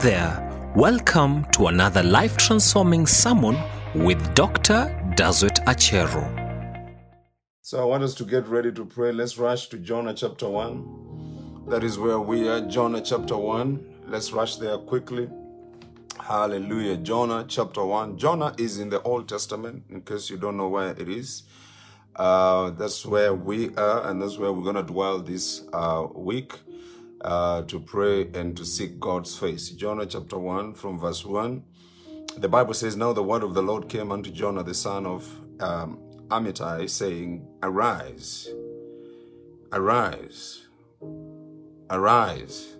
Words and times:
there. 0.00 0.72
Welcome 0.74 1.46
to 1.52 1.68
another 1.68 2.02
life 2.02 2.36
transforming 2.36 3.06
sermon 3.06 3.56
with 3.94 4.34
Dr. 4.34 4.94
Dazwet 5.16 5.64
Achero. 5.64 6.22
So 7.62 7.80
I 7.80 7.84
want 7.84 8.02
us 8.02 8.14
to 8.16 8.24
get 8.24 8.46
ready 8.46 8.70
to 8.72 8.84
pray. 8.84 9.12
Let's 9.12 9.38
rush 9.38 9.68
to 9.68 9.78
Jonah 9.78 10.14
chapter 10.14 10.48
1. 10.48 11.66
That 11.68 11.82
is 11.82 11.98
where 11.98 12.20
we 12.20 12.46
are. 12.48 12.60
Jonah 12.60 13.00
chapter 13.00 13.36
1. 13.36 14.04
Let's 14.08 14.32
rush 14.32 14.56
there 14.56 14.78
quickly. 14.78 15.28
Hallelujah. 16.20 16.98
Jonah 16.98 17.44
chapter 17.48 17.84
1. 17.84 18.18
Jonah 18.18 18.54
is 18.58 18.78
in 18.78 18.90
the 18.90 19.00
Old 19.02 19.28
Testament, 19.28 19.84
in 19.88 20.02
case 20.02 20.28
you 20.28 20.36
don't 20.36 20.56
know 20.56 20.68
where 20.68 20.90
it 20.90 21.08
is. 21.08 21.44
Uh, 22.14 22.70
that's 22.70 23.04
where 23.04 23.34
we 23.34 23.74
are, 23.76 24.08
and 24.08 24.20
that's 24.20 24.38
where 24.38 24.52
we're 24.52 24.62
going 24.62 24.76
to 24.76 24.82
dwell 24.82 25.20
this 25.20 25.62
uh, 25.72 26.06
week 26.14 26.52
uh, 27.22 27.62
to 27.62 27.80
pray 27.80 28.28
and 28.34 28.56
to 28.56 28.64
seek 28.64 29.00
God's 29.00 29.36
face. 29.36 29.70
Jonah 29.70 30.06
chapter 30.06 30.38
1, 30.38 30.74
from 30.74 30.98
verse 30.98 31.24
1. 31.24 31.62
The 32.38 32.48
Bible 32.48 32.74
says, 32.74 32.96
Now 32.96 33.12
the 33.12 33.22
word 33.22 33.42
of 33.42 33.54
the 33.54 33.62
Lord 33.62 33.88
came 33.88 34.12
unto 34.12 34.30
Jonah, 34.30 34.62
the 34.62 34.74
son 34.74 35.06
of 35.06 35.26
um, 35.60 35.98
Amittai, 36.28 36.88
saying, 36.90 37.46
Arise, 37.62 38.48
arise, 39.72 40.66
arise, 41.90 42.76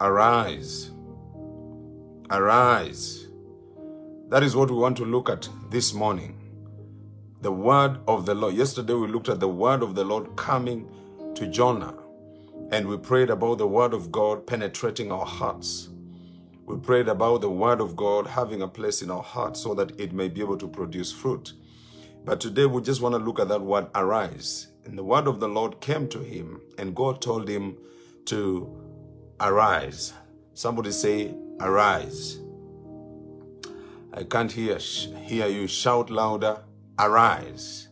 arise, 0.00 0.90
arise. 2.30 3.28
That 4.28 4.42
is 4.42 4.54
what 4.54 4.70
we 4.70 4.76
want 4.76 4.96
to 4.98 5.06
look 5.06 5.30
at 5.30 5.48
this 5.70 5.94
morning. 5.94 6.36
The 7.40 7.52
word 7.52 8.00
of 8.06 8.26
the 8.26 8.34
Lord. 8.34 8.54
Yesterday 8.54 8.94
we 8.94 9.06
looked 9.08 9.28
at 9.30 9.40
the 9.40 9.48
word 9.48 9.82
of 9.82 9.94
the 9.94 10.04
Lord 10.04 10.36
coming 10.36 10.86
to 11.34 11.46
Jonah, 11.46 11.94
and 12.70 12.86
we 12.86 12.96
prayed 12.98 13.30
about 13.30 13.58
the 13.58 13.66
word 13.66 13.94
of 13.94 14.12
God 14.12 14.46
penetrating 14.46 15.10
our 15.10 15.24
hearts. 15.26 15.88
We 16.66 16.76
prayed 16.76 17.08
about 17.08 17.40
the 17.40 17.50
word 17.50 17.80
of 17.80 17.96
God 17.96 18.26
having 18.26 18.60
a 18.60 18.68
place 18.68 19.00
in 19.00 19.10
our 19.10 19.22
hearts 19.22 19.62
so 19.62 19.74
that 19.74 19.98
it 19.98 20.12
may 20.12 20.28
be 20.28 20.42
able 20.42 20.58
to 20.58 20.68
produce 20.68 21.10
fruit. 21.10 21.54
But 22.24 22.40
today 22.40 22.66
we 22.66 22.82
just 22.82 23.00
want 23.00 23.14
to 23.14 23.18
look 23.18 23.40
at 23.40 23.48
that 23.48 23.62
word 23.62 23.86
arise. 23.94 24.68
And 24.84 24.98
the 24.98 25.04
word 25.04 25.26
of 25.26 25.40
the 25.40 25.48
Lord 25.48 25.80
came 25.80 26.08
to 26.08 26.18
him, 26.18 26.60
and 26.76 26.94
God 26.94 27.22
told 27.22 27.48
him 27.48 27.76
to 28.26 28.68
arise. 29.40 30.12
Somebody 30.52 30.90
say, 30.90 31.34
arise. 31.60 32.38
I 34.12 34.24
can't 34.24 34.52
hear 34.52 34.78
hear 34.78 35.46
you 35.46 35.66
shout 35.66 36.10
louder. 36.10 36.60
Arise. 36.98 37.88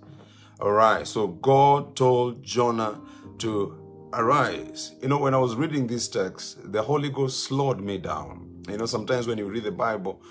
All 0.61 0.73
right. 0.73 1.06
So 1.06 1.29
God 1.29 1.97
told 1.97 2.42
Jonah 2.42 3.01
to 3.39 3.86
arise. 4.17 4.95
You 5.03 5.09
know, 5.09 5.19
when 5.19 5.34
I 5.34 5.39
was 5.39 5.55
reading 5.55 5.86
this 5.86 6.09
text, 6.09 6.72
the 6.72 6.83
Holy 6.83 7.11
Ghost 7.11 7.45
slowed 7.45 7.81
me 7.81 7.98
down. 7.98 8.62
You 8.69 8.78
know, 8.78 8.86
sometimes 8.86 9.27
when 9.27 9.39
you 9.39 9.47
read 9.47 9.64
the 9.64 9.70
Bible, 9.70 10.23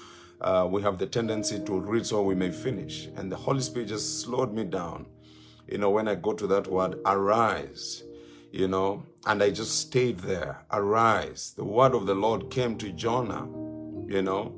uh, 0.41 0.67
we 0.69 0.81
have 0.81 0.97
the 0.97 1.05
tendency 1.05 1.59
to 1.59 1.79
read 1.79 2.05
so 2.05 2.23
we 2.23 2.35
may 2.35 2.51
finish. 2.51 3.07
And 3.15 3.31
the 3.31 3.35
Holy 3.35 3.61
Spirit 3.61 3.89
just 3.89 4.21
slowed 4.21 4.53
me 4.53 4.63
down. 4.63 5.05
You 5.67 5.77
know, 5.77 5.91
when 5.91 6.07
I 6.07 6.15
go 6.15 6.33
to 6.33 6.47
that 6.47 6.67
word, 6.67 6.99
arise, 7.05 8.03
you 8.51 8.67
know, 8.67 9.03
and 9.27 9.41
I 9.41 9.51
just 9.51 9.79
stayed 9.79 10.19
there. 10.19 10.65
Arise. 10.71 11.53
The 11.55 11.63
word 11.63 11.93
of 11.93 12.07
the 12.07 12.15
Lord 12.15 12.49
came 12.49 12.77
to 12.79 12.91
Jonah, 12.91 13.45
you 14.07 14.21
know, 14.21 14.55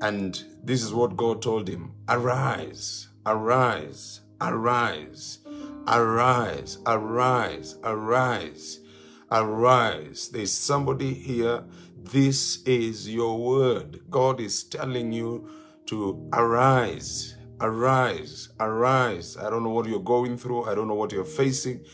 and 0.00 0.42
this 0.62 0.82
is 0.82 0.92
what 0.92 1.16
God 1.16 1.42
told 1.42 1.68
him 1.68 1.92
Arise, 2.08 3.08
arise, 3.26 4.20
arise, 4.40 5.38
arise, 5.88 6.78
arise, 6.86 7.76
arise, 7.82 8.80
arise. 9.30 10.28
There's 10.28 10.52
somebody 10.52 11.14
here. 11.14 11.64
This 11.96 12.62
is 12.64 13.08
your 13.08 13.38
word. 13.38 14.00
God 14.10 14.40
is 14.40 14.64
telling 14.64 15.12
you 15.12 15.48
to 15.86 16.28
arise, 16.32 17.36
arise, 17.60 18.50
arise. 18.60 19.36
I 19.38 19.48
don't 19.50 19.62
know 19.64 19.70
what 19.70 19.86
you're 19.86 20.00
going 20.00 20.36
through. 20.36 20.64
I 20.64 20.74
don't 20.74 20.88
know 20.88 20.94
what 20.94 21.12
you're 21.12 21.24
facing. 21.24 21.84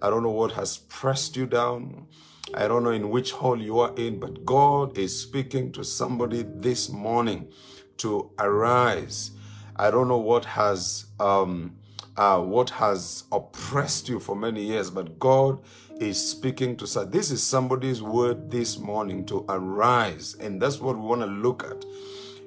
I 0.00 0.10
don't 0.10 0.22
know 0.22 0.30
what 0.30 0.52
has 0.52 0.78
pressed 0.78 1.36
you 1.36 1.46
down. 1.46 2.06
I 2.54 2.68
don't 2.68 2.84
know 2.84 2.90
in 2.90 3.10
which 3.10 3.32
hole 3.32 3.60
you 3.60 3.80
are 3.80 3.94
in, 3.96 4.18
but 4.18 4.44
God 4.44 4.96
is 4.96 5.20
speaking 5.20 5.72
to 5.72 5.84
somebody 5.84 6.44
this 6.46 6.88
morning 6.88 7.52
to 7.98 8.30
arise. 8.38 9.32
I 9.76 9.90
don't 9.90 10.08
know 10.08 10.18
what 10.18 10.44
has 10.46 11.06
um, 11.20 11.76
uh, 12.16 12.40
what 12.40 12.70
has 12.70 13.24
oppressed 13.32 14.08
you 14.08 14.20
for 14.20 14.36
many 14.36 14.62
years, 14.62 14.90
but 14.90 15.18
God 15.18 15.60
is 16.00 16.30
speaking 16.30 16.76
to 16.78 16.86
say 16.86 17.04
this 17.04 17.30
is 17.30 17.42
somebody's 17.42 18.02
word 18.02 18.50
this 18.50 18.78
morning 18.78 19.24
to 19.26 19.44
arise, 19.48 20.36
and 20.40 20.60
that's 20.60 20.80
what 20.80 20.96
we 20.96 21.02
want 21.02 21.22
to 21.22 21.26
look 21.26 21.64
at 21.64 21.84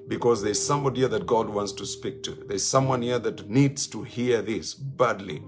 because 0.08 0.44
there's 0.44 0.64
somebody 0.64 1.02
here 1.02 1.10
that 1.10 1.26
God 1.26 1.50
wants 1.50 1.72
to 1.74 1.86
speak 1.86 2.24
to. 2.24 2.32
There's 2.48 2.66
someone 2.66 3.02
here 3.02 3.20
that 3.20 3.50
needs 3.50 3.88
to 3.88 4.04
hear 4.04 4.42
this 4.42 4.74
badly. 4.74 5.44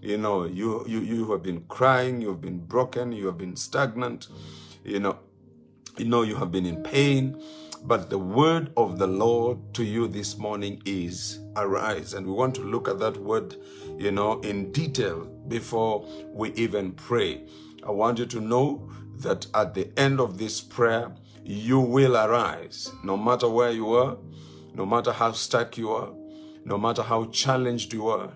You 0.00 0.18
know, 0.18 0.44
you 0.44 0.84
you 0.88 1.00
you 1.00 1.30
have 1.32 1.42
been 1.42 1.62
crying, 1.68 2.20
you 2.22 2.28
have 2.28 2.40
been 2.40 2.58
broken, 2.58 3.12
you 3.12 3.26
have 3.26 3.38
been 3.38 3.56
stagnant, 3.56 4.28
you 4.84 5.00
know, 5.00 5.18
you 5.98 6.06
know 6.06 6.22
you 6.22 6.36
have 6.36 6.50
been 6.50 6.66
in 6.66 6.82
pain, 6.82 7.42
but 7.84 8.08
the 8.08 8.18
word 8.18 8.72
of 8.76 8.98
the 8.98 9.06
Lord 9.06 9.58
to 9.74 9.84
you 9.84 10.08
this 10.08 10.38
morning 10.38 10.82
is 10.86 11.40
arise. 11.60 12.14
And 12.14 12.26
we 12.26 12.32
want 12.32 12.54
to 12.56 12.62
look 12.62 12.88
at 12.88 12.98
that 12.98 13.16
word, 13.16 13.56
you 13.98 14.10
know, 14.10 14.40
in 14.40 14.72
detail 14.72 15.24
before 15.48 16.06
we 16.32 16.52
even 16.52 16.92
pray. 16.92 17.42
I 17.86 17.90
want 17.90 18.18
you 18.18 18.26
to 18.26 18.40
know 18.40 18.90
that 19.18 19.46
at 19.54 19.74
the 19.74 19.90
end 19.98 20.20
of 20.20 20.38
this 20.38 20.60
prayer, 20.60 21.12
you 21.44 21.80
will 21.80 22.16
arise, 22.16 22.90
no 23.02 23.16
matter 23.16 23.48
where 23.48 23.70
you 23.70 23.92
are, 23.94 24.16
no 24.74 24.86
matter 24.86 25.12
how 25.12 25.32
stuck 25.32 25.76
you 25.76 25.90
are, 25.90 26.10
no 26.64 26.78
matter 26.78 27.02
how 27.02 27.24
challenged 27.26 27.92
you 27.92 28.08
are, 28.08 28.30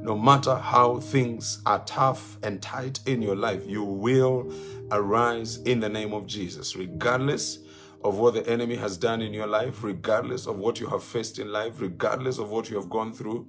no 0.00 0.16
matter 0.16 0.54
how 0.56 0.98
things 0.98 1.60
are 1.66 1.84
tough 1.84 2.38
and 2.42 2.62
tight 2.62 3.00
in 3.06 3.20
your 3.20 3.36
life, 3.36 3.62
you 3.66 3.82
will 3.82 4.52
arise 4.90 5.58
in 5.58 5.80
the 5.80 5.88
name 5.88 6.12
of 6.12 6.26
Jesus, 6.26 6.76
regardless 6.76 7.58
of 8.04 8.18
what 8.18 8.34
the 8.34 8.46
enemy 8.46 8.76
has 8.76 8.98
done 8.98 9.22
in 9.22 9.32
your 9.32 9.46
life, 9.46 9.82
regardless 9.82 10.46
of 10.46 10.58
what 10.58 10.78
you 10.78 10.86
have 10.86 11.02
faced 11.02 11.38
in 11.38 11.50
life, 11.50 11.80
regardless 11.80 12.38
of 12.38 12.50
what 12.50 12.68
you 12.68 12.76
have 12.76 12.90
gone 12.90 13.12
through, 13.14 13.48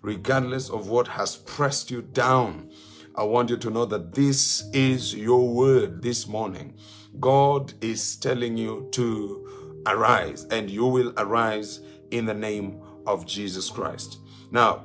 regardless 0.00 0.70
of 0.70 0.88
what 0.88 1.08
has 1.08 1.36
pressed 1.36 1.90
you 1.90 2.00
down. 2.00 2.70
I 3.16 3.24
want 3.24 3.50
you 3.50 3.56
to 3.56 3.70
know 3.70 3.84
that 3.86 4.14
this 4.14 4.64
is 4.72 5.14
your 5.14 5.48
word 5.48 6.02
this 6.02 6.28
morning. 6.28 6.74
God 7.18 7.74
is 7.80 8.16
telling 8.16 8.56
you 8.56 8.88
to 8.92 9.82
arise, 9.86 10.44
and 10.50 10.70
you 10.70 10.86
will 10.86 11.12
arise 11.16 11.80
in 12.12 12.26
the 12.26 12.34
name 12.34 12.80
of 13.06 13.26
Jesus 13.26 13.70
Christ. 13.70 14.18
Now, 14.52 14.84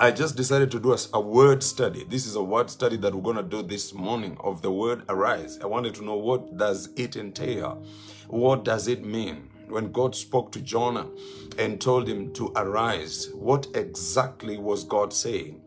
I 0.00 0.10
just 0.10 0.36
decided 0.36 0.72
to 0.72 0.80
do 0.80 0.92
a, 0.92 0.98
a, 1.12 1.20
word 1.20 1.62
study. 1.62 2.04
This 2.08 2.26
is 2.26 2.34
a 2.34 2.42
word 2.42 2.68
study 2.68 2.96
that 2.96 3.14
we're 3.14 3.22
going 3.22 3.36
to 3.36 3.44
do 3.44 3.62
this 3.62 3.94
morning 3.94 4.36
of 4.40 4.60
the 4.60 4.70
word 4.72 5.04
arise. 5.08 5.60
I 5.62 5.66
wanted 5.66 5.94
to 5.96 6.04
know 6.04 6.16
what 6.16 6.56
does 6.56 6.88
it 6.96 7.14
entail? 7.14 7.84
What 8.34 8.64
does 8.64 8.88
it 8.88 9.04
mean? 9.04 9.48
When 9.68 9.92
God 9.92 10.16
spoke 10.16 10.50
to 10.52 10.60
Jonah 10.60 11.06
and 11.56 11.80
told 11.80 12.08
him 12.08 12.32
to 12.32 12.52
arise, 12.56 13.28
what 13.32 13.68
exactly 13.76 14.58
was 14.58 14.82
God 14.82 15.12
saying? 15.12 15.62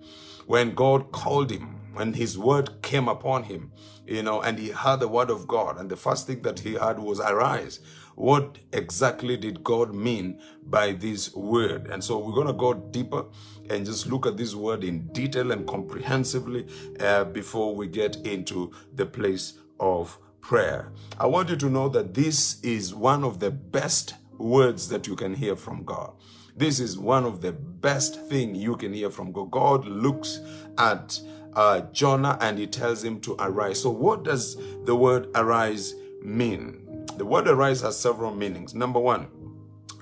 When 0.47 0.75
God 0.75 1.13
called 1.13 1.49
him, 1.49 1.79
when 1.93 2.11
his 2.11 2.37
word 2.37 2.81
came 2.81 3.07
upon 3.07 3.43
him, 3.43 3.71
you 4.05 4.21
know, 4.21 4.41
and 4.41 4.59
he 4.59 4.71
heard 4.71 4.99
the 4.99 5.07
word 5.07 5.29
of 5.29 5.47
God, 5.47 5.79
and 5.79 5.89
the 5.89 5.95
first 5.95 6.27
thing 6.27 6.41
that 6.41 6.59
he 6.59 6.73
heard 6.73 6.99
was 6.99 7.21
arise. 7.21 7.79
What 8.15 8.57
exactly 8.73 9.37
did 9.37 9.63
God 9.63 9.95
mean 9.95 10.41
by 10.65 10.91
this 10.91 11.33
word? 11.33 11.87
And 11.87 12.03
so 12.03 12.17
we're 12.17 12.35
going 12.35 12.47
to 12.47 12.53
go 12.53 12.73
deeper 12.73 13.23
and 13.69 13.85
just 13.85 14.07
look 14.07 14.25
at 14.25 14.35
this 14.35 14.55
word 14.55 14.83
in 14.83 15.07
detail 15.13 15.53
and 15.53 15.65
comprehensively 15.65 16.67
uh, 16.99 17.23
before 17.23 17.73
we 17.73 17.87
get 17.87 18.17
into 18.17 18.73
the 18.93 19.05
place 19.05 19.53
of 19.79 20.19
prayer. 20.47 20.93
I 21.19 21.25
want 21.25 21.49
you 21.49 21.57
to 21.57 21.69
know 21.69 21.89
that 21.89 22.13
this 22.13 22.61
is 22.61 22.95
one 22.95 23.25
of 23.25 23.41
the 23.41 23.51
best 23.51 24.13
words 24.37 24.87
that 24.87 25.05
you 25.05 25.13
can 25.13 25.33
hear 25.33 25.57
from 25.57 25.83
God. 25.83 26.13
This 26.55 26.79
is 26.79 26.97
one 26.97 27.25
of 27.25 27.41
the 27.41 27.51
best 27.51 28.21
thing 28.29 28.55
you 28.55 28.77
can 28.77 28.93
hear 28.93 29.09
from 29.09 29.33
God. 29.33 29.51
God 29.51 29.85
looks 29.85 30.39
at 30.77 31.19
uh, 31.53 31.81
Jonah 31.91 32.37
and 32.39 32.57
he 32.57 32.65
tells 32.65 33.03
him 33.03 33.19
to 33.21 33.35
arise. 33.39 33.81
So 33.81 33.89
what 33.89 34.23
does 34.23 34.55
the 34.85 34.95
word 34.95 35.27
arise 35.35 35.93
mean? 36.23 37.05
The 37.17 37.25
word 37.25 37.49
arise 37.49 37.81
has 37.81 37.99
several 37.99 38.33
meanings. 38.33 38.73
Number 38.73 39.01
one, 39.01 39.27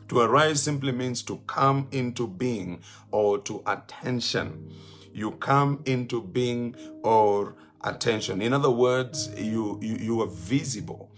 to 0.10 0.20
arise 0.20 0.62
simply 0.62 0.92
means 0.92 1.24
to 1.24 1.38
come 1.48 1.88
into 1.92 2.28
being 2.28 2.82
or 3.10 3.40
to 3.40 3.64
attention. 3.66 4.72
You 5.12 5.32
come 5.32 5.82
into 5.86 6.22
being 6.22 6.76
or 7.02 7.56
attention. 7.86 8.42
In 8.42 8.54
other 8.54 8.72
words, 8.72 9.30
you 9.38 9.80
you, 9.82 9.96
you 9.98 10.22
are 10.22 10.28
visible. 10.28 11.12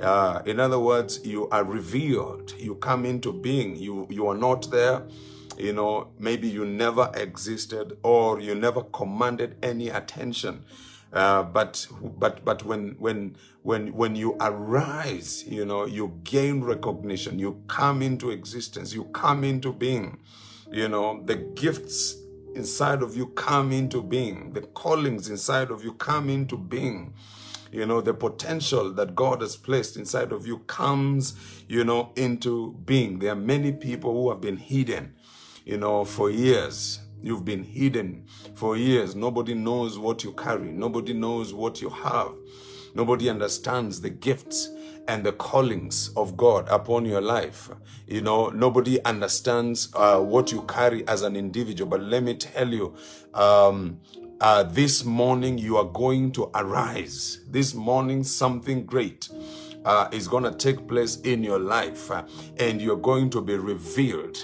Uh, 0.00 0.42
in 0.46 0.60
other 0.60 0.78
words, 0.78 1.20
you 1.24 1.48
are 1.48 1.64
revealed. 1.64 2.54
You 2.58 2.76
come 2.76 3.04
into 3.04 3.32
being. 3.32 3.76
You 3.76 4.06
you 4.10 4.28
are 4.28 4.36
not 4.36 4.70
there. 4.70 5.02
You 5.56 5.72
know, 5.72 6.08
maybe 6.18 6.48
you 6.48 6.64
never 6.64 7.10
existed 7.14 7.98
or 8.04 8.40
you 8.40 8.54
never 8.54 8.82
commanded 8.82 9.56
any 9.62 9.88
attention. 9.88 10.64
Uh, 11.12 11.42
but 11.42 11.86
but 12.18 12.44
but 12.44 12.64
when 12.64 12.94
when 12.98 13.36
when 13.62 13.92
when 13.94 14.14
you 14.14 14.36
arise, 14.40 15.44
you 15.46 15.64
know, 15.64 15.86
you 15.86 16.20
gain 16.22 16.62
recognition. 16.62 17.38
You 17.38 17.62
come 17.66 18.02
into 18.02 18.30
existence. 18.30 18.94
You 18.94 19.04
come 19.04 19.42
into 19.42 19.72
being. 19.72 20.18
You 20.70 20.88
know, 20.88 21.22
the 21.24 21.36
gifts 21.36 22.14
inside 22.54 23.02
of 23.02 23.16
you 23.16 23.26
come 23.28 23.72
into 23.72 24.02
being. 24.02 24.52
The 24.52 24.62
callings 24.62 25.28
inside 25.28 25.70
of 25.70 25.84
you 25.84 25.92
come 25.94 26.28
into 26.30 26.56
being. 26.56 27.14
You 27.70 27.84
know 27.84 28.00
the 28.00 28.14
potential 28.14 28.92
that 28.94 29.14
god 29.14 29.42
has 29.42 29.54
placed 29.54 29.96
inside 29.98 30.32
of 30.32 30.46
you 30.46 30.60
comes 30.60 31.34
you 31.68 31.84
know 31.84 32.12
into 32.16 32.72
being. 32.86 33.18
There 33.18 33.32
are 33.32 33.36
many 33.36 33.72
people 33.72 34.12
who 34.12 34.30
have 34.30 34.40
been 34.40 34.56
hidden 34.56 35.14
you 35.64 35.76
know 35.76 36.04
for 36.04 36.30
years. 36.30 37.00
You've 37.20 37.44
been 37.44 37.64
hidden 37.64 38.26
for 38.54 38.76
years. 38.76 39.14
Nobody 39.14 39.52
knows 39.52 39.98
what 39.98 40.22
you 40.22 40.32
carry. 40.32 40.70
Nobody 40.70 41.12
knows 41.12 41.52
what 41.52 41.82
you 41.82 41.90
have. 41.90 42.32
Nobody 42.94 43.28
understands 43.28 44.00
the 44.00 44.10
gifts 44.10 44.70
and 45.08 45.24
the 45.24 45.32
callings 45.32 46.10
of 46.16 46.36
God 46.36 46.68
upon 46.68 47.06
your 47.06 47.22
life. 47.22 47.70
You 48.06 48.20
know, 48.20 48.50
nobody 48.50 49.02
understands 49.04 49.88
uh, 49.94 50.20
what 50.20 50.52
you 50.52 50.62
carry 50.62 51.06
as 51.08 51.22
an 51.22 51.34
individual. 51.34 51.90
But 51.90 52.02
let 52.02 52.22
me 52.22 52.34
tell 52.34 52.68
you, 52.68 52.94
um, 53.34 53.98
uh, 54.40 54.62
this 54.62 55.04
morning 55.04 55.58
you 55.58 55.78
are 55.78 55.84
going 55.84 56.30
to 56.32 56.50
arise. 56.54 57.40
This 57.48 57.74
morning, 57.74 58.22
something 58.22 58.84
great. 58.84 59.28
Uh, 59.84 60.08
is 60.12 60.28
going 60.28 60.42
to 60.42 60.52
take 60.52 60.86
place 60.86 61.16
in 61.20 61.42
your 61.42 61.58
life 61.58 62.10
uh, 62.10 62.22
and 62.58 62.82
you're 62.82 62.96
going 62.96 63.30
to 63.30 63.40
be 63.40 63.54
revealed. 63.54 64.36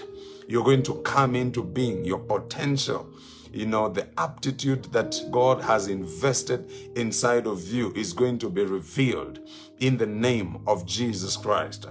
You're 0.47 0.65
going 0.65 0.83
to 0.85 0.95
come 1.03 1.35
into 1.35 1.63
being, 1.63 2.05
your 2.05 2.19
potential, 2.19 3.09
you 3.53 3.67
know, 3.67 3.89
the 3.89 4.09
aptitude 4.19 4.85
that 4.93 5.17
God 5.31 5.63
has 5.63 5.89
invested 5.89 6.71
inside 6.97 7.47
of 7.47 7.63
you 7.65 7.93
is 7.95 8.13
going 8.13 8.39
to 8.39 8.51
be 8.51 8.65
revealed 8.65 9.39
in 9.79 9.97
the 9.97 10.07
name 10.07 10.59
of 10.67 10.85
Jesus 10.87 11.37
Christ. 11.37 11.87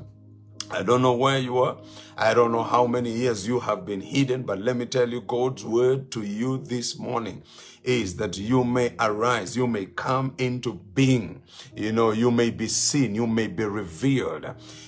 I 0.69 0.83
don't 0.83 1.01
know 1.01 1.13
where 1.13 1.37
you 1.39 1.59
are. 1.59 1.77
I 2.17 2.33
don't 2.33 2.51
know 2.51 2.63
how 2.63 2.87
many 2.87 3.11
years 3.11 3.47
you 3.47 3.59
have 3.59 3.85
been 3.85 4.01
hidden, 4.01 4.43
but 4.43 4.59
let 4.59 4.75
me 4.75 4.85
tell 4.85 5.07
you 5.07 5.21
God's 5.21 5.63
word 5.63 6.11
to 6.11 6.23
you 6.23 6.57
this 6.57 6.97
morning 6.97 7.43
is 7.83 8.15
that 8.17 8.37
you 8.37 8.63
may 8.63 8.93
arise, 8.99 9.55
you 9.55 9.67
may 9.67 9.85
come 9.85 10.33
into 10.37 10.73
being, 10.95 11.41
you 11.75 11.91
know, 11.91 12.11
you 12.11 12.31
may 12.31 12.49
be 12.49 12.67
seen, 12.67 13.15
you 13.15 13.27
may 13.27 13.47
be 13.47 13.65
revealed. 13.65 14.45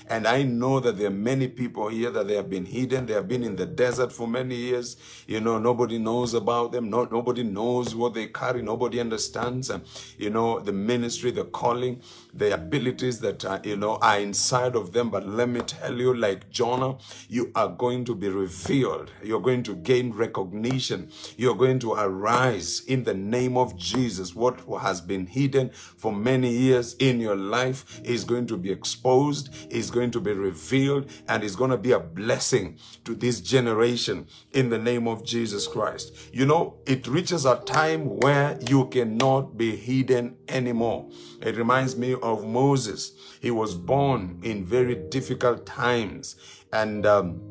And 0.07 0.27
I 0.27 0.44
know 0.44 0.80
that 0.81 0.97
there 0.97 1.07
are 1.07 1.12
many 1.12 1.47
people 1.47 1.88
here 1.89 2.12
that 2.12 2.27
they 2.27 2.36
have 2.36 2.50
been 2.50 2.65
hidden. 2.65 3.07
They 3.07 3.13
have 3.13 3.27
been 3.27 3.44
in 3.44 3.56
the 3.56 3.65
desert 3.65 4.12
for 4.12 4.27
many 4.27 4.56
years. 4.56 4.97
You 5.25 5.42
know, 5.42 5.57
nobody 5.57 5.97
knows 5.97 6.36
about 6.36 6.71
them. 6.71 6.89
No, 6.92 7.06
nobody 7.06 7.42
knows 7.44 7.95
what 7.95 8.13
they 8.13 8.27
carry. 8.27 8.62
Nobody 8.62 9.00
understands, 9.00 9.71
uh, 9.71 9.80
you 10.18 10.30
know, 10.30 10.59
the 10.59 10.71
ministry, 10.71 11.31
the 11.31 11.45
calling, 11.45 12.01
the 12.33 12.53
abilities 12.53 13.19
that, 13.21 13.44
uh, 13.45 13.59
you 13.63 13.77
know, 13.77 13.97
are 14.01 14.19
inside 14.19 14.75
of 14.75 14.94
them. 14.94 15.09
But 15.09 15.27
let 15.27 15.50
me 15.50 15.62
tell 15.62 15.97
you, 15.97 16.13
like 16.13 16.51
Jonah, 16.51 16.97
you 17.27 17.51
are 17.56 17.69
going 17.69 18.06
to 18.06 18.13
be 18.15 18.30
revealed. 18.30 19.12
You're 19.24 19.42
going 19.42 19.63
to 19.63 19.75
gain 19.75 20.12
recognition. 20.13 21.09
You're 21.36 21.56
going 21.56 21.80
to 21.80 21.94
arise 21.94 22.83
in 22.86 23.04
the 23.04 23.14
name 23.14 23.58
of 23.58 23.78
Jesus. 23.78 24.36
What 24.36 24.62
has 24.82 25.02
been 25.02 25.28
hidden 25.28 25.72
for 25.72 26.14
many 26.14 26.52
years 26.52 26.96
in 27.00 27.20
your 27.20 27.36
life 27.36 28.02
is 28.04 28.24
going 28.24 28.48
to 28.48 28.58
be 28.58 28.72
exposed, 28.72 29.50
is 29.70 29.92
going 29.92 30.12
to 30.12 30.20
be 30.20 30.32
revealed, 30.32 31.10
and 31.28 31.44
is 31.44 31.56
going 31.56 31.72
to 31.72 31.78
be 31.78 31.92
a 31.92 32.00
blessing 32.00 32.78
to 33.04 33.16
this 33.16 33.42
generation 33.42 34.28
in 34.54 34.70
the 34.70 34.78
name 34.78 35.08
of 35.08 35.26
Jesus 35.26 35.68
Christ. 35.68 36.16
You 36.32 36.46
know, 36.46 36.78
it 36.86 37.08
reaches 37.08 37.46
a 37.46 37.58
time 37.58 38.18
where 38.18 38.58
you 38.70 38.88
cannot 38.88 39.58
be 39.58 39.76
hidden 39.76 40.38
anymore. 40.48 41.10
It 41.42 41.58
reminds 41.58 41.96
me 41.98 42.16
of 42.16 42.46
Moses. 42.46 43.14
He 43.42 43.52
was 43.52 43.76
born 43.76 44.40
in 44.44 44.66
very 44.66 44.96
difficult 44.96 45.66
times, 45.66 46.36
and 46.72 47.06
um, 47.06 47.42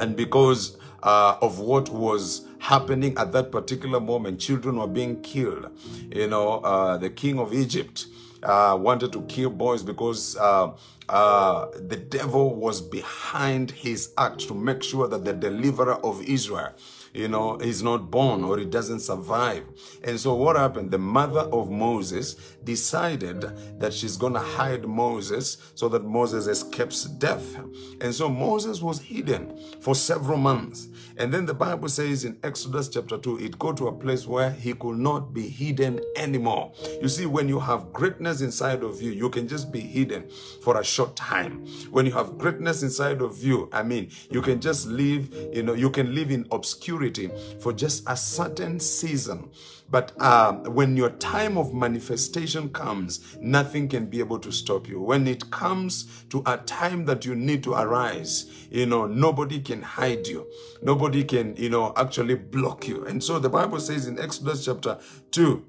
and 0.00 0.16
because 0.16 0.78
uh, 1.04 1.36
of 1.40 1.60
what 1.60 1.90
was 1.90 2.46
happening 2.58 3.16
at 3.18 3.30
that 3.32 3.52
particular 3.52 4.00
moment. 4.00 4.40
Children 4.40 4.78
were 4.78 4.88
being 4.88 5.20
killed. 5.20 5.70
You 6.10 6.26
know, 6.26 6.60
uh, 6.60 6.96
the 6.96 7.10
king 7.10 7.38
of 7.38 7.52
Egypt 7.52 8.06
uh, 8.42 8.76
wanted 8.80 9.12
to 9.12 9.22
kill 9.22 9.50
boys 9.50 9.82
because 9.82 10.36
uh, 10.36 10.72
uh, 11.08 11.66
the 11.74 11.96
devil 11.96 12.54
was 12.54 12.80
behind 12.80 13.70
his 13.70 14.12
act 14.16 14.40
to 14.48 14.54
make 14.54 14.82
sure 14.82 15.06
that 15.06 15.24
the 15.24 15.34
deliverer 15.34 15.94
of 16.04 16.22
Israel 16.22 16.72
you 17.14 17.28
know, 17.28 17.56
is 17.58 17.82
not 17.82 18.10
born 18.10 18.42
or 18.42 18.58
he 18.58 18.64
doesn't 18.64 19.00
survive. 19.00 19.64
And 20.02 20.18
so 20.18 20.34
what 20.34 20.56
happened? 20.56 20.90
The 20.90 20.98
mother 20.98 21.40
of 21.40 21.70
Moses 21.70 22.34
decided 22.64 23.40
that 23.78 23.94
she's 23.94 24.16
going 24.16 24.32
to 24.32 24.40
hide 24.40 24.84
Moses 24.84 25.56
so 25.76 25.88
that 25.90 26.04
Moses 26.04 26.48
escapes 26.48 27.04
death. 27.04 27.56
And 28.00 28.12
so 28.12 28.28
Moses 28.28 28.82
was 28.82 29.00
hidden 29.00 29.56
for 29.80 29.94
several 29.94 30.38
months. 30.38 30.88
And 31.16 31.32
then 31.32 31.46
the 31.46 31.54
Bible 31.54 31.88
says 31.88 32.24
in 32.24 32.38
Exodus 32.42 32.88
chapter 32.88 33.16
2, 33.16 33.38
it 33.38 33.58
go 33.58 33.72
to 33.72 33.86
a 33.86 33.92
place 33.92 34.26
where 34.26 34.50
he 34.50 34.74
could 34.74 34.98
not 34.98 35.32
be 35.32 35.48
hidden 35.48 36.00
anymore. 36.16 36.72
You 37.00 37.08
see, 37.08 37.26
when 37.26 37.48
you 37.48 37.60
have 37.60 37.92
greatness 37.92 38.40
inside 38.40 38.82
of 38.82 39.00
you, 39.00 39.12
you 39.12 39.30
can 39.30 39.46
just 39.46 39.70
be 39.70 39.80
hidden 39.80 40.28
for 40.62 40.80
a 40.80 40.84
short 40.84 41.14
time. 41.14 41.66
When 41.90 42.04
you 42.06 42.12
have 42.12 42.36
greatness 42.36 42.82
inside 42.82 43.22
of 43.22 43.42
you, 43.42 43.68
I 43.72 43.84
mean, 43.84 44.10
you 44.30 44.42
can 44.42 44.60
just 44.60 44.88
live, 44.88 45.32
you 45.52 45.62
know, 45.62 45.74
you 45.74 45.90
can 45.90 46.14
live 46.14 46.32
in 46.32 46.46
obscurity 46.50 47.30
for 47.60 47.72
just 47.72 48.02
a 48.08 48.16
certain 48.16 48.80
season. 48.80 49.50
But 49.90 50.12
uh, 50.18 50.54
when 50.70 50.96
your 50.96 51.10
time 51.10 51.56
of 51.58 51.74
manifestation 51.74 52.70
comes, 52.70 53.36
nothing 53.40 53.88
can 53.88 54.06
be 54.06 54.18
able 54.18 54.38
to 54.40 54.50
stop 54.50 54.88
you. 54.88 55.00
When 55.00 55.28
it 55.28 55.50
comes 55.50 56.24
to 56.30 56.42
a 56.46 56.56
time 56.56 57.04
that 57.04 57.24
you 57.24 57.34
need 57.34 57.62
to 57.64 57.74
arise, 57.74 58.66
you 58.70 58.86
know, 58.86 59.06
nobody 59.06 59.60
can 59.60 59.82
hide 59.82 60.26
you. 60.26 60.46
Nobody 60.82 61.03
can, 61.12 61.54
you 61.56 61.68
know, 61.68 61.92
actually 61.96 62.34
block 62.34 62.88
you. 62.88 63.04
And 63.04 63.22
so 63.22 63.38
the 63.38 63.48
Bible 63.48 63.80
says 63.80 64.06
in 64.06 64.18
Exodus 64.18 64.64
chapter 64.64 64.98
2, 65.32 65.64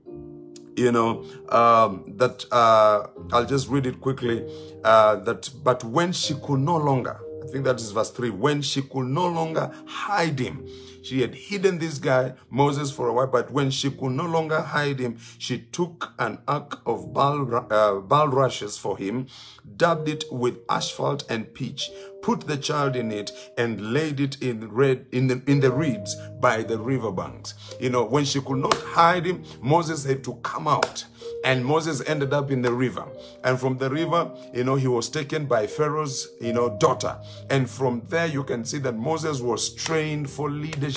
you 0.77 0.91
know 0.91 1.23
um, 1.49 2.03
that 2.17 2.45
uh, 2.51 3.07
i'll 3.31 3.45
just 3.45 3.69
read 3.69 3.85
it 3.85 4.01
quickly 4.01 4.45
uh, 4.83 5.15
that 5.15 5.49
but 5.63 5.83
when 5.83 6.11
she 6.11 6.33
could 6.43 6.59
no 6.59 6.77
longer 6.77 7.19
i 7.43 7.47
think 7.47 7.63
that 7.63 7.79
is 7.79 7.91
verse 7.91 8.11
3 8.11 8.29
when 8.31 8.61
she 8.61 8.81
could 8.81 9.05
no 9.05 9.27
longer 9.27 9.71
hide 9.87 10.37
him 10.37 10.67
she 11.05 11.21
had 11.21 11.35
hidden 11.35 11.77
this 11.77 11.99
guy, 11.99 12.33
Moses, 12.49 12.91
for 12.91 13.07
a 13.07 13.13
while, 13.13 13.27
but 13.27 13.51
when 13.51 13.69
she 13.69 13.91
could 13.91 14.11
no 14.11 14.25
longer 14.25 14.59
hide 14.59 14.99
him, 14.99 15.17
she 15.37 15.59
took 15.59 16.13
an 16.17 16.39
ark 16.47 16.81
of 16.85 17.13
bal, 17.13 17.67
uh, 17.69 17.99
bulrushes 17.99 18.77
for 18.77 18.97
him, 18.97 19.27
dabbed 19.77 20.09
it 20.09 20.23
with 20.31 20.57
asphalt 20.67 21.23
and 21.29 21.53
pitch, 21.53 21.91
put 22.23 22.47
the 22.47 22.57
child 22.57 22.95
in 22.95 23.11
it, 23.11 23.31
and 23.55 23.93
laid 23.93 24.19
it 24.19 24.41
in 24.41 24.67
red 24.71 25.05
in 25.11 25.27
the 25.27 25.41
in 25.45 25.59
the 25.59 25.71
reeds 25.71 26.15
by 26.41 26.63
the 26.63 26.79
riverbanks. 26.79 27.53
You 27.79 27.91
know, 27.91 28.03
when 28.03 28.25
she 28.25 28.41
could 28.41 28.57
not 28.57 28.73
hide 28.73 29.27
him, 29.27 29.43
Moses 29.61 30.05
had 30.05 30.23
to 30.23 30.33
come 30.41 30.67
out 30.67 31.05
and 31.45 31.63
Moses 31.63 32.01
ended 32.07 32.33
up 32.33 32.49
in 32.49 32.63
the 32.63 32.73
river. 32.73 33.05
And 33.43 33.59
from 33.59 33.77
the 33.77 33.89
river, 33.89 34.31
you 34.53 34.63
know, 34.63 34.75
he 34.75 34.87
was 34.87 35.09
taken 35.09 35.45
by 35.45 35.67
Pharaoh's, 35.67 36.27
you 36.41 36.53
know, 36.53 36.75
daughter. 36.79 37.17
And 37.51 37.69
from 37.69 38.01
there, 38.09 38.25
you 38.25 38.43
can 38.43 38.65
see 38.65 38.79
that 38.79 38.95
Moses 38.95 39.41
was 39.41 39.73
trained 39.73 40.29
for 40.29 40.49
leadership. 40.49 40.94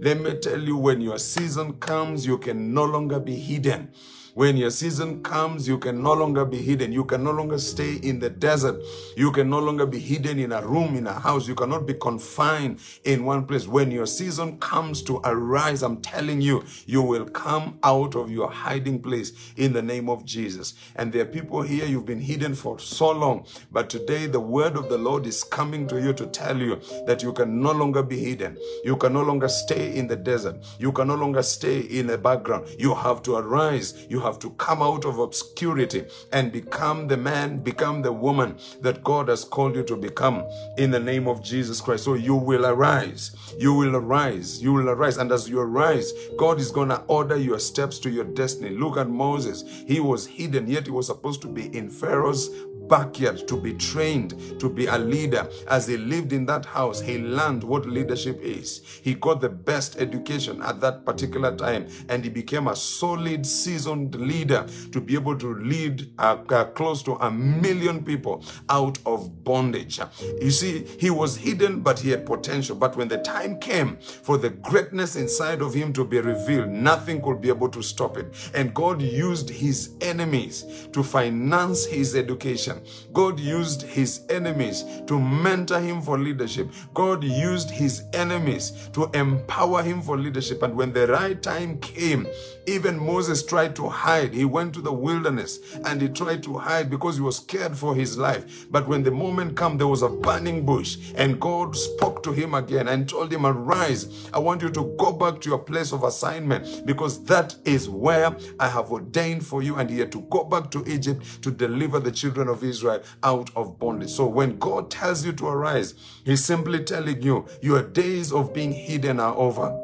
Let 0.00 0.20
me 0.20 0.34
tell 0.38 0.60
you, 0.60 0.76
when 0.76 1.00
your 1.00 1.18
season 1.18 1.74
comes, 1.74 2.26
you 2.26 2.38
can 2.38 2.74
no 2.74 2.84
longer 2.84 3.20
be 3.20 3.36
hidden. 3.36 3.90
When 4.34 4.56
your 4.56 4.70
season 4.70 5.22
comes, 5.22 5.68
you 5.68 5.76
can 5.76 6.02
no 6.02 6.14
longer 6.14 6.46
be 6.46 6.56
hidden. 6.56 6.90
You 6.90 7.04
can 7.04 7.22
no 7.22 7.32
longer 7.32 7.58
stay 7.58 7.96
in 7.96 8.18
the 8.18 8.30
desert. 8.30 8.80
You 9.14 9.30
can 9.30 9.50
no 9.50 9.58
longer 9.58 9.84
be 9.84 9.98
hidden 9.98 10.38
in 10.38 10.52
a 10.52 10.66
room, 10.66 10.96
in 10.96 11.06
a 11.06 11.12
house. 11.12 11.46
You 11.46 11.54
cannot 11.54 11.84
be 11.84 11.92
confined 11.92 12.80
in 13.04 13.26
one 13.26 13.44
place. 13.44 13.68
When 13.68 13.90
your 13.90 14.06
season 14.06 14.58
comes 14.58 15.02
to 15.02 15.20
arise, 15.24 15.82
I'm 15.82 16.00
telling 16.00 16.40
you, 16.40 16.64
you 16.86 17.02
will 17.02 17.26
come 17.26 17.78
out 17.82 18.16
of 18.16 18.30
your 18.30 18.50
hiding 18.50 19.02
place 19.02 19.52
in 19.58 19.74
the 19.74 19.82
name 19.82 20.08
of 20.08 20.24
Jesus. 20.24 20.72
And 20.96 21.12
there 21.12 21.22
are 21.22 21.26
people 21.26 21.60
here, 21.60 21.84
you've 21.84 22.06
been 22.06 22.20
hidden 22.20 22.54
for 22.54 22.78
so 22.78 23.10
long, 23.10 23.44
but 23.70 23.90
today 23.90 24.24
the 24.24 24.40
word 24.40 24.76
of 24.76 24.88
the 24.88 24.96
Lord 24.96 25.26
is 25.26 25.44
coming 25.44 25.86
to 25.88 26.00
you 26.00 26.14
to 26.14 26.26
tell 26.26 26.56
you 26.56 26.80
that 27.06 27.22
you 27.22 27.34
can 27.34 27.60
no 27.60 27.72
longer 27.72 28.02
be 28.02 28.18
hidden. 28.18 28.56
You 28.82 28.96
can 28.96 29.12
no 29.12 29.22
longer 29.22 29.48
stay 29.48 29.94
in 29.94 30.06
the 30.06 30.16
desert. 30.16 30.56
You 30.78 30.90
can 30.90 31.08
no 31.08 31.16
longer 31.16 31.42
stay 31.42 31.80
in 31.80 32.06
the 32.06 32.16
background. 32.16 32.66
You 32.78 32.94
have 32.94 33.22
to 33.24 33.36
arise. 33.36 34.06
You 34.08 34.21
have 34.22 34.38
to 34.40 34.50
come 34.50 34.82
out 34.82 35.04
of 35.04 35.18
obscurity 35.18 36.04
and 36.32 36.52
become 36.52 37.08
the 37.08 37.16
man, 37.16 37.58
become 37.58 38.02
the 38.02 38.12
woman 38.12 38.56
that 38.80 39.04
God 39.04 39.28
has 39.28 39.44
called 39.44 39.76
you 39.76 39.82
to 39.84 39.96
become 39.96 40.44
in 40.78 40.90
the 40.90 41.00
name 41.00 41.28
of 41.28 41.42
Jesus 41.42 41.80
Christ. 41.80 42.04
So 42.04 42.14
you 42.14 42.34
will 42.34 42.66
arise. 42.66 43.36
You 43.58 43.74
will 43.74 43.96
arise. 43.96 44.62
You 44.62 44.72
will 44.72 44.88
arise. 44.88 45.18
And 45.18 45.30
as 45.32 45.48
you 45.48 45.60
arise, 45.60 46.12
God 46.36 46.60
is 46.60 46.70
going 46.70 46.88
to 46.88 47.02
order 47.06 47.36
your 47.36 47.58
steps 47.58 47.98
to 48.00 48.10
your 48.10 48.24
destiny. 48.24 48.70
Look 48.70 48.96
at 48.96 49.08
Moses. 49.08 49.64
He 49.86 50.00
was 50.00 50.26
hidden, 50.26 50.66
yet 50.66 50.86
he 50.86 50.92
was 50.92 51.06
supposed 51.06 51.42
to 51.42 51.48
be 51.48 51.76
in 51.76 51.90
Pharaoh's 51.90 52.50
backyard 52.88 53.46
to 53.48 53.56
be 53.56 53.74
trained 53.74 54.60
to 54.60 54.68
be 54.68 54.86
a 54.86 54.98
leader. 54.98 55.48
As 55.68 55.86
he 55.86 55.96
lived 55.96 56.32
in 56.32 56.46
that 56.46 56.64
house, 56.64 57.00
he 57.00 57.18
learned 57.18 57.64
what 57.64 57.86
leadership 57.86 58.40
is. 58.40 59.00
He 59.02 59.14
got 59.14 59.40
the 59.40 59.48
best 59.48 59.96
education 60.00 60.62
at 60.62 60.80
that 60.80 61.04
particular 61.04 61.56
time 61.56 61.86
and 62.08 62.24
he 62.24 62.30
became 62.30 62.68
a 62.68 62.76
solid, 62.76 63.46
seasoned 63.46 64.14
leader 64.14 64.66
to 64.92 65.00
be 65.00 65.14
able 65.14 65.36
to 65.38 65.54
lead 65.54 66.12
uh, 66.18 66.38
uh, 66.48 66.64
close 66.66 67.02
to 67.04 67.14
a 67.14 67.30
million 67.30 68.04
people 68.04 68.44
out 68.68 68.98
of 69.06 69.44
bondage. 69.44 70.00
You 70.40 70.50
see, 70.50 70.84
he 70.98 71.10
was 71.10 71.36
hidden, 71.36 71.80
but 71.80 71.98
he 71.98 72.10
had 72.10 72.26
potential. 72.26 72.76
But 72.76 72.96
when 72.96 73.08
the 73.08 73.18
time 73.18 73.58
came 73.58 73.96
for 73.98 74.38
the 74.38 74.50
greatness 74.50 75.16
inside 75.16 75.60
of 75.62 75.74
him 75.74 75.92
to 75.94 76.04
be 76.04 76.20
revealed, 76.20 76.68
nothing 76.68 77.20
could 77.22 77.40
be 77.40 77.48
able 77.48 77.68
to 77.70 77.82
stop 77.82 78.16
it. 78.16 78.50
And 78.54 78.74
God 78.74 79.02
used 79.02 79.50
his 79.50 79.94
enemies 80.00 80.88
to 80.92 81.02
finance 81.02 81.84
his 81.86 82.14
education. 82.14 82.71
God 83.12 83.38
used 83.40 83.82
his 83.82 84.22
enemies 84.28 84.84
to 85.06 85.18
mentor 85.18 85.80
him 85.80 86.00
for 86.02 86.18
leadership. 86.18 86.70
God 86.94 87.24
used 87.24 87.70
his 87.70 88.04
enemies 88.12 88.88
to 88.92 89.10
empower 89.14 89.82
him 89.82 90.02
for 90.02 90.18
leadership. 90.18 90.62
And 90.62 90.76
when 90.76 90.92
the 90.92 91.06
right 91.06 91.40
time 91.42 91.78
came, 91.80 92.26
even 92.66 92.98
Moses 92.98 93.44
tried 93.44 93.74
to 93.76 93.88
hide. 93.88 94.34
He 94.34 94.44
went 94.44 94.74
to 94.74 94.80
the 94.80 94.92
wilderness 94.92 95.58
and 95.84 96.00
he 96.00 96.08
tried 96.08 96.42
to 96.44 96.58
hide 96.58 96.90
because 96.90 97.16
he 97.16 97.22
was 97.22 97.36
scared 97.36 97.76
for 97.76 97.94
his 97.94 98.16
life. 98.16 98.66
But 98.70 98.86
when 98.86 99.02
the 99.02 99.10
moment 99.10 99.58
came, 99.58 99.78
there 99.78 99.88
was 99.88 100.02
a 100.02 100.08
burning 100.08 100.64
bush 100.64 100.96
and 101.16 101.40
God 101.40 101.76
spoke 101.76 102.22
to 102.22 102.32
him 102.32 102.54
again 102.54 102.88
and 102.88 103.08
told 103.08 103.32
him, 103.32 103.46
Arise, 103.46 104.28
I 104.32 104.38
want 104.38 104.62
you 104.62 104.70
to 104.70 104.94
go 104.98 105.12
back 105.12 105.40
to 105.42 105.48
your 105.48 105.58
place 105.58 105.92
of 105.92 106.04
assignment 106.04 106.86
because 106.86 107.22
that 107.24 107.54
is 107.64 107.88
where 107.88 108.34
I 108.58 108.68
have 108.68 108.90
ordained 108.92 109.44
for 109.46 109.62
you. 109.62 109.76
And 109.76 109.90
he 109.90 109.98
had 109.98 110.12
to 110.12 110.22
go 110.22 110.44
back 110.44 110.70
to 110.72 110.84
Egypt 110.86 111.42
to 111.42 111.50
deliver 111.50 111.98
the 112.00 112.12
children 112.12 112.48
of 112.48 112.61
Israel 112.62 113.02
out 113.22 113.50
of 113.56 113.78
bondage. 113.78 114.10
So 114.10 114.26
when 114.26 114.58
God 114.58 114.90
tells 114.90 115.24
you 115.24 115.32
to 115.32 115.46
arise, 115.46 115.94
he's 116.24 116.44
simply 116.44 116.84
telling 116.84 117.22
you, 117.22 117.46
your 117.60 117.82
days 117.82 118.32
of 118.32 118.52
being 118.52 118.72
hidden 118.72 119.20
are 119.20 119.34
over. 119.36 119.78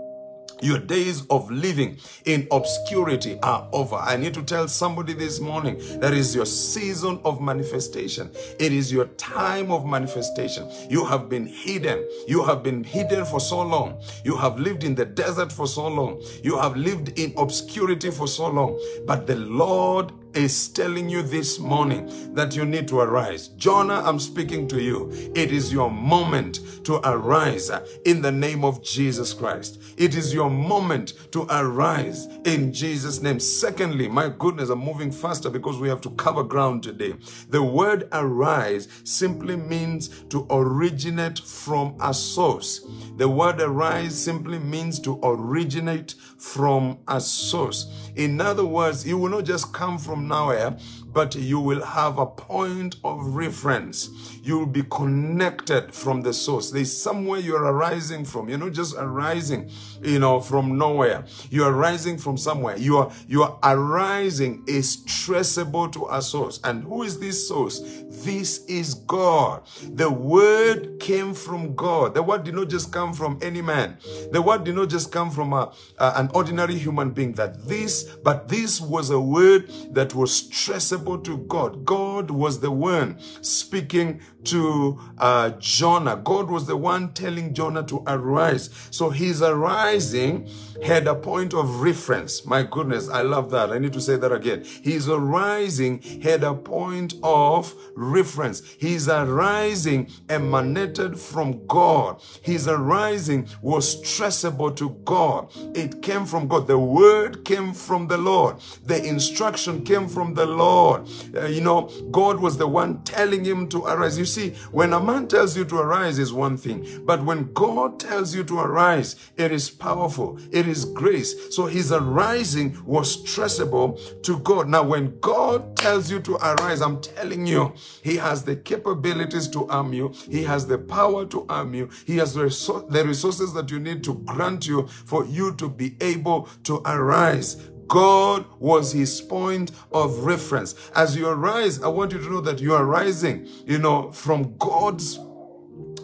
Your 0.60 0.78
days 0.78 1.24
of 1.30 1.50
living 1.50 1.98
in 2.24 2.48
obscurity 2.50 3.38
are 3.42 3.68
over. 3.72 3.94
I 3.94 4.16
need 4.16 4.34
to 4.34 4.42
tell 4.42 4.66
somebody 4.66 5.12
this 5.12 5.38
morning 5.40 5.78
that 6.00 6.12
is 6.12 6.34
your 6.34 6.46
season 6.46 7.20
of 7.24 7.40
manifestation. 7.40 8.30
It 8.58 8.72
is 8.72 8.92
your 8.92 9.06
time 9.06 9.70
of 9.70 9.86
manifestation. 9.86 10.68
You 10.90 11.04
have 11.04 11.28
been 11.28 11.46
hidden. 11.46 12.08
You 12.26 12.42
have 12.42 12.62
been 12.62 12.82
hidden 12.82 13.24
for 13.24 13.38
so 13.40 13.62
long. 13.62 14.02
You 14.24 14.36
have 14.36 14.58
lived 14.58 14.82
in 14.82 14.96
the 14.96 15.04
desert 15.04 15.52
for 15.52 15.68
so 15.68 15.86
long. 15.86 16.20
You 16.42 16.58
have 16.58 16.76
lived 16.76 17.18
in 17.18 17.34
obscurity 17.36 18.10
for 18.10 18.26
so 18.26 18.48
long. 18.48 18.80
But 19.06 19.26
the 19.28 19.36
Lord 19.36 20.12
is 20.34 20.68
telling 20.68 21.08
you 21.08 21.22
this 21.22 21.58
morning 21.58 22.34
that 22.34 22.54
you 22.54 22.64
need 22.64 22.88
to 22.88 23.00
arise. 23.00 23.48
Jonah, 23.48 24.02
I'm 24.04 24.18
speaking 24.18 24.68
to 24.68 24.80
you. 24.80 25.10
It 25.34 25.52
is 25.52 25.72
your 25.72 25.90
moment 25.90 26.60
to 26.84 26.96
arise 27.08 27.70
in 28.04 28.22
the 28.22 28.32
name 28.32 28.64
of 28.64 28.82
Jesus 28.82 29.32
Christ. 29.32 29.80
It 29.96 30.14
is 30.14 30.32
your 30.32 30.50
moment 30.50 31.14
to 31.32 31.46
arise 31.50 32.26
in 32.44 32.72
Jesus' 32.72 33.20
name. 33.20 33.40
Secondly, 33.40 34.08
my 34.08 34.28
goodness, 34.28 34.70
I'm 34.70 34.78
moving 34.78 35.10
faster 35.10 35.50
because 35.50 35.78
we 35.78 35.88
have 35.88 36.00
to 36.02 36.10
cover 36.10 36.42
ground 36.42 36.82
today. 36.82 37.14
The 37.50 37.62
word 37.62 38.08
arise 38.12 38.88
simply 39.04 39.56
means 39.56 40.08
to 40.30 40.46
originate 40.50 41.38
from 41.38 41.96
a 42.00 42.14
source. 42.14 42.86
The 43.16 43.28
word 43.28 43.60
arise 43.60 44.16
simply 44.22 44.58
means 44.58 44.98
to 45.00 45.18
originate 45.22 46.14
from 46.38 46.98
a 47.08 47.20
source. 47.20 48.10
In 48.16 48.40
other 48.40 48.64
words, 48.64 49.06
you 49.06 49.18
will 49.18 49.30
not 49.30 49.44
just 49.44 49.72
come 49.72 49.98
from 49.98 50.28
nowhere, 50.28 50.76
but 51.06 51.34
you 51.34 51.60
will 51.60 51.84
have 51.84 52.18
a 52.18 52.26
point 52.26 52.96
of 53.04 53.34
reference. 53.34 54.37
You 54.42 54.58
will 54.58 54.66
be 54.66 54.82
connected 54.84 55.92
from 55.94 56.22
the 56.22 56.32
source. 56.32 56.70
There's 56.70 56.96
somewhere 56.96 57.40
you're 57.40 57.64
arising 57.64 58.24
from. 58.24 58.48
You're 58.48 58.58
not 58.58 58.72
just 58.72 58.94
arising, 58.98 59.70
you 60.02 60.18
know, 60.18 60.40
from 60.40 60.78
nowhere. 60.78 61.24
You're 61.50 61.70
arising 61.72 62.18
from 62.18 62.36
somewhere. 62.36 62.76
You 62.76 62.98
are 62.98 63.12
you 63.26 63.42
are 63.42 63.58
arising 63.62 64.64
is 64.66 65.04
traceable 65.04 65.88
to 65.90 66.06
a 66.10 66.22
source. 66.22 66.60
And 66.64 66.84
who 66.84 67.02
is 67.02 67.18
this 67.18 67.48
source? 67.48 67.80
This 68.08 68.64
is 68.66 68.94
God. 68.94 69.62
The 69.92 70.10
word 70.10 71.00
came 71.00 71.34
from 71.34 71.74
God. 71.74 72.14
The 72.14 72.22
word 72.22 72.44
did 72.44 72.54
not 72.54 72.68
just 72.68 72.92
come 72.92 73.12
from 73.12 73.38
any 73.42 73.62
man. 73.62 73.98
The 74.32 74.42
word 74.42 74.64
did 74.64 74.74
not 74.74 74.88
just 74.90 75.12
come 75.12 75.30
from 75.30 75.52
a, 75.52 75.72
a, 75.98 76.12
an 76.16 76.30
ordinary 76.34 76.74
human 76.76 77.10
being. 77.10 77.32
That 77.32 77.66
this, 77.66 78.04
but 78.22 78.48
this 78.48 78.80
was 78.80 79.10
a 79.10 79.20
word 79.20 79.70
that 79.92 80.14
was 80.14 80.48
traceable 80.48 81.18
to 81.20 81.38
God. 81.38 81.84
God 81.84 82.30
was 82.30 82.60
the 82.60 82.70
one 82.70 83.18
speaking 83.42 84.20
to 84.44 84.98
uh, 85.18 85.50
Jonah. 85.58 86.16
God 86.16 86.50
was 86.50 86.66
the 86.66 86.76
one 86.76 87.12
telling 87.12 87.54
Jonah 87.54 87.82
to 87.84 88.02
arise. 88.06 88.70
So 88.90 89.10
his 89.10 89.42
arising 89.42 90.48
had 90.82 91.06
a 91.06 91.14
point 91.14 91.54
of 91.54 91.80
reference. 91.80 92.46
My 92.46 92.62
goodness, 92.62 93.08
I 93.08 93.22
love 93.22 93.50
that. 93.50 93.70
I 93.70 93.78
need 93.78 93.92
to 93.94 94.00
say 94.00 94.16
that 94.16 94.32
again. 94.32 94.64
His 94.82 95.08
arising 95.08 96.02
had 96.22 96.44
a 96.44 96.54
point 96.54 97.14
of 97.22 97.74
reference. 97.94 98.62
His 98.78 99.08
arising 99.08 100.10
emanated 100.28 101.18
from 101.18 101.66
God. 101.66 102.22
His 102.42 102.68
arising 102.68 103.48
was 103.60 104.00
traceable 104.02 104.70
to 104.72 104.90
God. 105.04 105.50
It 105.74 106.02
came 106.02 106.26
from 106.26 106.48
God. 106.48 106.66
The 106.66 106.78
word 106.78 107.44
came 107.44 107.72
from 107.72 108.06
the 108.06 108.18
Lord. 108.18 108.56
The 108.84 109.02
instruction 109.04 109.84
came 109.84 110.08
from 110.08 110.34
the 110.34 110.46
Lord. 110.46 111.08
Uh, 111.34 111.46
you 111.46 111.60
know, 111.60 111.90
God 112.10 112.40
was 112.40 112.56
the 112.56 112.68
one 112.68 113.02
telling 113.02 113.44
him 113.44 113.68
to 113.70 113.84
arise. 113.84 114.18
You 114.18 114.24
see, 114.28 114.50
when 114.70 114.92
a 114.92 115.00
man 115.00 115.26
tells 115.26 115.56
you 115.56 115.64
to 115.64 115.78
arise 115.78 116.18
is 116.18 116.32
one 116.32 116.56
thing, 116.56 117.04
but 117.04 117.24
when 117.24 117.52
God 117.52 117.98
tells 117.98 118.34
you 118.34 118.44
to 118.44 118.60
arise, 118.60 119.16
it 119.36 119.50
is 119.50 119.70
powerful. 119.70 120.38
It 120.52 120.68
is 120.68 120.84
grace. 120.84 121.54
So 121.54 121.66
his 121.66 121.90
arising 121.92 122.76
was 122.84 123.22
traceable 123.24 123.98
to 124.22 124.38
God. 124.40 124.68
Now, 124.68 124.82
when 124.82 125.18
God 125.20 125.76
tells 125.76 126.10
you 126.10 126.20
to 126.20 126.36
arise, 126.36 126.80
I'm 126.80 127.00
telling 127.00 127.46
you, 127.46 127.72
he 128.02 128.16
has 128.16 128.44
the 128.44 128.56
capabilities 128.56 129.48
to 129.48 129.66
arm 129.68 129.92
you. 129.92 130.12
He 130.30 130.42
has 130.44 130.66
the 130.66 130.78
power 130.78 131.26
to 131.26 131.46
arm 131.48 131.74
you. 131.74 131.88
He 132.06 132.18
has 132.18 132.34
the 132.34 132.42
resources 132.44 133.52
that 133.54 133.70
you 133.70 133.80
need 133.80 134.04
to 134.04 134.14
grant 134.26 134.66
you 134.66 134.86
for 134.86 135.24
you 135.24 135.54
to 135.56 135.68
be 135.68 135.96
able 136.00 136.48
to 136.64 136.82
arise. 136.84 137.56
God 137.88 138.44
was 138.58 138.92
his 138.92 139.20
point 139.20 139.72
of 139.92 140.18
reference. 140.20 140.74
As 140.94 141.16
you 141.16 141.26
arise, 141.28 141.82
I 141.82 141.88
want 141.88 142.12
you 142.12 142.18
to 142.18 142.30
know 142.30 142.40
that 142.42 142.60
you 142.60 142.74
are 142.74 142.84
rising, 142.84 143.48
you 143.66 143.78
know, 143.78 144.12
from 144.12 144.56
God's 144.58 145.18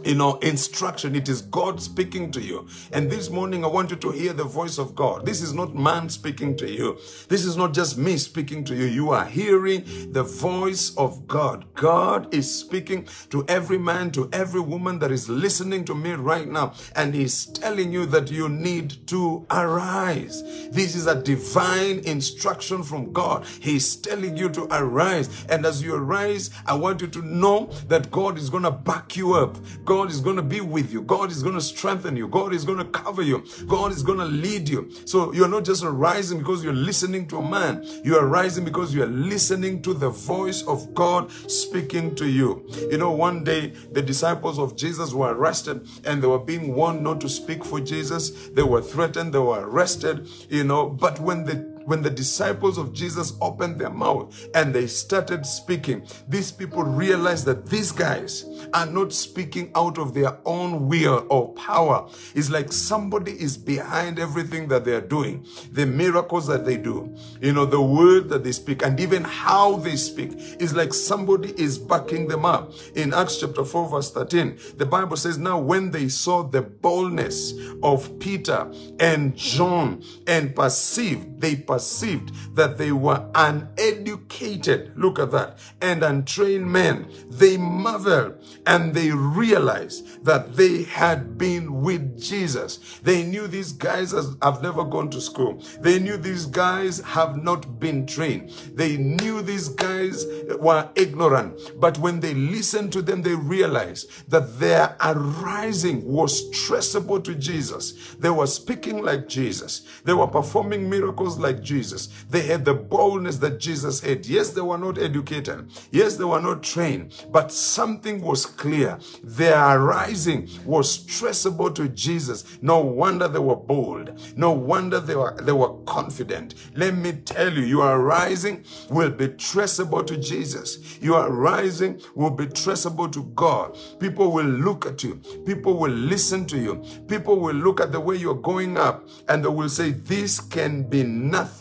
you 0.05 0.15
know, 0.15 0.39
instruction. 0.39 1.15
It 1.17 1.29
is 1.29 1.43
God 1.43 1.81
speaking 1.81 2.31
to 2.33 2.41
you. 2.41 2.69
And 2.93 3.11
this 3.11 3.31
morning, 3.31 3.65
I 3.65 3.69
want 3.69 3.91
you 3.91 3.97
to 3.97 4.11
hear 4.11 4.33
the 4.33 4.45
voice 4.45 4.79
of 4.79 4.95
God. 4.95 5.25
This 5.25 5.41
is 5.41 5.55
not 5.55 5.75
man 5.75 6.09
speaking 6.09 6.57
to 6.59 6.71
you. 6.71 6.99
This 7.29 7.45
is 7.45 7.57
not 7.57 7.73
just 7.73 7.97
me 7.97 8.17
speaking 8.19 8.65
to 8.65 8.75
you. 8.75 8.85
You 8.85 9.11
are 9.11 9.25
hearing 9.25 9.85
the 10.13 10.23
voice 10.23 10.95
of 10.97 11.27
God. 11.27 11.73
God 11.75 12.35
is 12.35 12.53
speaking 12.53 13.09
to 13.31 13.45
every 13.49 13.79
man, 13.79 14.11
to 14.13 14.29
every 14.33 14.61
woman 14.61 14.99
that 14.99 15.11
is 15.11 15.29
listening 15.29 15.85
to 15.87 15.95
me 15.95 16.13
right 16.13 16.49
now. 16.49 16.75
And 16.95 17.15
he's 17.15 17.47
telling 17.47 17.93
you 17.93 18.07
that 18.07 18.31
you 18.31 18.49
need 18.49 19.07
to 19.09 19.47
arise. 19.51 20.43
This 20.71 20.95
is 20.95 21.07
a 21.07 21.23
divine 21.23 22.01
instruction 22.01 22.83
from 22.83 23.13
God. 23.13 23.47
He's 23.61 23.97
telling 23.97 24.37
you 24.37 24.49
to 24.51 24.65
arise. 24.71 25.47
And 25.49 25.65
as 25.65 25.83
you 25.83 25.95
arise, 25.95 26.51
I 26.67 26.75
want 26.75 27.01
you 27.01 27.07
to 27.09 27.23
know 27.23 27.71
that 27.89 28.11
God 28.11 28.39
is 28.39 28.51
going 28.51 28.65
to 28.65 28.71
back 28.71 29.17
you 29.17 29.35
up. 29.35 29.57
God 29.85 29.94
God 29.95 30.11
is 30.11 30.19
going 30.19 30.35
to 30.35 30.43
be 30.43 30.61
with 30.61 30.93
you. 30.93 31.03
God 31.03 31.31
is 31.31 31.41
going 31.41 31.55
to 31.55 31.61
strengthen 31.61 32.17
you. 32.17 32.27
God 32.27 32.53
is 32.53 32.65
going 32.65 32.79
to 32.79 32.85
cover 32.87 33.23
you. 33.23 33.45
God 33.69 33.93
is 33.93 34.03
going 34.03 34.19
to 34.19 34.25
lead 34.25 34.69
you. 34.69 34.91
So 35.05 35.33
you're 35.33 35.47
not 35.47 35.65
just 35.65 35.85
arising 35.85 36.39
because 36.39 36.65
you're 36.65 36.73
listening 36.73 37.29
to 37.29 37.39
a 37.39 37.49
man. 37.49 37.87
You 38.03 38.17
are 38.19 38.27
rising 38.27 38.65
because 38.65 38.93
you 38.93 39.05
are 39.05 39.15
listening 39.35 39.83
to 39.83 39.95
the 39.95 40.11
voice 40.11 40.63
of 40.63 40.93
God 40.95 41.31
speaking 41.49 42.17
to 42.17 42.27
you. 42.27 42.69
You 42.91 42.99
know, 42.99 43.13
one 43.13 43.45
day 43.45 43.69
the 43.93 44.03
disciples 44.03 44.59
of 44.59 44.75
Jesus 44.75 45.13
were 45.13 45.33
arrested 45.33 45.87
and 46.05 46.21
they 46.21 46.27
were 46.27 46.41
being 46.41 46.75
warned 46.75 47.05
not 47.05 47.21
to 47.21 47.29
speak 47.29 47.65
for 47.65 47.79
Jesus. 47.79 48.49
They 48.49 48.65
were 48.65 48.83
threatened. 48.83 49.33
They 49.33 49.39
were 49.39 49.61
arrested, 49.61 50.29
you 50.51 50.65
know, 50.65 50.89
but 50.89 51.21
when 51.21 51.45
the 51.45 51.74
when 51.85 52.03
the 52.03 52.11
disciples 52.11 52.79
of 52.79 52.93
Jesus 52.93 53.35
opened 53.41 53.81
their 53.81 53.91
mouth 53.91 54.35
and 54.55 54.75
they 54.75 54.87
started 54.87 55.47
speaking, 55.47 56.07
these 56.29 56.51
people 56.51 56.83
realized 56.83 57.45
that 57.47 57.67
these 57.67 57.93
guys 57.93 58.45
are 58.73 58.87
not 58.87 59.13
speaking 59.13 59.71
out 59.75 59.99
of 59.99 60.15
their 60.15 60.39
own 60.45 60.89
will 60.89 61.27
or 61.31 61.53
power. 61.55 62.09
It's 62.35 62.51
like 62.51 62.73
somebody 62.73 63.33
is 63.33 63.57
behind 63.57 64.19
everything 64.19 64.69
that 64.69 64.85
they 64.85 64.93
are 64.93 65.01
doing, 65.01 65.47
the 65.73 65.87
miracles 65.87 66.47
that 66.47 66.65
they 66.65 66.77
do, 66.77 67.15
you 67.41 67.53
know, 67.53 67.67
the 67.67 67.81
word 67.81 68.29
that 68.31 68.45
they 68.45 68.53
speak, 68.53 68.83
and 68.83 68.99
even 69.01 69.25
how 69.25 69.77
they 69.77 69.97
speak. 69.97 70.33
is 70.61 70.75
like 70.75 70.95
somebody 70.95 71.53
is 71.61 71.79
backing 71.79 72.29
them 72.29 72.45
up. 72.45 72.73
In 72.95 73.13
Acts 73.13 73.41
chapter 73.41 73.65
4, 73.65 73.89
verse 73.89 74.11
13, 74.11 74.59
the 74.77 74.87
Bible 74.87 75.17
says, 75.17 75.39
Now 75.39 75.59
when 75.59 75.91
they 75.91 76.09
saw 76.09 76.43
the 76.43 76.63
boldness 76.63 77.55
of 77.83 78.19
Peter 78.19 78.71
and 78.99 79.37
John 79.37 80.03
and 80.27 80.55
perceived, 80.55 81.41
they 81.41 81.57
perceived 81.57 81.74
perceived 81.75 82.55
that 82.55 82.79
they 82.79 82.93
were 82.93 83.29
uneducated, 83.35 84.93
look 84.97 85.19
at 85.19 85.33
that, 85.33 85.59
and 85.81 86.05
untrained 86.05 86.71
men, 86.71 87.11
they 87.29 87.57
marveled 87.57 88.37
and 88.65 88.95
they 88.95 89.11
realized 89.11 90.25
that 90.25 90.55
they 90.55 90.85
had 90.85 91.37
been 91.37 91.83
with 91.83 92.23
Jesus. 92.23 93.01
They 93.03 93.25
knew 93.25 93.49
these 93.49 93.73
guys 93.73 94.13
have 94.13 94.63
never 94.63 94.85
gone 94.85 95.11
to 95.11 95.21
school. 95.21 95.63
They 95.81 95.99
knew 95.99 96.17
these 96.17 96.47
guys 96.47 97.01
have 97.01 97.43
not 97.43 97.81
been 97.81 98.07
trained. 98.07 98.51
They 98.75 98.97
knew 98.97 99.43
these 99.43 99.69
guys 99.69 100.25
were 100.61 100.89
ignorant. 100.95 101.59
But 101.81 101.99
when 101.99 102.21
they 102.21 102.35
listened 102.35 102.93
to 102.93 103.03
them, 103.03 103.23
they 103.23 103.35
realized 103.35 104.31
that 104.31 104.61
their 104.61 104.97
arising 105.01 106.05
was 106.05 106.49
traceable 106.51 107.21
to 107.23 107.35
Jesus. 107.35 108.15
They 108.15 108.31
were 108.31 108.47
speaking 108.47 109.03
like 109.03 109.27
Jesus. 109.27 109.83
They 110.05 110.15
were 110.15 110.29
performing 110.29 110.89
miracles 110.89 111.37
like 111.39 111.64
Jesus. 111.65 112.09
They 112.31 112.43
had 112.43 112.65
the 112.65 112.75
boldness 112.75 113.39
that 113.39 113.59
Jesus 113.59 114.01
had. 114.01 114.27
Yes, 114.27 114.51
they 114.51 114.61
were 114.61 114.79
not 114.79 114.99
educated. 114.99 115.71
Yes, 115.91 116.17
they 116.17 116.25
were 116.25 116.41
not 116.41 116.63
trained, 116.63 117.25
but 117.33 117.51
something 117.51 118.21
was 118.21 118.47
clear. 118.47 118.99
Their 119.23 119.59
arising 119.59 120.49
was 120.65 120.99
traceable 120.99 121.71
to 121.73 121.89
Jesus. 121.89 122.59
No 122.63 122.81
wonder 122.81 123.27
they 123.29 123.39
were 123.39 123.57
bold. 123.57 124.13
No 124.37 124.53
wonder 124.53 125.01
they 125.01 125.17
were, 125.17 125.37
they 125.43 125.53
were 125.53 125.75
confident. 125.85 126.55
Let 126.77 126.95
me 126.97 127.13
tell 127.13 127.53
you, 127.53 127.63
your 127.63 127.97
arising 127.97 128.65
will 128.91 129.11
be 129.11 129.29
traceable 129.29 130.05
to 130.05 130.17
Jesus. 130.17 130.99
Your 131.01 131.27
arising 131.27 132.01
will 132.15 132.31
be 132.31 132.47
traceable 132.47 133.09
to 133.09 133.25
God. 133.35 133.77
People 133.99 134.33
will 134.33 134.47
look 134.47 134.87
at 134.87 135.03
you. 135.03 135.17
People 135.47 135.79
will 135.79 135.93
listen 135.93 136.47
to 136.47 136.59
you. 136.59 136.83
People 137.09 137.41
will 137.41 137.55
look 137.55 137.81
at 137.81 137.93
the 137.93 138.01
way 138.01 138.17
you're 138.17 138.35
going 138.35 138.77
up 138.77 139.09
and 139.29 139.45
they 139.45 139.49
will 139.49 139.69
say, 139.69 139.91
this 139.91 140.41
can 140.41 140.83
be 140.83 141.03
nothing 141.03 141.54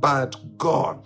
but 0.00 0.58
God. 0.58 1.04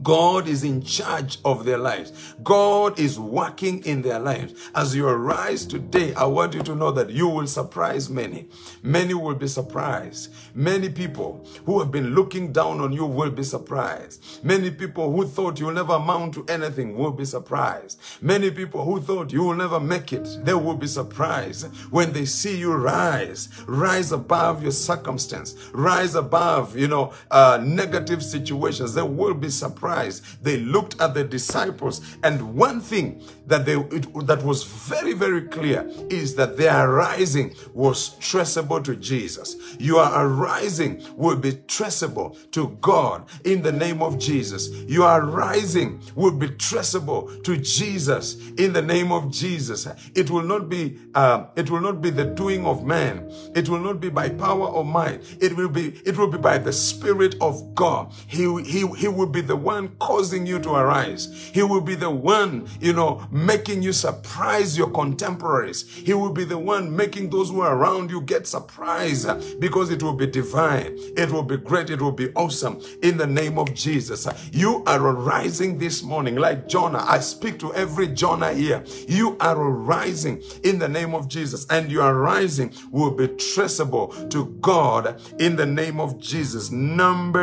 God 0.00 0.48
is 0.48 0.64
in 0.64 0.82
charge 0.82 1.38
of 1.44 1.64
their 1.64 1.76
lives. 1.76 2.34
God 2.42 2.98
is 2.98 3.18
working 3.18 3.84
in 3.84 4.00
their 4.00 4.18
lives. 4.18 4.54
As 4.74 4.96
you 4.96 5.06
arise 5.06 5.66
today, 5.66 6.14
I 6.14 6.24
want 6.24 6.54
you 6.54 6.62
to 6.62 6.74
know 6.74 6.92
that 6.92 7.10
you 7.10 7.28
will 7.28 7.46
surprise 7.46 8.08
many. 8.08 8.48
Many 8.82 9.12
will 9.12 9.34
be 9.34 9.48
surprised. 9.48 10.32
Many 10.54 10.88
people 10.88 11.46
who 11.66 11.78
have 11.80 11.90
been 11.90 12.14
looking 12.14 12.52
down 12.52 12.80
on 12.80 12.92
you 12.92 13.04
will 13.04 13.30
be 13.30 13.42
surprised. 13.42 14.42
Many 14.42 14.70
people 14.70 15.12
who 15.12 15.26
thought 15.26 15.60
you'll 15.60 15.72
never 15.72 15.94
amount 15.94 16.34
to 16.34 16.46
anything 16.48 16.96
will 16.96 17.12
be 17.12 17.26
surprised. 17.26 18.00
Many 18.22 18.50
people 18.50 18.84
who 18.84 19.00
thought 19.00 19.32
you 19.32 19.42
will 19.42 19.54
never 19.54 19.78
make 19.80 20.12
it, 20.12 20.26
they 20.44 20.54
will 20.54 20.76
be 20.76 20.86
surprised 20.86 21.66
when 21.90 22.12
they 22.12 22.24
see 22.24 22.56
you 22.56 22.72
rise, 22.72 23.48
rise 23.66 24.12
above 24.12 24.62
your 24.62 24.72
circumstance, 24.72 25.54
rise 25.72 26.14
above, 26.14 26.76
you 26.76 26.88
know, 26.88 27.12
uh, 27.30 27.60
negative 27.62 28.22
situations. 28.22 28.94
They 28.94 29.02
will 29.02 29.34
be 29.34 29.50
surprised 29.50 29.81
surprised. 29.82 30.44
They 30.44 30.58
looked 30.58 31.00
at 31.00 31.14
the 31.14 31.24
disciples, 31.24 32.00
and 32.22 32.54
one 32.54 32.80
thing 32.80 33.20
that 33.46 33.66
they 33.66 33.76
it, 33.76 34.26
that 34.26 34.42
was 34.42 34.64
very 34.64 35.12
very 35.12 35.42
clear 35.42 35.86
is 36.10 36.34
that 36.36 36.56
their 36.56 36.88
arising 36.88 37.54
was 37.74 38.16
traceable 38.18 38.80
to 38.82 38.96
Jesus. 38.96 39.56
Your 39.78 40.04
arising 40.04 41.02
will 41.16 41.36
be 41.36 41.52
traceable 41.66 42.36
to 42.52 42.76
God 42.80 43.28
in 43.44 43.62
the 43.62 43.72
name 43.72 44.02
of 44.02 44.18
Jesus. 44.18 44.68
Your 44.88 45.08
arising 45.20 46.00
will 46.14 46.32
be 46.32 46.48
traceable 46.48 47.30
to 47.42 47.56
Jesus 47.56 48.36
in 48.52 48.72
the 48.72 48.82
name 48.82 49.12
of 49.12 49.30
Jesus. 49.30 49.86
It 50.14 50.30
will 50.30 50.42
not 50.42 50.68
be 50.68 50.98
uh, 51.14 51.46
it 51.56 51.70
will 51.70 51.80
not 51.80 52.00
be 52.00 52.10
the 52.10 52.24
doing 52.24 52.64
of 52.66 52.84
man. 52.84 53.30
It 53.54 53.68
will 53.68 53.80
not 53.80 54.00
be 54.00 54.08
by 54.08 54.28
power 54.28 54.66
or 54.66 54.84
might. 54.84 55.22
It 55.42 55.56
will 55.56 55.68
be 55.68 55.88
it 56.06 56.16
will 56.16 56.28
be 56.30 56.38
by 56.38 56.58
the 56.58 56.72
Spirit 56.72 57.34
of 57.40 57.74
God. 57.74 58.12
He 58.26 58.42
he 58.62 58.86
he 58.96 59.08
will 59.08 59.26
be 59.26 59.40
the 59.40 59.56
one 59.56 59.82
one 59.82 59.96
causing 59.98 60.46
you 60.46 60.58
to 60.60 60.70
arise. 60.74 61.50
He 61.52 61.62
will 61.62 61.80
be 61.80 61.94
the 61.94 62.10
one, 62.10 62.66
you 62.80 62.92
know, 62.92 63.26
making 63.32 63.82
you 63.82 63.92
surprise 63.92 64.76
your 64.76 64.90
contemporaries. 64.90 65.88
He 65.88 66.12
will 66.12 66.32
be 66.32 66.44
the 66.44 66.58
one 66.58 66.94
making 66.94 67.30
those 67.30 67.48
who 67.50 67.62
are 67.62 67.74
around 67.74 68.10
you 68.10 68.20
get 68.20 68.46
surprised 68.46 69.26
uh, 69.26 69.40
because 69.58 69.90
it 69.90 70.02
will 70.02 70.12
be 70.12 70.26
divine. 70.26 70.94
It 71.16 71.30
will 71.30 71.42
be 71.42 71.56
great. 71.56 71.88
It 71.90 72.00
will 72.00 72.12
be 72.12 72.30
awesome 72.34 72.80
in 73.02 73.16
the 73.16 73.26
name 73.26 73.58
of 73.58 73.72
Jesus. 73.74 74.28
You 74.52 74.84
are 74.86 75.00
arising 75.00 75.78
this 75.78 76.02
morning 76.02 76.36
like 76.36 76.68
Jonah. 76.68 77.04
I 77.08 77.20
speak 77.20 77.58
to 77.60 77.72
every 77.74 78.08
Jonah 78.08 78.52
here. 78.52 78.84
You 79.08 79.36
are 79.40 79.58
arising 79.58 80.42
in 80.62 80.78
the 80.78 80.88
name 80.88 81.14
of 81.14 81.28
Jesus 81.28 81.66
and 81.70 81.90
your 81.90 82.14
rising 82.14 82.74
will 82.90 83.12
be 83.12 83.28
traceable 83.28 84.08
to 84.28 84.44
God 84.60 85.20
in 85.38 85.56
the 85.56 85.66
name 85.66 86.00
of 86.00 86.18
Jesus. 86.20 86.70
Number 86.70 87.42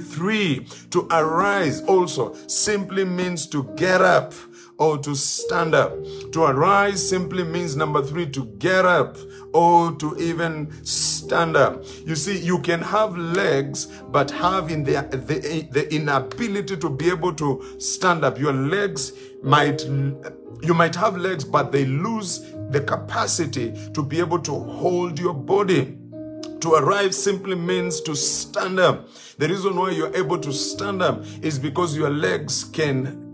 three, 0.00 0.66
to 0.90 1.08
arise 1.10 1.80
also 1.82 2.34
simply 2.46 3.04
means 3.04 3.46
to 3.46 3.64
get 3.76 4.02
up 4.02 4.17
or 4.78 4.96
to 4.98 5.14
stand 5.14 5.74
up. 5.74 5.92
To 6.32 6.44
arise 6.44 7.06
simply 7.06 7.44
means 7.44 7.76
number 7.76 8.02
three, 8.02 8.26
to 8.30 8.44
get 8.58 8.86
up 8.86 9.16
or 9.52 9.92
to 9.96 10.16
even 10.18 10.72
stand 10.84 11.56
up. 11.56 11.84
You 12.06 12.14
see, 12.14 12.38
you 12.38 12.60
can 12.60 12.80
have 12.80 13.16
legs, 13.16 13.86
but 13.86 14.30
having 14.30 14.84
the, 14.84 15.06
the, 15.10 15.68
the 15.72 15.94
inability 15.94 16.76
to 16.76 16.88
be 16.88 17.10
able 17.10 17.34
to 17.34 17.76
stand 17.78 18.24
up. 18.24 18.38
Your 18.38 18.52
legs 18.52 19.12
might, 19.42 19.82
you 19.82 20.74
might 20.74 20.94
have 20.94 21.16
legs, 21.16 21.44
but 21.44 21.72
they 21.72 21.84
lose 21.84 22.40
the 22.70 22.80
capacity 22.80 23.74
to 23.94 24.02
be 24.02 24.20
able 24.20 24.38
to 24.40 24.52
hold 24.52 25.18
your 25.18 25.34
body. 25.34 25.96
To 26.60 26.74
arrive 26.74 27.14
simply 27.14 27.54
means 27.54 28.00
to 28.00 28.16
stand 28.16 28.80
up. 28.80 29.08
The 29.38 29.48
reason 29.48 29.76
why 29.76 29.90
you're 29.90 30.14
able 30.16 30.38
to 30.38 30.52
stand 30.52 31.02
up 31.02 31.22
is 31.40 31.56
because 31.58 31.96
your 31.96 32.10
legs 32.10 32.64
can 32.64 33.27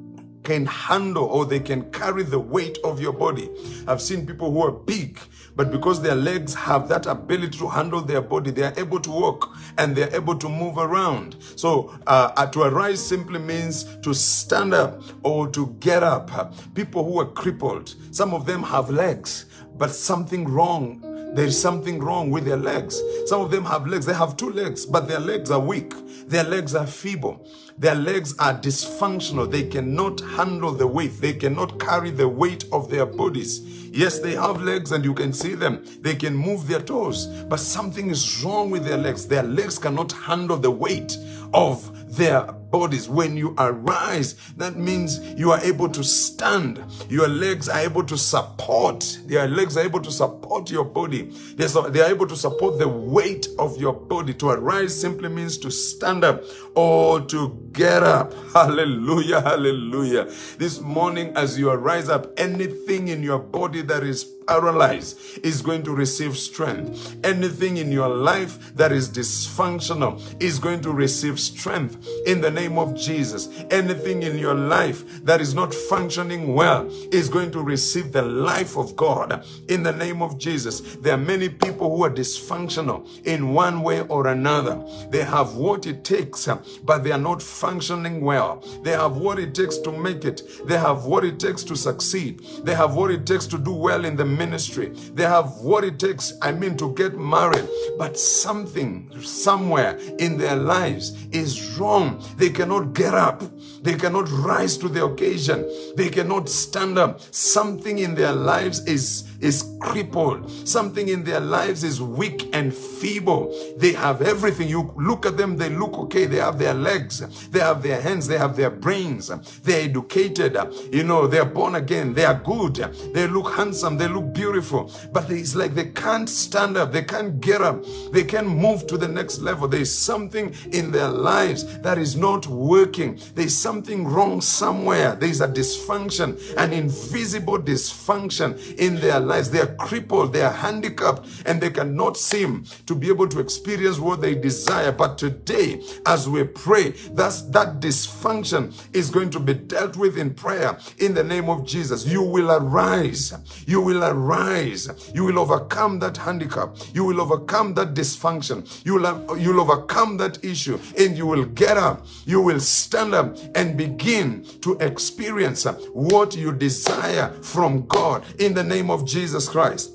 can 0.45 0.67
handle 0.67 1.25
or 1.25 1.45
they 1.45 1.59
can 1.59 1.91
carry 1.91 2.23
the 2.23 2.39
weight 2.39 2.79
of 2.85 3.01
your 3.01 3.13
body. 3.13 3.51
I've 3.89 4.01
seen 4.01 4.27
people 4.27 4.53
who 4.53 4.63
are 4.63 4.71
big, 4.71 5.19
but 5.57 5.71
because 5.71 6.01
their 6.03 6.15
legs 6.15 6.55
have 6.55 6.89
that 6.89 7.07
ability 7.07 7.59
to 7.59 7.69
handle 7.69 8.01
their 8.01 8.21
body, 8.21 8.51
they 8.51 8.63
are 8.63 8.75
able 8.77 9.01
to 9.01 9.11
walk 9.11 9.57
and 9.79 9.97
they're 9.97 10.15
able 10.15 10.37
to 10.37 10.49
move 10.49 10.79
around. 10.79 11.37
So 11.57 11.99
uh, 12.07 12.47
to 12.47 12.63
arise 12.63 13.05
simply 13.05 13.41
means 13.41 13.85
to 14.03 14.15
stand 14.15 14.75
up 14.75 15.03
or 15.23 15.49
to 15.49 15.75
get 15.81 16.03
up. 16.03 16.55
People 16.75 17.05
who 17.05 17.19
are 17.21 17.27
crippled, 17.27 17.95
some 18.11 18.35
of 18.35 18.47
them 18.47 18.63
have 18.63 18.91
legs, 18.91 19.47
but 19.77 19.91
something 19.91 20.47
wrong 20.47 21.03
there 21.35 21.47
is 21.47 21.61
something 21.61 21.99
wrong 21.99 22.31
with 22.31 22.45
their 22.45 22.57
legs. 22.57 23.03
Some 23.27 23.41
of 23.41 23.51
them 23.51 23.65
have 23.65 23.89
legs. 23.89 24.07
They 24.07 24.15
have 24.15 24.37
two 24.37 24.51
legs, 24.51 24.87
but 24.87 25.09
their 25.09 25.19
legs 25.19 25.51
are 25.51 25.59
weak. 25.59 25.93
Their 26.29 26.45
legs 26.45 26.77
are 26.77 26.87
feeble. 26.87 27.49
Their 27.77 27.97
legs 27.97 28.35
are 28.39 28.55
dysfunctional. 28.55 29.51
They 29.51 29.65
cannot 29.69 30.21
handle 30.21 30.73
the 30.73 30.87
weight. 30.87 31.21
They 31.21 31.33
cannot 31.35 31.81
carry 31.81 32.11
the 32.11 32.29
weight 32.29 32.65
of 32.73 32.89
their 32.89 33.05
bodies. 33.05 33.84
Yes, 33.95 34.19
they 34.19 34.33
have 34.33 34.61
legs 34.61 34.91
and 34.91 35.05
you 35.05 35.15
can 35.15 35.33
see 35.33 35.55
them. 35.55 35.85
They 36.01 36.17
can 36.17 36.35
move 36.35 36.67
their 36.67 36.81
toes, 36.81 37.29
but 37.49 37.61
something 37.61 38.11
is 38.11 38.43
wrong 38.43 38.69
with 38.69 38.85
their 38.85 38.97
legs. 38.97 39.29
Their 39.29 39.45
legs 39.45 39.79
cannot 39.79 40.11
handle 40.11 40.57
the 40.57 40.73
weight 40.73 41.17
of 41.53 42.17
their 42.17 42.43
bodies. 42.43 43.09
When 43.09 43.37
you 43.37 43.55
arise, 43.57 44.35
that 44.57 44.77
means 44.77 45.21
you 45.39 45.53
are 45.53 45.61
able 45.61 45.89
to 45.91 46.03
stand. 46.03 46.83
Your 47.09 47.29
legs 47.29 47.69
are 47.69 47.79
able 47.79 48.03
to 48.05 48.19
support. 48.19 49.21
Your 49.29 49.47
legs 49.47 49.77
are 49.77 49.85
able 49.85 50.01
to 50.01 50.11
support 50.11 50.73
your 50.73 50.85
body. 50.85 51.31
They 51.55 52.01
are 52.01 52.11
able 52.11 52.27
to 52.27 52.37
support 52.37 52.79
the 52.81 52.89
weight 52.89 53.47
of 53.61 53.81
your 53.81 53.93
body. 53.93 54.35
To 54.35 54.51
arise 54.51 55.01
simply 55.01 55.29
means 55.29 55.57
to 55.59 55.71
stand 55.71 56.25
up 56.25 56.43
or 56.75 57.21
to 57.21 57.71
get 57.73 58.03
up. 58.03 58.35
Hallelujah, 58.55 59.41
hallelujah. 59.41 60.25
This 60.59 60.81
morning, 60.81 61.33
as 61.37 61.59
you 61.59 61.71
arise 61.71 62.09
up, 62.09 62.29
anything 62.39 63.09
in 63.09 63.23
your 63.23 63.39
body 63.41 63.83
that 63.88 64.03
is 64.05 64.33
paralyzed 64.47 65.45
is 65.45 65.63
going 65.63 65.83
to 65.83 65.95
receive 65.95 66.37
strength. 66.37 67.17
Anything 67.25 67.79
in 67.79 67.91
your 67.91 68.09
life 68.09 68.75
that 68.77 68.93
is 68.93 69.09
dysfunctional 69.09 70.21
is 70.43 70.59
going 70.59 70.81
to 70.83 70.93
receive 70.93 71.39
strength 71.41 72.07
in 72.27 72.41
the 72.41 72.51
name 72.51 72.79
of 72.79 72.95
Jesus. 72.95 73.49
Anything 73.71 74.23
in 74.23 74.39
your 74.39 74.55
life 74.55 75.25
that 75.25 75.41
is 75.41 75.55
not 75.55 75.75
functioning 75.75 76.55
well 76.55 76.87
is 77.13 77.29
going 77.29 77.51
to 77.53 77.63
receive 77.63 78.13
the 78.13 78.23
life 78.23 78.77
of 78.77 78.95
God 78.97 79.45
in 79.69 79.83
the 79.83 79.93
name 79.93 80.23
of 80.23 80.39
Jesus. 80.39 80.97
There 80.97 81.15
are 81.15 81.19
many 81.19 81.49
people 81.49 81.97
who 81.97 82.05
are 82.05 82.11
dysfunctional 82.11 83.07
in 83.27 83.55
one 83.55 83.83
way 83.83 84.03
or 84.03 84.29
another. 84.29 84.85
They 85.11 85.25
have 85.25 85.55
what 85.55 85.87
it 85.87 86.05
takes, 86.05 86.49
but 86.83 87.05
they 87.05 87.13
are 87.13 87.19
not 87.19 87.43
functioning 87.43 88.21
well. 88.21 88.65
They 88.83 88.93
have 88.93 89.17
what 89.17 89.39
it 89.39 89.55
takes 89.55 89.79
to 89.79 89.93
make 89.93 90.25
it. 90.25 90.43
They 90.67 90.79
have 90.79 91.05
what 91.05 91.25
it 91.25 91.39
takes 91.39 91.63
to 91.65 91.77
succeed. 91.77 92.41
They 92.63 92.75
have 92.75 92.95
what 92.95 93.11
it 93.11 93.27
takes 93.27 93.47
to 93.49 93.59
do 93.59 93.73
well 93.73 94.05
in 94.05 94.17
the 94.17 94.25
ministry. 94.37 94.88
They 95.14 95.25
have 95.25 95.53
what 95.59 95.85
it 95.85 95.99
takes, 95.99 96.33
I 96.42 96.53
mean, 96.53 96.77
to 96.79 96.94
get 96.94 97.18
married. 97.18 97.68
But 97.99 98.18
something, 98.18 99.11
somewhere 99.23 99.99
in 100.18 100.38
their 100.38 100.57
lives 100.57 101.27
is 101.33 101.79
wrong. 101.79 102.23
They 102.37 102.51
cannot 102.51 102.94
get 102.94 103.14
up. 103.14 103.42
They 103.83 103.94
cannot 103.94 104.31
rise 104.31 104.77
to 104.79 104.88
the 104.88 105.05
occasion. 105.05 105.68
They 105.97 106.09
cannot 106.09 106.49
stand 106.49 106.99
up. 106.99 107.20
Something 107.35 107.99
in 107.99 108.14
their 108.14 108.33
lives 108.33 108.81
is 108.87 109.25
is 109.40 109.77
crippled. 109.81 110.51
Something 110.66 111.09
in 111.09 111.25
their 111.25 111.40
lives 111.40 111.85
is 111.85 112.01
weak 112.01 112.49
and 112.53 112.75
feeble. 112.75 113.55
They 113.77 113.92
have 113.92 114.23
everything. 114.23 114.68
You 114.68 114.92
look 114.97 115.27
at 115.27 115.37
them, 115.37 115.57
they 115.57 115.68
look 115.68 115.94
okay. 115.94 116.27
They 116.27 116.38
have 116.38 116.59
their 116.59 116.75
legs, 116.75 117.20
they 117.49 117.61
have 117.61 117.83
their 117.83 118.01
hands, 118.01 118.27
they 118.27 118.38
have 118.38 118.57
their 118.57 118.70
brains, 118.70 119.29
they're 119.62 119.85
educated, 119.85 120.57
you 120.92 121.05
know, 121.05 121.27
they're 121.27 121.44
born 121.44 121.75
again, 121.75 122.14
they 122.14 122.25
are 122.25 122.40
good, 122.40 122.77
they 123.12 123.27
look 123.27 123.53
handsome, 123.53 123.97
they 123.97 124.09
look 124.09 124.33
beautiful. 124.33 124.90
But 125.12 125.31
it's 125.31 125.55
like 125.55 125.75
they 125.75 125.90
can't 125.90 126.29
stand 126.29 126.77
up, 126.77 126.92
they 126.92 127.03
can't 127.03 127.40
get 127.40 127.61
up, 127.61 127.85
they 128.12 128.25
can't 128.25 128.49
move 128.49 128.87
to 128.88 128.99
the 128.99 129.09
next 129.09 129.40
level. 129.40 129.68
There's 129.68 129.92
something 129.92 130.55
in 130.73 130.90
their 130.90 131.09
lives 131.09 131.79
that 131.79 131.99
is 131.99 132.16
not 132.16 132.47
working. 132.47 133.18
There's 133.35 133.57
something 133.57 134.07
wrong 134.07 134.40
somewhere. 134.40 135.14
There's 135.14 135.40
a 135.40 135.49
dysfunction, 135.49 136.38
an 136.57 136.73
invisible 136.73 137.59
dysfunction 137.59 138.77
in 138.77 138.97
their 138.97 139.20
they 139.42 139.61
are 139.61 139.75
crippled, 139.77 140.33
they 140.33 140.42
are 140.42 140.53
handicapped, 140.53 141.27
and 141.47 141.61
they 141.61 141.70
cannot 141.70 142.16
seem 142.16 142.64
to 142.87 142.94
be 142.94 143.09
able 143.09 143.29
to 143.29 143.40
experience 143.40 143.99
what 143.99 144.20
they 144.20 144.35
desire. 144.35 144.92
But 144.92 145.18
today, 145.18 145.83
as 146.07 146.29
we 146.29 146.44
pray, 146.44 146.90
that's, 147.12 147.42
that 147.42 147.81
dysfunction 147.81 148.73
is 148.94 149.11
going 149.11 149.31
to 149.31 149.40
be 149.40 149.55
dealt 149.55 149.97
with 149.97 150.16
in 150.18 150.35
prayer 150.35 150.79
in 150.99 151.14
the 151.14 151.25
name 151.25 151.49
of 151.49 151.66
Jesus. 151.66 152.07
You 152.07 152.23
will 152.23 152.51
arise. 152.51 153.35
You 153.66 153.81
will 153.81 154.05
arise. 154.05 154.88
You 155.14 155.25
will 155.25 155.38
overcome 155.38 155.99
that 156.01 156.16
handicap. 156.16 156.77
You 156.92 157.05
will 157.05 157.20
overcome 157.20 157.75
that 157.75 157.94
dysfunction. 157.94 158.85
You 158.85 158.94
will, 158.94 159.38
you'll 159.38 159.61
overcome 159.61 160.16
that 160.18 160.44
issue 160.44 160.79
and 160.99 161.16
you 161.16 161.27
will 161.27 161.44
get 161.44 161.77
up. 161.77 162.07
You 162.27 162.40
will 162.40 162.61
stand 162.61 163.14
up 163.14 163.37
and 163.55 163.77
begin 163.77 164.44
to 164.62 164.77
experience 164.79 165.64
what 165.92 166.37
you 166.37 166.53
desire 166.53 167.31
from 167.42 167.87
God 167.87 168.25
in 168.40 168.55
the 168.55 168.64
name 168.64 168.90
of 168.90 169.05
Jesus. 169.07 169.13
Jesus 169.14 169.48
Christ. 169.48 169.92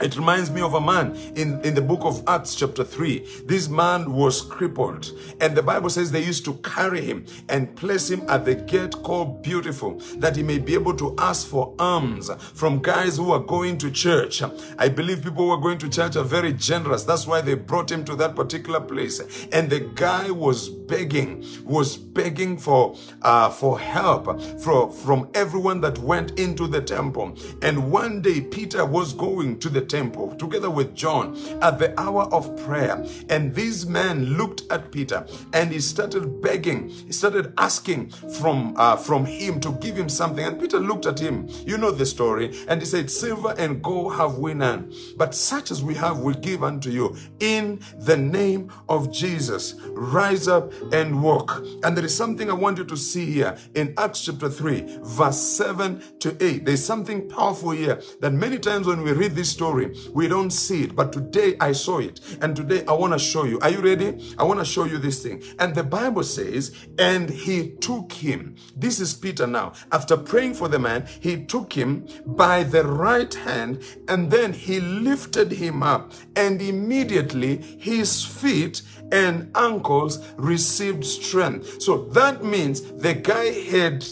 It 0.00 0.16
reminds 0.16 0.50
me 0.50 0.60
of 0.60 0.74
a 0.74 0.80
man 0.80 1.16
in, 1.34 1.60
in 1.62 1.74
the 1.74 1.82
book 1.82 2.00
of 2.02 2.22
Acts, 2.28 2.54
chapter 2.54 2.84
3. 2.84 3.18
This 3.46 3.68
man 3.68 4.12
was 4.12 4.42
crippled, 4.42 5.10
and 5.40 5.56
the 5.56 5.62
Bible 5.62 5.90
says 5.90 6.12
they 6.12 6.22
used 6.22 6.44
to 6.44 6.54
carry 6.54 7.00
him 7.00 7.26
and 7.48 7.74
place 7.74 8.08
him 8.08 8.22
at 8.28 8.44
the 8.44 8.54
gate 8.54 8.92
called 9.02 9.42
Beautiful, 9.42 9.98
that 10.18 10.36
he 10.36 10.44
may 10.44 10.58
be 10.58 10.74
able 10.74 10.94
to 10.96 11.16
ask 11.18 11.48
for 11.48 11.74
alms 11.80 12.30
from 12.54 12.80
guys 12.80 13.16
who 13.16 13.32
are 13.32 13.40
going 13.40 13.76
to 13.78 13.90
church. 13.90 14.40
I 14.78 14.88
believe 14.88 15.24
people 15.24 15.46
who 15.46 15.50
are 15.50 15.60
going 15.60 15.78
to 15.78 15.88
church 15.88 16.14
are 16.14 16.24
very 16.24 16.52
generous. 16.52 17.02
That's 17.02 17.26
why 17.26 17.40
they 17.40 17.54
brought 17.54 17.90
him 17.90 18.04
to 18.04 18.14
that 18.16 18.36
particular 18.36 18.80
place. 18.80 19.20
And 19.52 19.68
the 19.68 19.80
guy 19.80 20.30
was 20.30 20.68
begging, 20.68 21.44
was 21.64 21.96
begging 21.96 22.56
for 22.56 22.96
uh, 23.22 23.50
for 23.50 23.80
help 23.80 24.40
from, 24.60 24.92
from 24.92 25.28
everyone 25.34 25.80
that 25.80 25.98
went 25.98 26.38
into 26.38 26.66
the 26.68 26.80
temple. 26.80 27.36
And 27.62 27.90
one 27.90 28.22
day 28.22 28.40
Peter 28.40 28.84
was 28.84 29.12
going 29.12 29.58
to 29.58 29.68
the 29.68 29.87
temple 29.88 30.34
together 30.36 30.70
with 30.70 30.94
John 30.94 31.36
at 31.62 31.78
the 31.78 31.98
hour 31.98 32.24
of 32.32 32.56
prayer. 32.64 33.04
And 33.28 33.54
these 33.54 33.86
men 33.86 34.36
looked 34.36 34.62
at 34.70 34.90
Peter 34.90 35.26
and 35.52 35.72
he 35.72 35.80
started 35.80 36.40
begging, 36.42 36.88
he 36.88 37.12
started 37.12 37.52
asking 37.58 38.10
from, 38.10 38.74
uh, 38.76 38.96
from 38.96 39.24
him 39.24 39.60
to 39.60 39.72
give 39.72 39.96
him 39.96 40.08
something. 40.08 40.44
And 40.44 40.60
Peter 40.60 40.78
looked 40.78 41.06
at 41.06 41.18
him, 41.18 41.48
you 41.66 41.78
know 41.78 41.90
the 41.90 42.06
story, 42.06 42.54
and 42.68 42.80
he 42.80 42.86
said, 42.86 43.10
Silver 43.10 43.54
and 43.58 43.82
gold 43.82 44.14
have 44.14 44.38
we 44.38 44.54
none, 44.54 44.92
but 45.16 45.34
such 45.34 45.70
as 45.70 45.82
we 45.82 45.94
have 45.94 46.20
we 46.20 46.34
give 46.34 46.62
unto 46.62 46.90
you. 46.90 47.16
In 47.40 47.80
the 47.98 48.16
name 48.16 48.70
of 48.88 49.12
Jesus, 49.12 49.74
rise 49.88 50.48
up 50.48 50.72
and 50.92 51.22
walk. 51.22 51.62
And 51.82 51.96
there 51.96 52.04
is 52.04 52.14
something 52.14 52.50
I 52.50 52.54
want 52.54 52.78
you 52.78 52.84
to 52.84 52.96
see 52.96 53.26
here 53.26 53.56
in 53.74 53.94
Acts 53.96 54.24
chapter 54.24 54.48
3, 54.48 54.98
verse 55.02 55.38
7 55.38 56.02
to 56.20 56.36
8. 56.44 56.64
There's 56.64 56.84
something 56.84 57.28
powerful 57.28 57.70
here 57.70 58.00
that 58.20 58.32
many 58.32 58.58
times 58.58 58.86
when 58.86 59.02
we 59.02 59.12
read 59.12 59.32
this 59.32 59.50
story, 59.50 59.77
story. 59.78 60.10
We 60.12 60.28
don't 60.28 60.50
see 60.50 60.84
it, 60.84 60.96
but 60.96 61.12
today 61.12 61.56
I 61.60 61.72
saw 61.72 61.98
it. 61.98 62.20
And 62.40 62.54
today 62.56 62.84
I 62.86 62.92
want 62.92 63.12
to 63.12 63.18
show 63.18 63.44
you. 63.44 63.58
Are 63.60 63.70
you 63.70 63.80
ready? 63.80 64.34
I 64.38 64.44
want 64.44 64.58
to 64.60 64.64
show 64.64 64.84
you 64.84 64.98
this 64.98 65.22
thing. 65.22 65.42
And 65.58 65.74
the 65.74 65.84
Bible 65.84 66.22
says, 66.24 66.74
and 66.98 67.28
he 67.28 67.70
took 67.80 68.12
him. 68.12 68.56
This 68.76 69.00
is 69.00 69.14
Peter 69.14 69.46
now. 69.46 69.72
After 69.92 70.16
praying 70.16 70.54
for 70.54 70.68
the 70.68 70.78
man, 70.78 71.06
he 71.20 71.44
took 71.44 71.72
him 71.72 72.06
by 72.26 72.64
the 72.64 72.84
right 72.84 73.32
hand 73.32 73.82
and 74.08 74.30
then 74.30 74.52
he 74.52 74.80
lifted 74.80 75.52
him 75.52 75.82
up. 75.82 76.12
And 76.36 76.60
immediately 76.60 77.56
his 77.78 78.24
feet 78.24 78.82
and 79.12 79.50
ankles 79.56 80.18
received 80.36 81.04
strength. 81.04 81.82
So 81.82 82.04
that 82.12 82.44
means 82.44 82.82
the 82.82 83.14
guy 83.14 83.46
had 83.46 84.04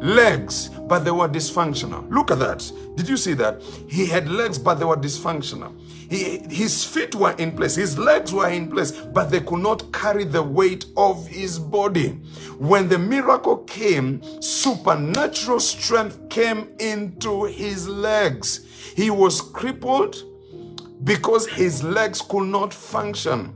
legs, 0.00 0.68
but 0.88 1.00
they 1.00 1.10
were 1.10 1.28
dysfunctional. 1.28 2.10
Look 2.10 2.30
at 2.30 2.38
that. 2.38 2.70
Did 2.96 3.08
you 3.08 3.16
see 3.16 3.34
that? 3.34 3.62
He 3.88 4.06
had 4.06 4.28
legs, 4.28 4.58
but 4.58 4.74
they 4.74 4.84
were 4.84 4.96
dysfunctional. 4.96 5.78
He, 6.10 6.38
his 6.52 6.84
feet 6.84 7.14
were 7.14 7.32
in 7.32 7.52
place, 7.52 7.76
his 7.76 7.96
legs 7.96 8.32
were 8.32 8.48
in 8.48 8.70
place, 8.70 8.90
but 8.90 9.30
they 9.30 9.40
could 9.40 9.60
not 9.60 9.92
carry 9.92 10.24
the 10.24 10.42
weight 10.42 10.86
of 10.96 11.26
his 11.28 11.58
body. 11.58 12.08
When 12.58 12.88
the 12.88 12.98
miracle 12.98 13.58
came, 13.58 14.20
supernatural 14.42 15.60
strength 15.60 16.28
came 16.28 16.68
into 16.78 17.44
his 17.44 17.88
legs. 17.88 18.66
He 18.96 19.10
was 19.10 19.40
crippled 19.40 20.16
because 21.04 21.46
his 21.46 21.82
legs 21.84 22.20
could 22.20 22.48
not 22.48 22.74
function. 22.74 23.54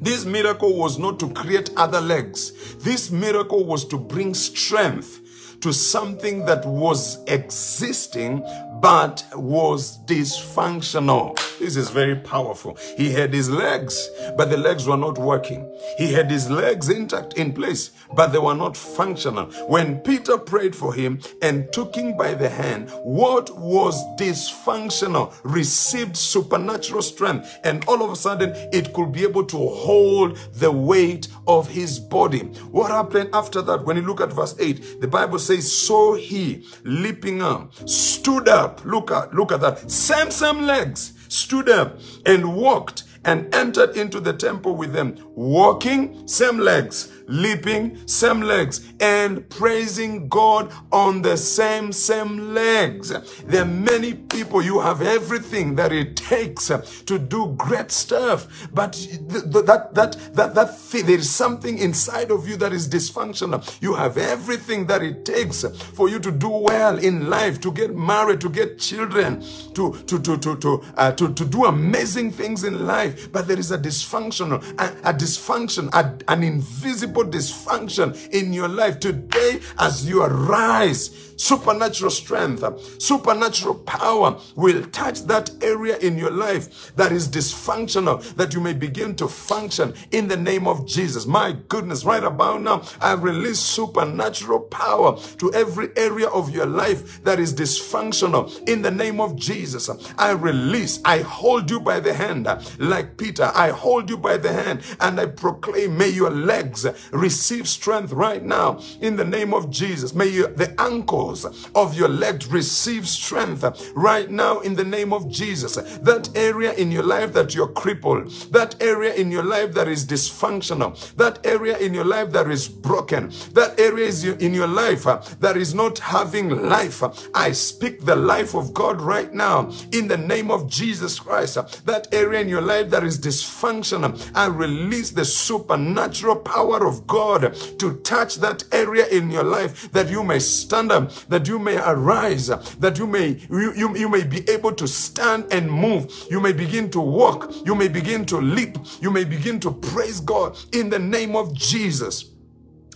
This 0.00 0.24
miracle 0.24 0.76
was 0.76 0.98
not 0.98 1.18
to 1.20 1.30
create 1.30 1.70
other 1.76 2.00
legs. 2.00 2.74
This 2.76 3.10
miracle 3.10 3.64
was 3.64 3.84
to 3.86 3.96
bring 3.96 4.34
strength 4.34 5.20
to 5.64 5.72
something 5.72 6.44
that 6.44 6.62
was 6.66 7.24
existing 7.26 8.42
but 8.80 9.24
was 9.34 9.98
dysfunctional. 10.04 11.34
This 11.58 11.76
is 11.76 11.90
very 11.90 12.16
powerful. 12.16 12.76
He 12.96 13.10
had 13.10 13.32
his 13.32 13.48
legs, 13.50 14.08
but 14.36 14.50
the 14.50 14.56
legs 14.56 14.86
were 14.86 14.96
not 14.96 15.18
working. 15.18 15.70
He 15.98 16.12
had 16.12 16.30
his 16.30 16.50
legs 16.50 16.88
intact 16.88 17.34
in 17.34 17.52
place, 17.52 17.90
but 18.14 18.28
they 18.28 18.38
were 18.38 18.54
not 18.54 18.76
functional. 18.76 19.46
When 19.68 20.00
Peter 20.00 20.38
prayed 20.38 20.74
for 20.74 20.92
him 20.92 21.20
and 21.42 21.72
took 21.72 21.94
him 21.94 22.16
by 22.16 22.34
the 22.34 22.48
hand, 22.48 22.90
what 23.02 23.50
was 23.56 24.02
dysfunctional 24.18 25.34
received 25.42 26.16
supernatural 26.16 27.02
strength, 27.02 27.58
and 27.64 27.84
all 27.86 28.02
of 28.02 28.10
a 28.10 28.16
sudden 28.16 28.52
it 28.72 28.92
could 28.92 29.12
be 29.12 29.22
able 29.22 29.44
to 29.46 29.56
hold 29.56 30.36
the 30.54 30.70
weight 30.70 31.28
of 31.46 31.68
his 31.68 31.98
body. 31.98 32.40
What 32.70 32.90
happened 32.90 33.30
after 33.32 33.62
that? 33.62 33.84
When 33.84 33.96
you 33.96 34.02
look 34.02 34.20
at 34.20 34.32
verse 34.32 34.54
8, 34.58 35.00
the 35.00 35.08
Bible 35.08 35.38
says, 35.38 35.70
So 35.72 36.14
he, 36.14 36.66
leaping 36.84 37.42
up, 37.42 37.72
stood 37.88 38.48
up. 38.48 38.73
Look 38.84 39.10
at 39.10 39.34
look 39.34 39.52
at 39.52 39.60
that. 39.60 39.90
Same, 39.90 40.30
same 40.30 40.62
legs 40.62 41.12
stood 41.28 41.68
up 41.68 41.98
and 42.24 42.54
walked 42.56 43.04
and 43.24 43.54
entered 43.54 43.96
into 43.96 44.20
the 44.20 44.32
temple 44.32 44.76
with 44.76 44.92
them, 44.92 45.16
walking, 45.34 46.26
same 46.26 46.58
legs, 46.58 47.10
leaping, 47.26 48.06
same 48.06 48.40
legs, 48.40 48.92
and 49.00 49.48
praising 49.48 50.28
God 50.28 50.72
on 50.92 51.22
the 51.22 51.36
same, 51.36 51.92
same 51.92 52.54
legs. 52.54 53.12
There 53.44 53.62
are 53.62 53.66
many 53.66 54.14
people, 54.14 54.62
you 54.62 54.80
have 54.80 55.02
everything 55.02 55.74
that 55.76 55.92
it 55.92 56.16
takes 56.16 56.68
to 56.68 57.18
do 57.18 57.54
great 57.56 57.90
stuff, 57.90 58.68
but 58.72 58.92
that, 58.92 59.94
that, 59.94 60.34
that, 60.34 60.54
that 60.54 60.78
there 60.92 61.18
is 61.18 61.30
something 61.30 61.78
inside 61.78 62.30
of 62.30 62.48
you 62.48 62.56
that 62.56 62.72
is 62.72 62.88
dysfunctional. 62.88 63.64
You 63.80 63.94
have 63.94 64.18
everything 64.18 64.86
that 64.86 65.02
it 65.02 65.24
takes 65.24 65.64
for 65.64 66.08
you 66.08 66.18
to 66.20 66.30
do 66.30 66.48
well 66.48 66.98
in 66.98 67.28
life, 67.28 67.60
to 67.62 67.72
get 67.72 67.94
married, 67.94 68.40
to 68.42 68.48
get 68.48 68.78
children, 68.78 69.42
to, 69.74 69.92
to, 70.06 70.18
to, 70.20 70.38
to, 70.38 70.56
to, 70.56 70.82
uh, 70.96 71.12
to, 71.12 71.44
do 71.44 71.66
amazing 71.66 72.30
things 72.30 72.64
in 72.64 72.86
life, 72.86 73.30
but 73.30 73.46
there 73.46 73.58
is 73.58 73.70
a 73.70 73.78
dysfunctional, 73.78 74.62
a 75.04 75.12
dysfunction, 75.24 75.88
an 76.28 76.42
invisible 76.42 77.24
dysfunction 77.24 78.14
in 78.30 78.52
your 78.52 78.68
life 78.68 79.00
today 79.00 79.60
as 79.78 80.06
you 80.06 80.22
arise 80.22 81.32
supernatural 81.36 82.10
strength, 82.12 82.62
supernatural 83.02 83.74
power 83.74 84.38
will 84.54 84.84
touch 84.90 85.22
that 85.22 85.50
area 85.62 85.96
in 85.98 86.16
your 86.16 86.30
life 86.30 86.94
that 86.94 87.10
is 87.10 87.26
dysfunctional, 87.26 88.22
that 88.36 88.54
you 88.54 88.60
may 88.60 88.72
begin 88.72 89.16
to 89.16 89.26
function 89.26 89.92
in 90.12 90.28
the 90.28 90.36
name 90.36 90.68
of 90.68 90.86
Jesus. 90.86 91.26
My 91.26 91.56
goodness, 91.68 92.04
right 92.04 92.22
about 92.22 92.62
now, 92.62 92.82
I 93.00 93.14
release 93.14 93.58
supernatural 93.58 94.60
power 94.60 95.18
to 95.38 95.52
every 95.54 95.88
area 95.96 96.28
of 96.28 96.50
your 96.54 96.66
life 96.66 97.24
that 97.24 97.40
is 97.40 97.52
dysfunctional 97.52 98.68
in 98.68 98.82
the 98.82 98.92
name 98.92 99.20
of 99.20 99.34
Jesus. 99.34 99.90
I 100.16 100.30
release, 100.32 101.00
I 101.04 101.18
hold 101.18 101.68
you 101.68 101.80
by 101.80 101.98
the 101.98 102.14
hand 102.14 102.46
like 102.78 103.04
like 103.04 103.16
Peter, 103.16 103.50
I 103.54 103.70
hold 103.70 104.08
you 104.08 104.16
by 104.16 104.36
the 104.36 104.52
hand 104.52 104.80
and 105.00 105.13
I 105.18 105.26
proclaim, 105.26 105.96
may 105.96 106.08
your 106.08 106.30
legs 106.30 106.86
receive 107.12 107.68
strength 107.68 108.12
right 108.12 108.42
now 108.42 108.80
in 109.00 109.16
the 109.16 109.24
name 109.24 109.54
of 109.54 109.70
Jesus. 109.70 110.14
May 110.14 110.28
you, 110.28 110.48
the 110.48 110.74
ankles 110.80 111.44
of 111.74 111.94
your 111.94 112.08
legs 112.08 112.46
receive 112.46 113.08
strength 113.08 113.64
right 113.94 114.30
now 114.30 114.60
in 114.60 114.74
the 114.74 114.84
name 114.84 115.12
of 115.12 115.30
Jesus. 115.30 115.76
That 115.76 116.30
area 116.34 116.72
in 116.74 116.90
your 116.90 117.02
life 117.02 117.32
that 117.34 117.54
you're 117.54 117.68
crippled, 117.68 118.30
that 118.52 118.80
area 118.82 119.14
in 119.14 119.30
your 119.30 119.44
life 119.44 119.72
that 119.74 119.88
is 119.88 120.06
dysfunctional, 120.06 121.14
that 121.16 121.44
area 121.46 121.78
in 121.78 121.94
your 121.94 122.04
life 122.04 122.30
that 122.32 122.50
is 122.50 122.68
broken, 122.68 123.30
that 123.52 123.78
area 123.78 124.06
is 124.06 124.24
in 124.24 124.54
your 124.54 124.66
life 124.66 125.04
that 125.40 125.56
is 125.56 125.74
not 125.74 125.98
having 125.98 126.48
life. 126.68 127.02
I 127.34 127.52
speak 127.52 128.04
the 128.04 128.16
life 128.16 128.54
of 128.54 128.74
God 128.74 129.00
right 129.00 129.32
now 129.32 129.70
in 129.92 130.08
the 130.08 130.16
name 130.16 130.50
of 130.50 130.68
Jesus 130.68 131.18
Christ. 131.18 131.54
That 131.86 132.12
area 132.12 132.40
in 132.40 132.48
your 132.48 132.60
life 132.60 132.90
that 132.90 133.04
is 133.04 133.18
dysfunctional, 133.18 134.30
I 134.34 134.46
release 134.46 135.03
the 135.12 135.24
supernatural 135.24 136.36
power 136.36 136.86
of 136.86 137.06
God 137.06 137.54
to 137.78 137.94
touch 138.00 138.36
that 138.36 138.64
area 138.72 139.06
in 139.08 139.30
your 139.30 139.44
life 139.44 139.90
that 139.92 140.08
you 140.08 140.22
may 140.22 140.38
stand 140.38 140.92
up, 140.92 141.12
that 141.28 141.48
you 141.48 141.58
may 141.58 141.76
arise, 141.78 142.48
that 142.78 142.98
you 142.98 143.06
may 143.06 143.28
you, 143.50 143.72
you, 143.74 143.96
you 143.96 144.08
may 144.08 144.24
be 144.24 144.48
able 144.50 144.72
to 144.72 144.86
stand 144.86 145.46
and 145.52 145.70
move. 145.70 146.12
You 146.30 146.40
may 146.40 146.52
begin 146.52 146.90
to 146.90 147.00
walk. 147.00 147.52
You 147.64 147.74
may 147.74 147.88
begin 147.88 148.24
to 148.26 148.38
leap. 148.38 148.78
You 149.00 149.10
may 149.10 149.24
begin 149.24 149.60
to 149.60 149.72
praise 149.72 150.20
God 150.20 150.58
in 150.72 150.90
the 150.90 150.98
name 150.98 151.36
of 151.36 151.54
Jesus. 151.54 152.33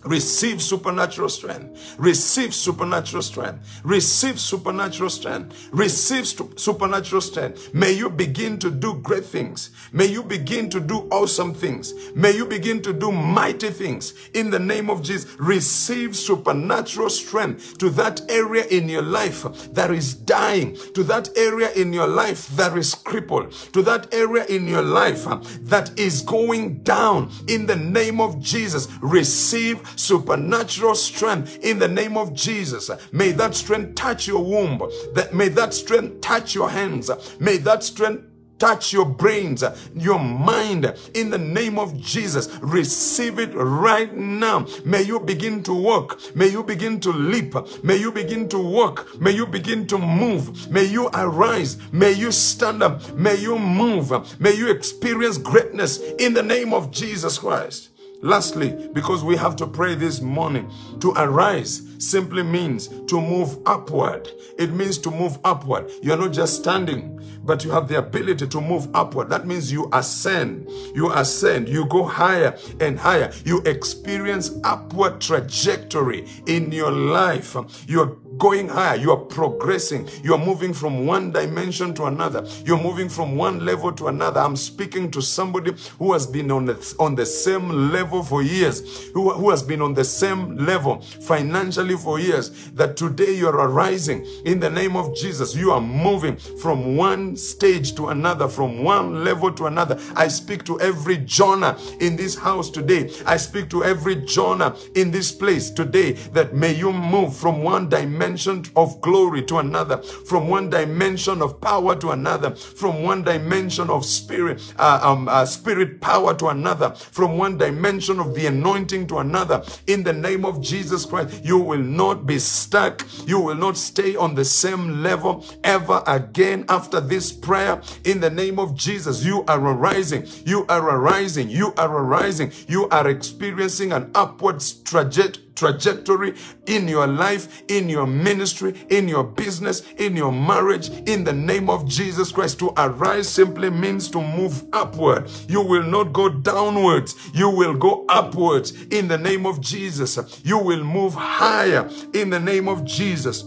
Receive 0.04 0.62
supernatural 0.62 1.28
strength. 1.28 1.96
Receive 1.98 2.54
supernatural 2.54 3.22
strength. 3.22 3.80
Receive 3.84 4.38
supernatural 4.40 5.10
strength. 5.10 5.68
Receive 5.72 6.26
supernatural 6.26 7.20
strength. 7.20 7.74
May 7.74 7.92
you 7.92 8.08
begin 8.10 8.58
to 8.58 8.70
do 8.70 8.94
great 9.02 9.24
things. 9.24 9.70
May 9.92 10.06
you 10.06 10.22
begin 10.22 10.70
to 10.70 10.80
do 10.80 11.08
awesome 11.10 11.54
things. 11.54 11.94
May 12.14 12.36
you 12.36 12.46
begin 12.46 12.82
to 12.82 12.92
do 12.92 13.10
mighty 13.12 13.70
things. 13.70 14.14
In 14.34 14.50
the 14.50 14.58
name 14.58 14.90
of 14.90 15.02
Jesus, 15.02 15.38
receive 15.38 16.16
supernatural 16.16 17.10
strength 17.10 17.78
to 17.78 17.90
that 17.90 18.20
area 18.28 18.64
in 18.66 18.88
your 18.88 19.02
life 19.02 19.42
that 19.72 19.90
is 19.90 20.14
dying, 20.14 20.76
to 20.94 21.02
that 21.04 21.28
area 21.36 21.70
in 21.72 21.92
your 21.92 22.06
life 22.06 22.48
that 22.56 22.76
is 22.76 22.94
crippled, 22.94 23.52
to 23.72 23.82
that 23.82 24.12
area 24.14 24.44
in 24.46 24.66
your 24.66 24.82
life 24.82 25.24
that 25.62 25.98
is 25.98 26.22
going 26.22 26.78
down. 26.82 27.30
In 27.48 27.66
the 27.66 27.76
name 27.76 28.20
of 28.20 28.40
Jesus, 28.40 28.88
receive 29.00 29.87
supernatural 29.96 30.94
strength 30.94 31.58
in 31.62 31.78
the 31.78 31.88
name 31.88 32.16
of 32.16 32.34
Jesus. 32.34 32.90
May 33.12 33.32
that 33.32 33.54
strength 33.54 33.94
touch 33.94 34.26
your 34.26 34.44
womb. 34.44 34.78
That 35.14 35.34
may 35.34 35.48
that 35.48 35.74
strength 35.74 36.20
touch 36.20 36.54
your 36.54 36.70
hands. 36.70 37.10
May 37.40 37.58
that 37.58 37.82
strength 37.82 38.24
touch 38.58 38.92
your 38.92 39.06
brains, 39.06 39.64
your 39.94 40.18
mind 40.18 40.92
in 41.14 41.30
the 41.30 41.38
name 41.38 41.78
of 41.78 41.96
Jesus. 41.98 42.48
Receive 42.60 43.38
it 43.38 43.50
right 43.54 44.12
now. 44.14 44.66
May 44.84 45.02
you 45.02 45.20
begin 45.20 45.62
to 45.64 45.74
walk. 45.74 46.20
May 46.34 46.48
you 46.48 46.62
begin 46.62 47.00
to 47.00 47.10
leap. 47.10 47.54
May 47.84 47.96
you 47.96 48.12
begin 48.12 48.48
to 48.50 48.58
walk. 48.58 49.20
May 49.20 49.32
you 49.32 49.46
begin 49.46 49.86
to 49.88 49.98
move. 49.98 50.70
May 50.70 50.84
you 50.84 51.08
arise. 51.14 51.78
May 51.92 52.12
you 52.12 52.32
stand 52.32 52.82
up. 52.82 53.14
May 53.14 53.36
you 53.36 53.58
move. 53.58 54.40
May 54.40 54.54
you 54.54 54.70
experience 54.70 55.38
greatness 55.38 55.98
in 56.18 56.34
the 56.34 56.42
name 56.42 56.74
of 56.74 56.90
Jesus 56.90 57.38
Christ. 57.38 57.90
Lastly, 58.20 58.90
because 58.92 59.22
we 59.22 59.36
have 59.36 59.54
to 59.56 59.66
pray 59.66 59.94
this 59.94 60.20
morning, 60.20 60.68
to 61.00 61.12
arise 61.16 61.82
simply 61.98 62.42
means 62.42 62.88
to 63.06 63.20
move 63.20 63.58
upward. 63.64 64.28
It 64.58 64.72
means 64.72 64.98
to 64.98 65.10
move 65.10 65.38
upward. 65.44 65.90
You're 66.02 66.16
not 66.16 66.32
just 66.32 66.56
standing, 66.56 67.20
but 67.44 67.64
you 67.64 67.70
have 67.70 67.86
the 67.86 67.98
ability 67.98 68.48
to 68.48 68.60
move 68.60 68.88
upward. 68.94 69.28
That 69.30 69.46
means 69.46 69.70
you 69.70 69.88
ascend. 69.92 70.68
You 70.94 71.12
ascend. 71.12 71.68
You 71.68 71.86
go 71.86 72.04
higher 72.04 72.58
and 72.80 72.98
higher. 72.98 73.32
You 73.44 73.60
experience 73.62 74.50
upward 74.64 75.20
trajectory 75.20 76.26
in 76.46 76.72
your 76.72 76.90
life. 76.90 77.56
You're 77.86 78.16
going 78.38 78.68
higher. 78.68 78.96
You 78.96 79.10
are 79.10 79.16
progressing. 79.16 80.08
You 80.22 80.34
are 80.34 80.44
moving 80.44 80.72
from 80.72 81.06
one 81.06 81.32
dimension 81.32 81.92
to 81.94 82.04
another. 82.04 82.46
You're 82.64 82.80
moving 82.80 83.08
from 83.08 83.36
one 83.36 83.64
level 83.64 83.92
to 83.92 84.08
another. 84.08 84.40
I'm 84.40 84.56
speaking 84.56 85.10
to 85.10 85.20
somebody 85.20 85.72
who 85.98 86.12
has 86.12 86.26
been 86.26 86.50
on 86.50 86.66
the, 86.66 86.94
on 86.98 87.14
the 87.14 87.26
same 87.26 87.90
level 87.90 88.22
for 88.22 88.42
years, 88.42 89.08
who, 89.08 89.32
who 89.32 89.50
has 89.50 89.62
been 89.62 89.82
on 89.82 89.94
the 89.94 90.04
same 90.04 90.56
level 90.56 91.00
financially 91.00 91.96
for 91.96 92.18
years, 92.18 92.70
that 92.70 92.96
today 92.96 93.34
you're 93.34 93.56
arising 93.56 94.24
in 94.44 94.60
the 94.60 94.70
name 94.70 94.96
of 94.96 95.14
Jesus. 95.16 95.54
You 95.54 95.72
are 95.72 95.80
moving 95.80 96.36
from 96.36 96.96
one 96.96 97.36
stage 97.36 97.94
to 97.96 98.08
another, 98.08 98.48
from 98.48 98.84
one 98.84 99.24
level 99.24 99.52
to 99.52 99.66
another. 99.66 99.98
I 100.14 100.28
speak 100.28 100.64
to 100.66 100.80
every 100.80 101.18
Jonah 101.18 101.76
in 102.00 102.16
this 102.16 102.36
house 102.36 102.70
today. 102.70 103.12
I 103.26 103.36
speak 103.36 103.68
to 103.70 103.84
every 103.84 104.16
Jonah 104.16 104.76
in 104.94 105.10
this 105.10 105.32
place 105.32 105.70
today 105.70 106.12
that 106.32 106.54
may 106.54 106.74
you 106.74 106.92
move 106.92 107.36
from 107.36 107.62
one 107.62 107.88
dimension 107.88 108.27
dimension 108.28 108.62
of 108.76 109.00
glory 109.00 109.42
to 109.42 109.56
another, 109.56 110.02
from 110.02 110.48
one 110.48 110.68
dimension 110.68 111.40
of 111.40 111.58
power 111.62 111.96
to 111.96 112.10
another, 112.10 112.50
from 112.54 113.02
one 113.02 113.22
dimension 113.22 113.88
of 113.88 114.04
spirit, 114.04 114.60
uh, 114.78 115.00
um, 115.02 115.26
uh, 115.28 115.46
spirit 115.46 115.98
power 116.02 116.34
to 116.34 116.48
another, 116.48 116.90
from 116.90 117.38
one 117.38 117.56
dimension 117.56 118.20
of 118.20 118.34
the 118.34 118.44
anointing 118.44 119.06
to 119.06 119.18
another. 119.18 119.62
In 119.86 120.02
the 120.02 120.12
name 120.12 120.44
of 120.44 120.60
Jesus 120.60 121.06
Christ, 121.06 121.42
you 121.42 121.58
will 121.58 121.78
not 121.82 122.26
be 122.26 122.38
stuck. 122.38 123.06
You 123.26 123.40
will 123.40 123.54
not 123.54 123.78
stay 123.78 124.14
on 124.14 124.34
the 124.34 124.44
same 124.44 125.02
level 125.02 125.46
ever 125.64 126.02
again 126.06 126.66
after 126.68 127.00
this 127.00 127.32
prayer. 127.32 127.80
In 128.04 128.20
the 128.20 128.30
name 128.30 128.58
of 128.58 128.74
Jesus, 128.76 129.24
you 129.24 129.42
are 129.48 129.58
arising. 129.58 130.26
You 130.44 130.66
are 130.68 130.86
arising. 130.86 131.48
You 131.48 131.72
are 131.78 131.90
arising. 131.90 132.52
You 132.68 132.90
are 132.90 133.08
experiencing 133.08 133.92
an 133.92 134.10
upward 134.14 134.62
trajectory 134.84 135.47
trajectory 135.58 136.34
in 136.66 136.88
your 136.88 137.06
life, 137.06 137.62
in 137.68 137.88
your 137.88 138.06
ministry, 138.06 138.74
in 138.90 139.08
your 139.08 139.24
business, 139.24 139.82
in 139.98 140.16
your 140.16 140.32
marriage, 140.32 140.88
in 141.08 141.24
the 141.24 141.32
name 141.32 141.68
of 141.68 141.86
Jesus 141.86 142.32
Christ. 142.32 142.58
To 142.60 142.72
arise 142.76 143.28
simply 143.28 143.70
means 143.70 144.08
to 144.10 144.20
move 144.20 144.64
upward. 144.72 145.30
You 145.48 145.62
will 145.62 145.82
not 145.84 146.12
go 146.12 146.28
downwards. 146.28 147.14
You 147.34 147.50
will 147.50 147.74
go 147.74 148.04
upwards 148.08 148.72
in 148.90 149.08
the 149.08 149.18
name 149.18 149.46
of 149.46 149.60
Jesus. 149.60 150.18
You 150.44 150.58
will 150.58 150.84
move 150.84 151.14
higher 151.14 151.88
in 152.14 152.30
the 152.30 152.40
name 152.40 152.68
of 152.68 152.84
Jesus. 152.84 153.44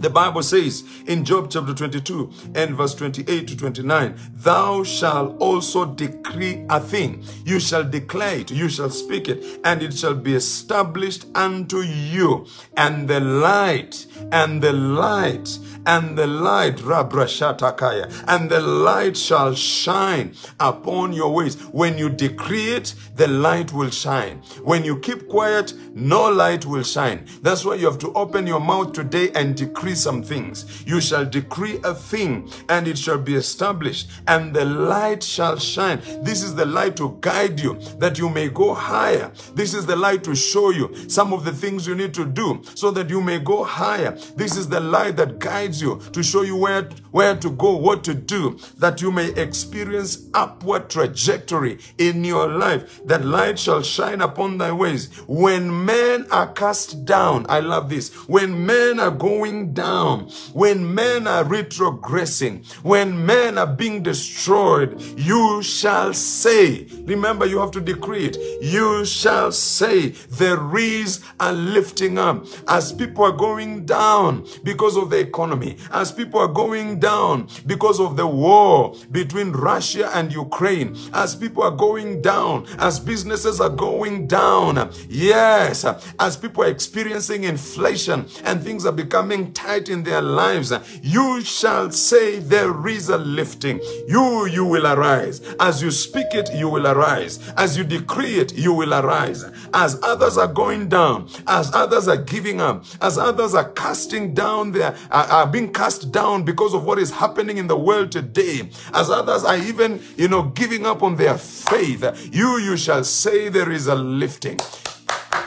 The 0.00 0.08
Bible 0.08 0.42
says 0.42 0.82
in 1.06 1.26
Job 1.26 1.50
chapter 1.50 1.74
22 1.74 2.32
and 2.54 2.74
verse 2.74 2.94
28 2.94 3.46
to 3.48 3.56
29, 3.56 4.14
Thou 4.32 4.82
shalt 4.82 5.36
also 5.38 5.84
decree 5.84 6.64
a 6.70 6.80
thing. 6.80 7.22
You 7.44 7.60
shall 7.60 7.84
declare 7.84 8.38
it, 8.38 8.50
you 8.50 8.70
shall 8.70 8.88
speak 8.88 9.28
it, 9.28 9.60
and 9.62 9.82
it 9.82 9.92
shall 9.92 10.14
be 10.14 10.34
established 10.34 11.26
unto 11.34 11.80
you. 11.82 12.46
And 12.78 13.08
the 13.08 13.20
light, 13.20 14.06
and 14.32 14.62
the 14.62 14.72
light, 14.72 15.58
and 15.84 16.16
the 16.16 16.26
light, 16.26 16.76
Rabrashatakaya, 16.76 18.24
and 18.26 18.50
the 18.50 18.60
light 18.60 19.18
shall 19.18 19.54
shine 19.54 20.34
upon 20.58 21.12
your 21.12 21.34
ways. 21.34 21.60
When 21.72 21.98
you 21.98 22.08
decree 22.08 22.72
it, 22.72 22.94
the 23.16 23.28
light 23.28 23.74
will 23.74 23.90
shine. 23.90 24.38
When 24.64 24.82
you 24.82 24.98
keep 24.98 25.28
quiet, 25.28 25.74
no 25.94 26.30
light 26.30 26.64
will 26.64 26.84
shine. 26.84 27.26
That's 27.42 27.66
why 27.66 27.74
you 27.74 27.84
have 27.84 27.98
to 27.98 28.14
open 28.14 28.46
your 28.46 28.60
mouth 28.60 28.94
today 28.94 29.30
and 29.34 29.54
decree 29.54 29.89
decree 29.90 29.94
some 29.94 30.22
things. 30.22 30.84
You 30.86 31.00
shall 31.00 31.24
decree 31.24 31.80
a 31.84 31.94
thing, 31.94 32.50
and 32.68 32.86
it 32.86 32.98
shall 32.98 33.18
be 33.18 33.34
established, 33.34 34.08
and 34.26 34.54
the 34.54 34.64
light 34.64 35.22
shall 35.22 35.58
shine. 35.58 36.00
This 36.22 36.42
is 36.42 36.54
the 36.54 36.66
light 36.66 36.96
to 36.96 37.16
guide 37.20 37.60
you, 37.60 37.78
that 37.98 38.18
you 38.18 38.28
may 38.28 38.48
go 38.48 38.74
higher. 38.74 39.32
This 39.54 39.74
is 39.74 39.86
the 39.86 39.96
light 39.96 40.24
to 40.24 40.34
show 40.34 40.70
you 40.70 40.94
some 41.08 41.32
of 41.32 41.44
the 41.44 41.52
things 41.52 41.86
you 41.86 41.94
need 41.94 42.14
to 42.14 42.24
do 42.24 42.60
so 42.74 42.90
that 42.92 43.10
you 43.10 43.20
may 43.20 43.38
go 43.38 43.64
higher. 43.64 44.12
This 44.36 44.56
is 44.56 44.68
the 44.68 44.80
light 44.80 45.16
that 45.16 45.38
guides 45.38 45.80
you 45.80 46.00
to 46.12 46.22
show 46.22 46.42
you 46.42 46.56
where, 46.56 46.88
where 47.10 47.36
to 47.36 47.50
go, 47.50 47.76
what 47.76 48.04
to 48.04 48.14
do, 48.14 48.58
that 48.78 49.00
you 49.02 49.10
may 49.10 49.30
experience 49.34 50.28
upward 50.34 50.88
trajectory 50.88 51.78
in 51.98 52.24
your 52.24 52.48
life. 52.48 53.00
That 53.06 53.24
light 53.24 53.58
shall 53.58 53.82
shine 53.82 54.20
upon 54.20 54.58
thy 54.58 54.72
ways. 54.72 55.08
When 55.26 55.84
men 55.84 56.26
are 56.30 56.52
cast 56.52 57.04
down, 57.04 57.46
I 57.48 57.60
love 57.60 57.88
this. 57.88 58.14
When 58.28 58.66
men 58.66 59.00
are 59.00 59.10
going 59.10 59.72
down, 59.74 59.79
down, 59.80 60.28
when 60.52 60.94
men 60.94 61.26
are 61.26 61.42
retrogressing, 61.42 62.54
when 62.82 63.24
men 63.24 63.56
are 63.56 63.72
being 63.82 64.02
destroyed, 64.02 65.00
you 65.16 65.62
shall 65.62 66.12
say, 66.12 66.86
remember 67.04 67.46
you 67.46 67.58
have 67.58 67.70
to 67.70 67.80
decree 67.80 68.26
it, 68.26 68.36
you 68.60 69.06
shall 69.06 69.50
say, 69.50 70.08
the 70.40 70.58
reeds 70.58 71.20
are 71.38 71.54
lifting 71.54 72.18
up. 72.18 72.44
As 72.68 72.92
people 72.92 73.24
are 73.24 73.32
going 73.48 73.86
down 73.86 74.46
because 74.64 74.96
of 74.98 75.08
the 75.08 75.18
economy, 75.18 75.78
as 75.92 76.12
people 76.12 76.40
are 76.40 76.54
going 76.64 77.00
down 77.00 77.48
because 77.66 78.00
of 78.00 78.18
the 78.18 78.26
war 78.26 78.94
between 79.10 79.50
Russia 79.52 80.10
and 80.14 80.30
Ukraine, 80.30 80.94
as 81.14 81.34
people 81.34 81.62
are 81.62 81.78
going 81.88 82.20
down, 82.20 82.66
as 82.78 83.00
businesses 83.00 83.62
are 83.62 83.76
going 83.88 84.26
down, 84.26 84.92
yes, 85.08 85.86
as 86.18 86.36
people 86.36 86.64
are 86.64 86.74
experiencing 86.76 87.44
inflation 87.44 88.26
and 88.44 88.62
things 88.62 88.84
are 88.84 88.98
becoming 89.04 89.52
tight 89.54 89.69
in 89.78 90.02
their 90.02 90.20
lives, 90.20 90.72
you 91.02 91.42
shall 91.42 91.90
say 91.90 92.38
there 92.38 92.86
is 92.88 93.08
a 93.08 93.18
lifting. 93.18 93.80
You, 94.08 94.46
you 94.46 94.64
will 94.64 94.86
arise. 94.86 95.40
As 95.60 95.82
you 95.82 95.90
speak 95.90 96.26
it, 96.32 96.52
you 96.54 96.68
will 96.68 96.86
arise. 96.86 97.38
As 97.56 97.76
you 97.76 97.84
decree 97.84 98.38
it, 98.38 98.56
you 98.56 98.72
will 98.72 98.94
arise. 98.94 99.44
As 99.72 99.98
others 100.02 100.36
are 100.36 100.48
going 100.48 100.88
down, 100.88 101.28
as 101.46 101.72
others 101.74 102.08
are 102.08 102.16
giving 102.16 102.60
up, 102.60 102.84
as 103.00 103.18
others 103.18 103.54
are 103.54 103.70
casting 103.72 104.34
down 104.34 104.72
their, 104.72 104.96
are, 105.10 105.26
are 105.26 105.46
being 105.46 105.72
cast 105.72 106.12
down 106.12 106.44
because 106.44 106.74
of 106.74 106.84
what 106.84 106.98
is 106.98 107.10
happening 107.10 107.58
in 107.58 107.66
the 107.66 107.76
world 107.76 108.10
today, 108.12 108.68
as 108.92 109.10
others 109.10 109.44
are 109.44 109.58
even, 109.58 110.02
you 110.16 110.28
know, 110.28 110.42
giving 110.42 110.86
up 110.86 111.02
on 111.02 111.16
their 111.16 111.38
faith, 111.38 112.30
you, 112.32 112.58
you 112.58 112.76
shall 112.76 113.04
say 113.04 113.48
there 113.48 113.70
is 113.70 113.86
a 113.86 113.94
lifting. 113.94 114.58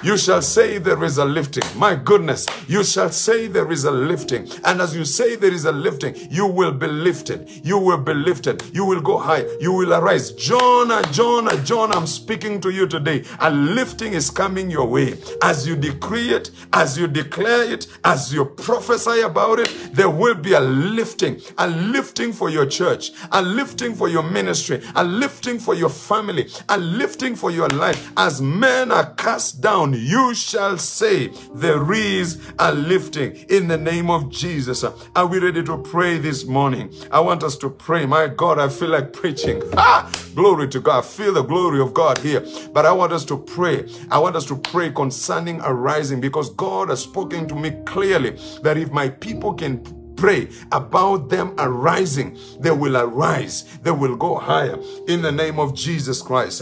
You 0.04 0.18
shall 0.18 0.42
say 0.42 0.80
there 0.80 1.02
is 1.06 1.18
a 1.18 1.24
lifting. 1.24 1.64
My 1.80 1.96
goodness, 1.96 2.46
you 2.68 2.84
shall 2.84 3.10
say 3.10 3.48
there 3.48 3.72
is 3.72 3.86
a 3.86 3.92
lifting. 3.92 4.50
And 4.66 4.82
as 4.82 4.94
you 4.94 5.06
say 5.06 5.38
there 5.38 5.54
is 5.54 5.64
a 5.64 5.72
lifting, 5.72 6.14
you 6.30 6.46
will 6.46 6.74
be 6.74 6.88
lifted. 6.88 7.50
You 7.66 7.78
will 7.78 8.00
be 8.00 8.14
lifted. 8.14 8.64
You 8.74 8.86
will 8.86 9.00
go 9.00 9.18
high. 9.18 9.46
You 9.62 9.72
will 9.72 9.94
arise. 9.94 10.32
Jonah, 10.34 11.04
Jonah, 11.14 11.56
Jonah, 11.64 11.96
I'm 11.96 12.08
speaking 12.08 12.60
to 12.62 12.70
you 12.70 12.86
today. 12.86 13.24
A 13.40 13.50
lifting 13.50 14.12
is 14.12 14.30
coming 14.30 14.70
your 14.70 14.86
way. 14.88 15.16
As 15.42 15.66
you 15.66 15.78
decree 15.78 16.32
it, 16.32 16.52
as 16.74 16.98
you 16.98 17.08
declare 17.08 17.72
it, 17.72 17.88
as 18.04 18.34
you 18.34 18.44
prophesy 18.46 19.22
about 19.22 19.60
it, 19.60 19.72
there 19.94 20.10
will 20.10 20.36
be 20.36 20.52
a 20.54 20.60
lifting. 20.60 21.40
A 21.60 21.68
lifting 21.70 22.34
for 22.34 22.50
your 22.50 22.66
church. 22.66 23.12
A 23.32 23.42
lifting 23.42 23.96
for 23.96 24.10
your 24.10 24.24
ministry. 24.24 24.82
A 24.96 25.04
lifting 25.04 25.60
for 25.60 25.76
your 25.76 25.90
family. 25.90 26.50
A 26.68 26.78
lifting 26.78 27.36
for 27.36 27.52
your 27.52 27.70
life. 27.70 28.12
As 28.18 28.42
men 28.42 28.92
are 28.92 29.14
cast 29.14 29.62
down, 29.62 29.93
you 29.96 30.34
shall 30.34 30.78
say, 30.78 31.28
There 31.54 31.92
is 31.94 32.40
a 32.60 32.74
lifting 32.74 33.36
in 33.50 33.68
the 33.68 33.78
name 33.78 34.10
of 34.10 34.30
Jesus. 34.30 34.84
Are 34.84 35.28
we 35.28 35.40
ready 35.40 35.64
to 35.64 35.78
pray 35.78 36.18
this 36.18 36.46
morning? 36.46 36.94
I 37.12 37.20
want 37.20 37.44
us 37.44 37.58
to 37.58 37.70
pray. 37.70 38.06
My 38.06 38.28
God, 38.28 38.60
I 38.60 38.70
feel 38.70 38.90
like 38.90 39.14
preaching. 39.14 39.62
Ah, 39.86 40.10
glory 40.34 40.68
to 40.70 40.80
God. 40.80 41.00
I 41.00 41.08
feel 41.08 41.34
the 41.34 41.44
glory 41.44 41.82
of 41.82 41.94
God 41.94 42.18
here. 42.20 42.46
But 42.72 42.86
I 42.86 42.92
want 42.94 43.12
us 43.12 43.26
to 43.26 43.38
pray. 43.38 43.86
I 44.10 44.18
want 44.18 44.36
us 44.36 44.46
to 44.46 44.56
pray 44.56 44.92
concerning 44.92 45.60
arising 45.62 46.22
because 46.22 46.50
God 46.52 46.90
has 46.90 47.02
spoken 47.04 47.48
to 47.50 47.56
me 47.56 47.72
clearly 47.86 48.32
that 48.62 48.78
if 48.78 48.92
my 48.92 49.10
people 49.10 49.54
can 49.54 49.84
pray 50.16 50.48
about 50.72 51.30
them 51.30 51.54
arising, 51.58 52.38
they 52.60 52.72
will 52.72 52.96
arise, 52.96 53.64
they 53.82 53.92
will 53.92 54.16
go 54.16 54.36
higher 54.36 54.78
in 55.08 55.22
the 55.22 55.32
name 55.32 55.60
of 55.60 55.76
Jesus 55.76 56.22
Christ. 56.22 56.62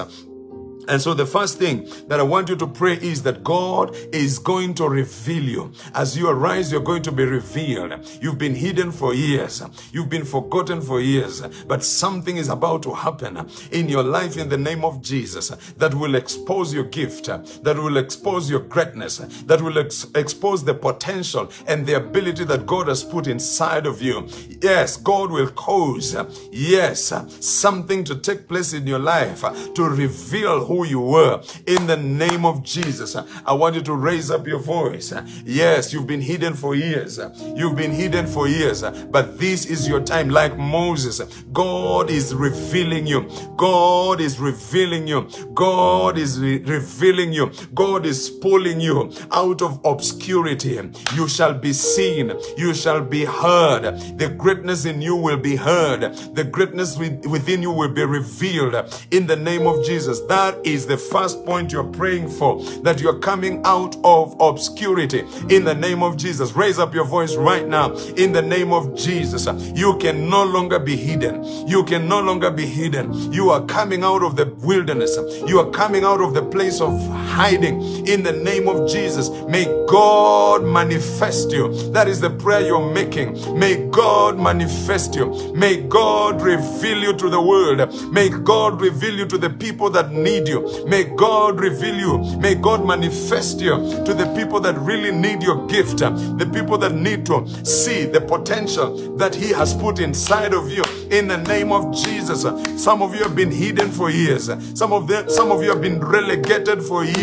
And 0.88 1.02
so 1.02 1.14
the 1.14 1.26
first 1.26 1.58
thing 1.58 1.88
that 2.08 2.20
I 2.20 2.24
want 2.24 2.50
you 2.50 2.56
to 2.58 2.68
pray 2.68 2.94
is 2.94 3.24
that 3.24 3.44
God 3.44 3.96
is 4.14 4.40
going 4.40 4.74
to 4.76 4.90
reveal 4.90 5.44
you. 5.44 5.74
As 5.94 6.18
you 6.18 6.30
arise, 6.30 6.72
you're 6.72 6.82
going 6.82 7.04
to 7.04 7.12
be 7.12 7.24
revealed. 7.24 7.94
You've 8.22 8.38
been 8.38 8.56
hidden 8.56 8.92
for 8.92 9.14
years. 9.14 9.64
You've 9.92 10.10
been 10.10 10.26
forgotten 10.26 10.82
for 10.82 11.00
years. 11.00 11.42
But 11.68 11.84
something 11.84 12.38
is 12.38 12.50
about 12.50 12.84
to 12.84 12.94
happen 12.94 13.48
in 13.72 13.90
your 13.90 14.04
life 14.04 14.38
in 14.38 14.50
the 14.50 14.58
name 14.58 14.84
of 14.84 15.02
Jesus 15.02 15.50
that 15.78 15.94
will 15.94 16.16
expose 16.16 16.74
your 16.74 16.86
gift, 16.86 17.26
that 17.26 17.78
will 17.78 17.98
expose 17.98 18.50
your 18.50 18.62
greatness, 18.62 19.18
that 19.18 19.62
will 19.62 19.78
ex- 19.80 20.08
expose 20.16 20.64
the 20.64 20.74
potential 20.74 21.50
and 21.68 21.86
the 21.86 21.94
ability 21.94 22.44
that 22.46 22.66
God 22.66 22.88
has 22.88 23.04
put 23.04 23.28
inside 23.28 23.86
of 23.86 24.02
you. 24.02 24.28
Yes, 24.62 24.98
God 24.98 25.32
will 25.32 25.50
cause, 25.50 26.16
yes, 26.52 27.14
something 27.40 28.04
to 28.04 28.16
take 28.16 28.48
place 28.48 28.74
in 28.74 28.88
your 28.88 29.00
life 29.00 29.42
to 29.74 29.84
reveal 29.84 30.66
who 30.72 30.86
you 30.86 31.02
were. 31.02 31.42
In 31.68 31.86
the 31.88 31.98
name 31.98 32.46
of 32.46 32.64
Jesus, 32.64 33.16
I 33.16 33.54
want 33.54 33.76
you 33.76 33.82
to 33.82 33.94
raise 33.94 34.32
up 34.32 34.48
your 34.48 34.60
voice. 34.60 35.14
Yes, 35.44 35.92
you've 35.92 36.08
been 36.08 36.22
hidden 36.22 36.54
for 36.54 36.76
years. 36.76 37.20
You've 37.56 37.76
been 37.76 37.92
hidden 37.92 38.26
for 38.26 38.48
years, 38.48 38.82
but 38.82 39.38
this 39.38 39.66
is 39.66 39.88
your 39.88 40.02
time. 40.02 40.30
Like 40.30 40.58
Moses, 40.58 41.20
God 41.52 42.10
is 42.10 42.34
revealing 42.34 43.06
you. 43.06 43.30
God 43.58 44.22
is 44.22 44.40
revealing 44.40 45.08
you. 45.08 45.28
God 45.54 46.18
is 46.18 46.40
re- 46.40 46.60
revealing 46.60 47.34
you. 47.34 47.52
God 47.74 48.06
is 48.06 48.30
pulling 48.30 48.80
you 48.80 49.12
out 49.32 49.62
of 49.62 49.80
obscurity. 49.84 50.80
You 51.16 51.28
shall 51.28 51.54
be 51.54 51.74
seen. 51.74 52.32
You 52.58 52.74
shall 52.74 53.02
be 53.02 53.26
heard. 53.26 53.84
The 54.18 54.30
greatness 54.30 54.86
in 54.86 55.02
you 55.02 55.16
will 55.18 55.38
be 55.38 55.58
heard. 55.58 56.02
The 56.34 56.46
greatness 56.46 56.98
within 56.98 57.62
you 57.62 57.72
will 57.72 57.94
be 57.94 58.06
revealed 58.06 58.76
in 59.12 59.28
the 59.28 59.36
name 59.36 59.68
of 59.68 59.86
Jesus. 59.86 60.22
Is 60.64 60.86
the 60.86 60.98
first 60.98 61.46
point 61.46 61.72
you're 61.72 61.84
praying 61.84 62.30
for, 62.30 62.64
that 62.84 63.00
you're 63.02 63.20
coming 63.20 63.62
out 63.66 63.96
of 64.04 64.36
obscurity 64.40 65.26
in 65.50 65.64
the 65.64 65.74
name 65.74 66.04
of 66.04 66.18
Jesus. 66.18 66.54
Raise 66.54 66.80
up 66.80 66.94
your 66.94 67.06
voice 67.06 67.36
right 67.36 67.68
now 67.68 67.94
in 68.16 68.32
the 68.32 68.42
name 68.42 68.72
of 68.72 68.96
Jesus. 68.96 69.48
You 69.76 69.98
can 69.98 70.30
no 70.30 70.44
longer 70.44 70.80
be 70.80 70.96
hidden. 70.96 71.44
You 71.68 71.84
can 71.84 72.08
no 72.08 72.22
longer 72.22 72.52
be 72.52 72.66
hidden. 72.66 73.32
You 73.32 73.50
are 73.50 73.66
coming 73.66 74.04
out 74.04 74.24
of 74.24 74.36
the 74.36 74.46
wilderness. 74.62 75.18
You 75.48 75.60
are 75.60 75.70
coming 75.72 76.04
out 76.04 76.22
of 76.22 76.34
the 76.34 76.44
place 76.44 76.80
of 76.82 76.92
hiding 77.32 78.06
in 78.08 78.24
the 78.24 78.34
name 78.34 78.68
of 78.68 78.90
Jesus. 78.90 79.30
May 79.48 79.66
God 79.88 80.64
manifest 80.64 81.52
you. 81.52 81.92
That 81.92 82.08
is 82.08 82.20
the 82.20 82.30
prayer 82.30 82.62
you're 82.62 82.94
making. 82.94 83.58
May 83.58 83.88
God 83.90 84.38
manifest 84.38 85.16
you. 85.16 85.54
May 85.56 85.82
God 85.82 86.42
reveal 86.42 87.00
you 87.02 87.14
to 87.14 87.30
the 87.30 87.42
world. 87.42 87.80
May 88.12 88.30
God 88.30 88.82
reveal 88.82 89.16
you 89.16 89.26
to 89.28 89.38
the 89.38 89.50
people 89.50 89.90
that 89.92 90.12
need 90.12 90.48
you. 90.48 90.86
May 90.88 91.06
God 91.06 91.60
reveal 91.60 91.96
you. 91.96 92.38
May 92.40 92.56
God 92.56 92.86
manifest 92.86 93.62
you 93.62 93.76
to 94.06 94.14
the 94.14 94.32
people 94.36 94.60
that 94.62 94.78
really 94.80 95.12
need 95.12 95.42
your 95.42 95.66
gift, 95.68 96.00
the 96.00 96.50
people 96.54 96.78
that 96.80 96.94
need 96.94 97.26
to 97.28 97.48
see 97.66 98.06
the 98.06 98.22
potential 98.22 99.16
that 99.18 99.34
He 99.34 99.50
has 99.50 99.74
put 99.74 100.00
inside 100.00 100.54
of 100.54 100.70
you. 100.70 100.84
In 101.10 101.28
the 101.28 101.38
name 101.38 101.72
of 101.72 101.96
Jesus, 101.96 102.42
some 102.84 103.02
of 103.02 103.16
you 103.16 103.22
have 103.24 103.36
been 103.36 103.52
hidden 103.52 103.90
for 103.92 104.10
years. 104.10 104.50
Some 104.78 104.92
of 104.94 105.08
them, 105.08 105.30
some 105.30 105.52
of 105.52 105.64
you 105.64 105.70
have 105.70 105.82
been 105.82 106.00
relegated 106.00 106.84
for 106.84 107.04
years. 107.06 107.21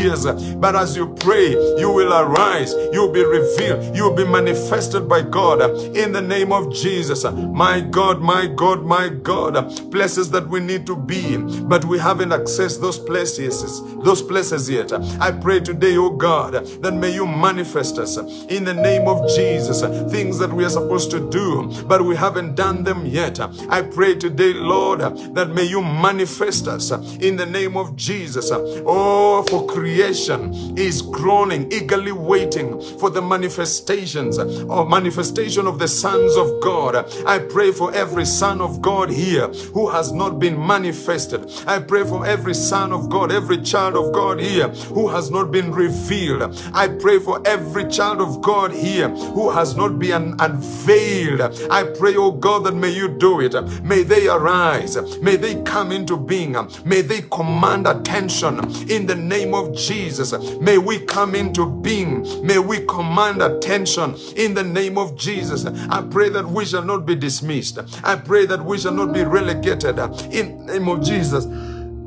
But 0.56 0.76
as 0.76 0.96
you 0.96 1.14
pray, 1.14 1.50
you 1.78 1.90
will 1.90 2.12
arise. 2.12 2.72
You 2.92 3.02
will 3.02 3.12
be 3.12 3.24
revealed. 3.24 3.96
You 3.96 4.04
will 4.04 4.16
be 4.16 4.24
manifested 4.24 5.08
by 5.08 5.22
God. 5.22 5.62
In 5.96 6.12
the 6.12 6.22
name 6.22 6.52
of 6.52 6.72
Jesus, 6.74 7.24
my 7.24 7.80
God, 7.80 8.20
my 8.20 8.46
God, 8.46 8.84
my 8.84 9.08
God, 9.08 9.54
places 9.90 10.30
that 10.30 10.48
we 10.48 10.60
need 10.60 10.86
to 10.86 10.96
be, 10.96 11.36
but 11.36 11.84
we 11.84 11.98
haven't 11.98 12.30
accessed 12.30 12.80
those 12.80 12.98
places 12.98 13.18
places, 13.28 13.82
those 14.04 14.22
places 14.22 14.70
yet. 14.70 14.92
I 15.20 15.32
pray 15.32 15.60
today, 15.60 15.96
oh 15.96 16.10
God, 16.10 16.52
that 16.82 16.94
may 16.94 17.12
you 17.12 17.26
manifest 17.26 17.98
us 17.98 18.16
in 18.16 18.64
the 18.64 18.74
name 18.74 19.08
of 19.08 19.28
Jesus, 19.34 19.80
things 20.10 20.38
that 20.38 20.52
we 20.52 20.64
are 20.64 20.70
supposed 20.70 21.10
to 21.12 21.30
do, 21.30 21.70
but 21.84 22.04
we 22.04 22.16
haven't 22.16 22.54
done 22.54 22.84
them 22.84 23.06
yet. 23.06 23.40
I 23.68 23.82
pray 23.82 24.14
today, 24.14 24.52
Lord, 24.54 25.00
that 25.00 25.50
may 25.54 25.64
you 25.64 25.82
manifest 25.82 26.68
us 26.68 26.90
in 26.90 27.36
the 27.36 27.46
name 27.46 27.76
of 27.76 27.96
Jesus. 27.96 28.50
Oh, 28.52 29.42
for 29.44 29.66
creation 29.66 29.87
is 29.96 31.02
groaning, 31.02 31.70
eagerly 31.72 32.12
waiting 32.12 32.80
for 32.98 33.10
the 33.10 33.22
manifestations 33.22 34.38
or 34.38 34.88
manifestation 34.88 35.66
of 35.66 35.78
the 35.78 35.88
sons 35.88 36.36
of 36.36 36.60
God. 36.62 36.96
I 37.26 37.38
pray 37.38 37.72
for 37.72 37.92
every 37.94 38.24
son 38.24 38.60
of 38.60 38.80
God 38.82 39.10
here 39.10 39.48
who 39.74 39.88
has 39.88 40.12
not 40.12 40.38
been 40.38 40.58
manifested. 40.64 41.50
I 41.66 41.78
pray 41.80 42.04
for 42.04 42.26
every 42.26 42.54
son 42.54 42.92
of 42.92 43.08
God, 43.08 43.32
every 43.32 43.62
child 43.62 43.96
of 43.96 44.12
God 44.12 44.40
here 44.40 44.68
who 44.68 45.08
has 45.08 45.30
not 45.30 45.50
been 45.50 45.72
revealed. 45.72 46.42
I 46.72 46.88
pray 46.88 47.18
for 47.18 47.40
every 47.46 47.88
child 47.88 48.20
of 48.20 48.42
God 48.42 48.72
here 48.72 49.08
who 49.08 49.50
has 49.50 49.76
not 49.76 49.98
been 49.98 50.36
unveiled. 50.38 51.40
I 51.70 51.84
pray, 51.84 52.16
oh 52.16 52.32
God, 52.32 52.64
that 52.64 52.74
may 52.74 52.90
you 52.90 53.08
do 53.08 53.40
it. 53.40 53.54
May 53.82 54.02
they 54.02 54.28
arise. 54.28 54.96
May 55.20 55.36
they 55.36 55.62
come 55.62 55.92
into 55.92 56.16
being. 56.16 56.56
May 56.84 57.02
they 57.02 57.22
command 57.22 57.86
attention 57.86 58.58
in 58.90 59.06
the 59.06 59.14
name 59.14 59.54
of 59.54 59.74
Jesus. 59.78 60.32
May 60.60 60.78
we 60.78 61.00
come 61.00 61.34
into 61.34 61.66
being. 61.66 62.22
May 62.44 62.58
we 62.58 62.84
command 62.86 63.42
attention 63.42 64.16
in 64.36 64.54
the 64.54 64.64
name 64.64 64.98
of 64.98 65.16
Jesus. 65.16 65.64
I 65.64 66.02
pray 66.02 66.28
that 66.30 66.46
we 66.46 66.64
shall 66.64 66.84
not 66.84 67.06
be 67.06 67.14
dismissed. 67.14 67.78
I 68.04 68.16
pray 68.16 68.46
that 68.46 68.64
we 68.64 68.78
shall 68.78 68.94
not 68.94 69.12
be 69.12 69.22
relegated 69.22 69.98
in 70.32 70.66
the 70.66 70.72
name 70.72 70.88
of 70.88 71.02
Jesus. 71.02 71.46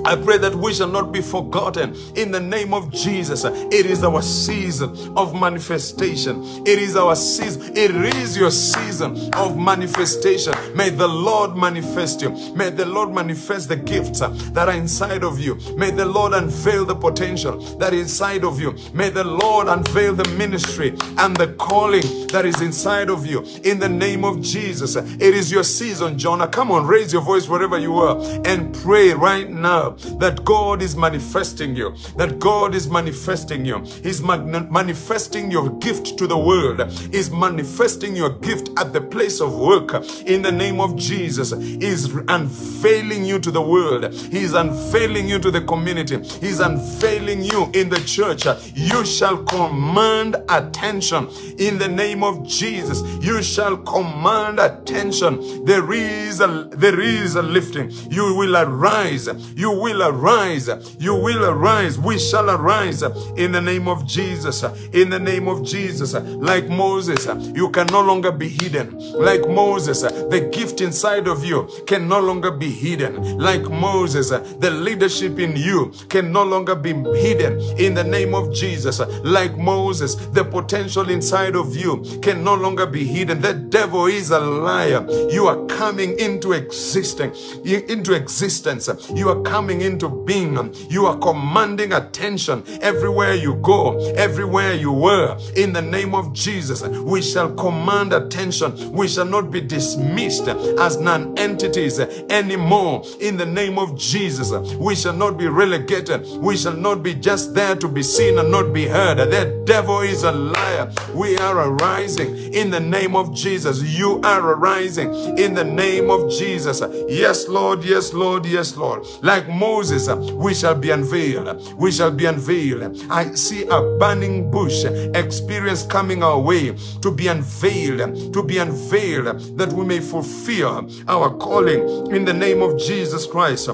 I 0.08 0.16
pray 0.16 0.38
that 0.38 0.56
we 0.56 0.74
shall 0.74 0.88
not 0.88 1.12
be 1.12 1.22
forgotten 1.22 1.94
in 2.16 2.32
the 2.32 2.40
name 2.40 2.74
of 2.74 2.92
Jesus. 2.92 3.44
It 3.44 3.86
is 3.86 4.06
our 4.06 4.22
season 4.22 5.18
of 5.18 5.36
manifestation. 5.36 6.42
It 6.66 6.80
is 6.80 6.96
our 6.96 7.14
season. 7.14 7.76
It 7.76 7.92
is 7.92 8.38
your 8.38 8.52
season 8.52 9.34
of 9.34 9.58
manifestation. 9.58 10.56
May 10.78 10.92
the 10.92 11.10
Lord 11.10 11.58
manifest 11.58 12.22
you. 12.22 12.30
May 12.56 12.70
the 12.70 12.86
Lord 12.86 13.14
manifest 13.14 13.68
the 13.68 13.76
gifts 13.76 14.22
that 14.22 14.70
are 14.70 14.74
inside 14.74 15.26
of 15.26 15.42
you. 15.42 15.56
May 15.76 15.92
the 15.92 16.06
Lord 16.06 16.32
unveil 16.32 16.86
the 16.86 16.96
potential 16.96 17.60
that 17.78 17.94
is 17.94 18.08
inside 18.08 18.46
of 18.46 18.62
you. 18.62 18.78
May 18.94 19.10
the 19.10 19.26
Lord 19.26 19.68
unveil 19.68 20.16
the 20.16 20.30
ministry 20.38 20.96
and 21.18 21.36
the 21.36 21.54
calling 21.60 22.28
that 22.28 22.46
is 22.46 22.62
inside 22.62 23.10
of 23.10 23.26
you. 23.26 23.44
In 23.66 23.78
the 23.80 23.90
name 23.90 24.24
of 24.24 24.42
Jesus. 24.42 24.96
It 24.96 25.22
is 25.22 25.52
your 25.52 25.66
season, 25.66 26.18
Jonah. 26.18 26.48
Come 26.48 26.72
on, 26.72 26.88
raise 26.88 27.12
your 27.12 27.22
voice 27.22 27.50
wherever 27.50 27.78
you 27.78 27.96
are 27.98 28.18
and 28.46 28.74
pray 28.74 29.14
right 29.14 29.50
now 29.50 29.97
that 30.20 30.44
God 30.46 30.82
is 30.82 30.96
manifesting 30.96 31.76
you, 31.76 31.96
that 32.16 32.40
God 32.40 32.76
is 32.76 32.90
manifesting 32.90 33.66
you. 33.66 33.80
He's 34.04 34.22
mag- 34.22 34.72
manifesting 34.72 35.52
your 35.52 35.70
gift 35.80 36.18
to 36.18 36.28
the 36.28 36.38
world, 36.38 36.92
He's 37.12 37.32
manifesting 37.32 38.16
your 38.16 38.32
gift 38.40 38.70
at 38.78 38.94
the 38.94 39.02
place 39.02 39.40
of 39.42 39.58
work 39.58 39.94
in 40.26 40.42
the 40.42 40.52
name 40.52 40.80
of 40.80 40.96
Jesus. 40.96 41.52
He's 41.52 42.06
unveiling 42.28 43.26
you 43.26 43.40
to 43.40 43.52
the 43.52 43.62
world, 43.62 44.14
He's 44.14 44.54
unveiling 44.54 45.28
you 45.28 45.40
to 45.40 45.52
the 45.52 45.62
community, 45.62 46.18
He's 46.40 46.60
unveiling 46.60 47.44
you 47.44 47.70
in 47.74 47.90
the 47.90 48.00
church. 48.02 48.46
You 48.76 49.06
shall 49.06 49.44
command 49.44 50.36
attention 50.50 51.28
in 51.58 51.78
the 51.78 51.88
name 51.88 52.24
of 52.24 52.46
Jesus. 52.48 53.02
You 53.24 53.42
shall 53.42 53.78
command 53.78 54.60
attention. 54.60 55.66
There 55.66 55.92
is 55.94 56.42
a 56.42 56.68
there 56.72 57.00
is 57.00 57.36
a 57.36 57.42
lifting. 57.42 57.92
You 58.10 58.36
will 58.36 58.56
arise. 58.58 59.28
You 59.56 59.72
will 59.72 59.87
arise. 59.94 60.70
You 61.00 61.16
will 61.16 61.46
arise. 61.46 61.98
We 62.00 62.20
shall 62.20 62.50
arise 62.50 63.02
in 63.36 63.52
the 63.52 63.62
name 63.62 63.88
of 63.88 64.06
Jesus. 64.06 64.64
In 64.94 65.10
the 65.10 65.20
name 65.20 65.48
of 65.48 65.64
Jesus. 65.64 66.14
Like 66.14 66.70
Moses, 66.70 67.28
you 67.56 67.70
can 67.70 67.88
no 67.88 68.02
longer 68.02 68.32
be 68.32 68.50
hidden. 68.50 68.98
Like 69.14 69.48
Moses, 69.48 70.02
the 70.02 70.50
gift 70.52 70.82
inside 70.82 71.28
of 71.28 71.44
you 71.44 71.70
can 71.86 72.08
no 72.08 72.20
longer 72.20 72.52
be 72.52 72.70
hidden. 72.70 73.38
Like 73.38 73.70
Moses, 73.70 74.30
the 74.30 74.72
leadership 74.72 75.40
in 75.40 75.56
you 75.56 75.92
can 76.10 76.32
no 76.32 76.44
longer 76.44 76.76
be 76.76 76.94
hidden. 76.94 77.60
In 77.78 77.94
the 77.94 78.04
name 78.04 78.34
of 78.34 78.54
Jesus. 78.54 79.00
Like 79.24 79.58
Moses, 79.58 80.16
the 80.16 80.44
potential 80.44 81.10
inside 81.10 81.56
of 81.56 81.76
you 81.76 82.04
can 82.22 82.44
no 82.44 82.56
longer 82.56 82.86
be 82.86 83.06
hidden. 83.06 83.42
The 83.42 83.54
devil 83.54 84.06
is 84.08 84.32
a 84.32 84.40
liar. 84.40 85.06
You 85.30 85.48
are 85.48 85.66
coming 85.68 86.18
into 86.20 86.54
existence, 86.54 87.56
into 87.66 88.14
existence. 88.14 88.90
You 89.14 89.30
are 89.30 89.42
coming 89.42 89.67
into 89.70 90.10
being. 90.10 90.48
You 90.90 91.06
are 91.08 91.18
commanding 91.18 91.94
attention 91.94 92.64
everywhere 92.82 93.34
you 93.34 93.56
go, 93.56 93.98
everywhere 94.16 94.74
you 94.74 94.92
were. 94.92 95.38
In 95.56 95.74
the 95.74 95.82
name 95.82 96.14
of 96.16 96.34
Jesus, 96.34 96.82
we 96.84 97.22
shall 97.22 97.54
command 97.56 98.14
attention. 98.14 98.92
We 98.92 99.08
shall 99.08 99.26
not 99.26 99.52
be 99.52 99.62
dismissed 99.62 100.48
as 100.48 100.98
non-entities 100.98 102.00
anymore. 102.00 103.04
In 103.20 103.38
the 103.38 103.46
name 103.46 103.78
of 103.80 103.98
Jesus, 103.98 104.52
we 104.76 104.96
shall 104.96 105.14
not 105.14 105.38
be 105.38 105.48
relegated. 105.48 106.26
We 106.38 106.56
shall 106.56 106.76
not 106.78 107.04
be 107.04 107.14
just 107.14 107.54
there 107.54 107.76
to 107.76 107.88
be 107.88 108.04
seen 108.04 108.38
and 108.38 108.52
not 108.52 108.74
be 108.74 108.86
heard. 108.86 109.18
The 109.18 109.64
devil 109.66 110.02
is 110.02 110.24
a 110.24 110.32
liar. 110.32 110.92
We 111.14 111.38
are 111.38 111.70
arising 111.70 112.54
in 112.54 112.70
the 112.70 112.80
name 112.80 113.16
of 113.16 113.34
Jesus. 113.34 113.82
You 113.82 114.22
are 114.24 114.54
arising 114.54 115.14
in 115.38 115.54
the 115.54 115.64
name 115.64 116.10
of 116.10 116.32
Jesus. 116.32 116.82
Yes, 117.10 117.48
Lord. 117.48 117.84
Yes, 117.84 118.14
Lord. 118.14 118.46
Yes, 118.46 118.76
Lord. 118.78 119.06
Like 119.22 119.48
Moses, 119.58 120.08
we 120.34 120.54
shall 120.54 120.76
be 120.76 120.92
unveiled. 120.92 121.74
We 121.78 121.92
shall 121.92 122.12
be 122.12 122.26
unveiled. 122.26 123.02
I 123.10 123.34
see 123.34 123.64
a 123.64 123.98
burning 123.98 124.52
bush 124.52 124.86
experience 125.16 125.84
coming 125.84 126.22
our 126.22 126.40
way 126.40 126.76
to 127.02 127.12
be 127.12 127.28
unveiled, 127.28 128.34
to 128.34 128.44
be 128.44 128.60
unveiled, 128.60 129.58
that 129.58 129.74
we 129.74 129.84
may 129.84 130.00
fulfill 130.00 130.90
our 131.08 131.36
calling 131.38 132.16
in 132.16 132.26
the 132.26 132.34
name 132.34 132.62
of 132.62 132.78
Jesus 132.78 133.26
Christ. 133.26 133.70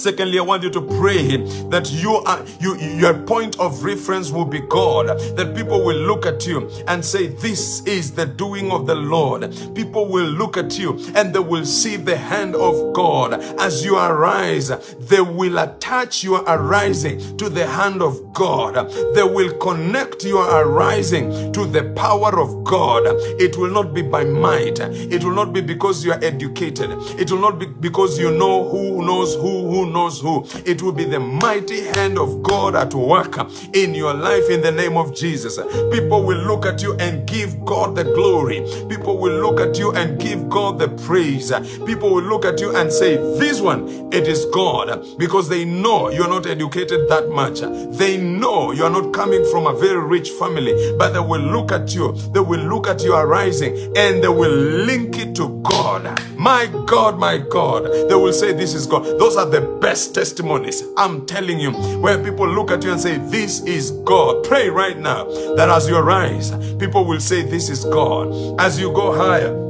Secondly, 0.00 0.38
I 0.38 0.42
want 0.42 0.62
you 0.62 0.70
to 0.70 0.80
pray 0.80 1.36
that 1.68 1.90
you 1.92 2.14
are 2.14 2.42
you 2.58 2.74
your 2.78 3.12
point 3.24 3.60
of 3.60 3.84
reference 3.84 4.30
will 4.30 4.46
be 4.46 4.60
God. 4.60 5.08
That 5.36 5.54
people 5.54 5.84
will 5.84 5.98
look 5.98 6.24
at 6.24 6.46
you 6.46 6.70
and 6.88 7.04
say, 7.04 7.26
This 7.26 7.84
is 7.86 8.12
the 8.12 8.24
doing 8.24 8.70
of 8.70 8.86
the 8.86 8.94
Lord. 8.94 9.42
People 9.74 10.08
will 10.08 10.24
look 10.26 10.56
at 10.56 10.78
you 10.78 10.98
and 11.14 11.34
they 11.34 11.38
will 11.38 11.66
see 11.66 11.96
the 11.96 12.16
hand 12.16 12.54
of 12.54 12.94
God. 12.94 13.34
As 13.60 13.84
you 13.84 13.98
arise, 13.98 14.68
they 14.98 15.20
will 15.20 15.58
attach 15.58 16.24
your 16.24 16.44
arising 16.46 17.36
to 17.36 17.50
the 17.50 17.66
hand 17.66 18.00
of 18.00 18.32
God. 18.32 18.90
They 19.14 19.22
will 19.22 19.52
connect 19.58 20.24
your 20.24 20.48
arising 20.48 21.52
to 21.52 21.66
the 21.66 21.92
power 21.94 22.40
of 22.40 22.64
God. 22.64 23.02
It 23.38 23.58
will 23.58 23.70
not 23.70 23.92
be 23.92 24.00
by 24.00 24.24
might. 24.24 24.78
It 24.80 25.22
will 25.24 25.34
not 25.34 25.52
be 25.52 25.60
because 25.60 26.06
you 26.06 26.12
are 26.12 26.24
educated. 26.24 26.88
It 27.20 27.30
will 27.30 27.40
not 27.40 27.58
be 27.58 27.66
because 27.66 28.18
you 28.18 28.30
know 28.30 28.66
who 28.70 29.04
knows 29.04 29.34
who 29.34 29.68
who 29.68 29.89
knows 29.92 30.20
who. 30.20 30.46
It 30.64 30.82
will 30.82 30.92
be 30.92 31.04
the 31.04 31.20
mighty 31.20 31.84
hand 31.84 32.18
of 32.18 32.42
God 32.42 32.74
at 32.74 32.94
work 32.94 33.38
in 33.74 33.94
your 33.94 34.14
life 34.14 34.48
in 34.50 34.60
the 34.60 34.72
name 34.72 34.96
of 34.96 35.14
Jesus. 35.14 35.56
People 35.92 36.24
will 36.24 36.38
look 36.38 36.66
at 36.66 36.82
you 36.82 36.94
and 36.98 37.26
give 37.26 37.64
God 37.64 37.96
the 37.96 38.04
glory. 38.04 38.60
People 38.88 39.18
will 39.18 39.40
look 39.40 39.60
at 39.60 39.78
you 39.78 39.92
and 39.92 40.20
give 40.20 40.48
God 40.48 40.78
the 40.78 40.88
praise. 40.88 41.52
People 41.86 42.10
will 42.10 42.22
look 42.22 42.44
at 42.44 42.60
you 42.60 42.74
and 42.74 42.92
say, 42.92 43.16
This 43.38 43.60
one, 43.60 43.88
it 44.12 44.26
is 44.26 44.46
God, 44.46 45.06
because 45.18 45.48
they 45.48 45.64
know 45.64 46.10
you're 46.10 46.28
not 46.28 46.46
educated 46.46 47.08
that 47.08 47.28
much. 47.30 47.60
They 47.96 48.16
know 48.16 48.72
you're 48.72 48.90
not 48.90 49.12
coming 49.12 49.44
from 49.50 49.66
a 49.66 49.74
very 49.74 50.00
rich 50.04 50.30
family, 50.30 50.72
but 50.98 51.12
they 51.12 51.20
will 51.20 51.40
look 51.40 51.72
at 51.72 51.94
you, 51.94 52.12
they 52.32 52.40
will 52.40 52.60
look 52.60 52.86
at 52.86 53.02
you 53.02 53.14
arising, 53.14 53.74
and 53.96 54.22
they 54.22 54.28
will 54.28 54.50
link 54.50 55.18
it 55.18 55.34
to 55.36 55.60
God. 55.62 56.20
My 56.36 56.66
God, 56.86 57.18
my 57.18 57.38
God. 57.38 57.84
They 58.08 58.14
will 58.14 58.32
say, 58.32 58.52
This 58.52 58.74
is 58.74 58.86
God. 58.86 59.04
Those 59.18 59.36
are 59.36 59.46
the 59.46 59.60
best 59.80 60.14
testimonies. 60.14 60.82
I'm 60.96 61.26
telling 61.26 61.58
you, 61.58 61.72
where 62.00 62.22
people 62.22 62.48
look 62.48 62.70
at 62.70 62.84
you 62.84 62.92
and 62.92 63.00
say, 63.00 63.18
This 63.18 63.62
is 63.62 63.90
God. 64.04 64.44
Pray 64.44 64.68
right 64.68 64.98
now 64.98 65.24
that 65.56 65.68
as 65.68 65.88
you 65.88 65.96
arise, 65.96 66.50
people 66.76 67.04
will 67.04 67.20
say, 67.20 67.42
This 67.42 67.68
is 67.68 67.84
God. 67.84 68.60
As 68.60 68.78
you 68.78 68.92
go 68.92 69.12
higher, 69.14 69.69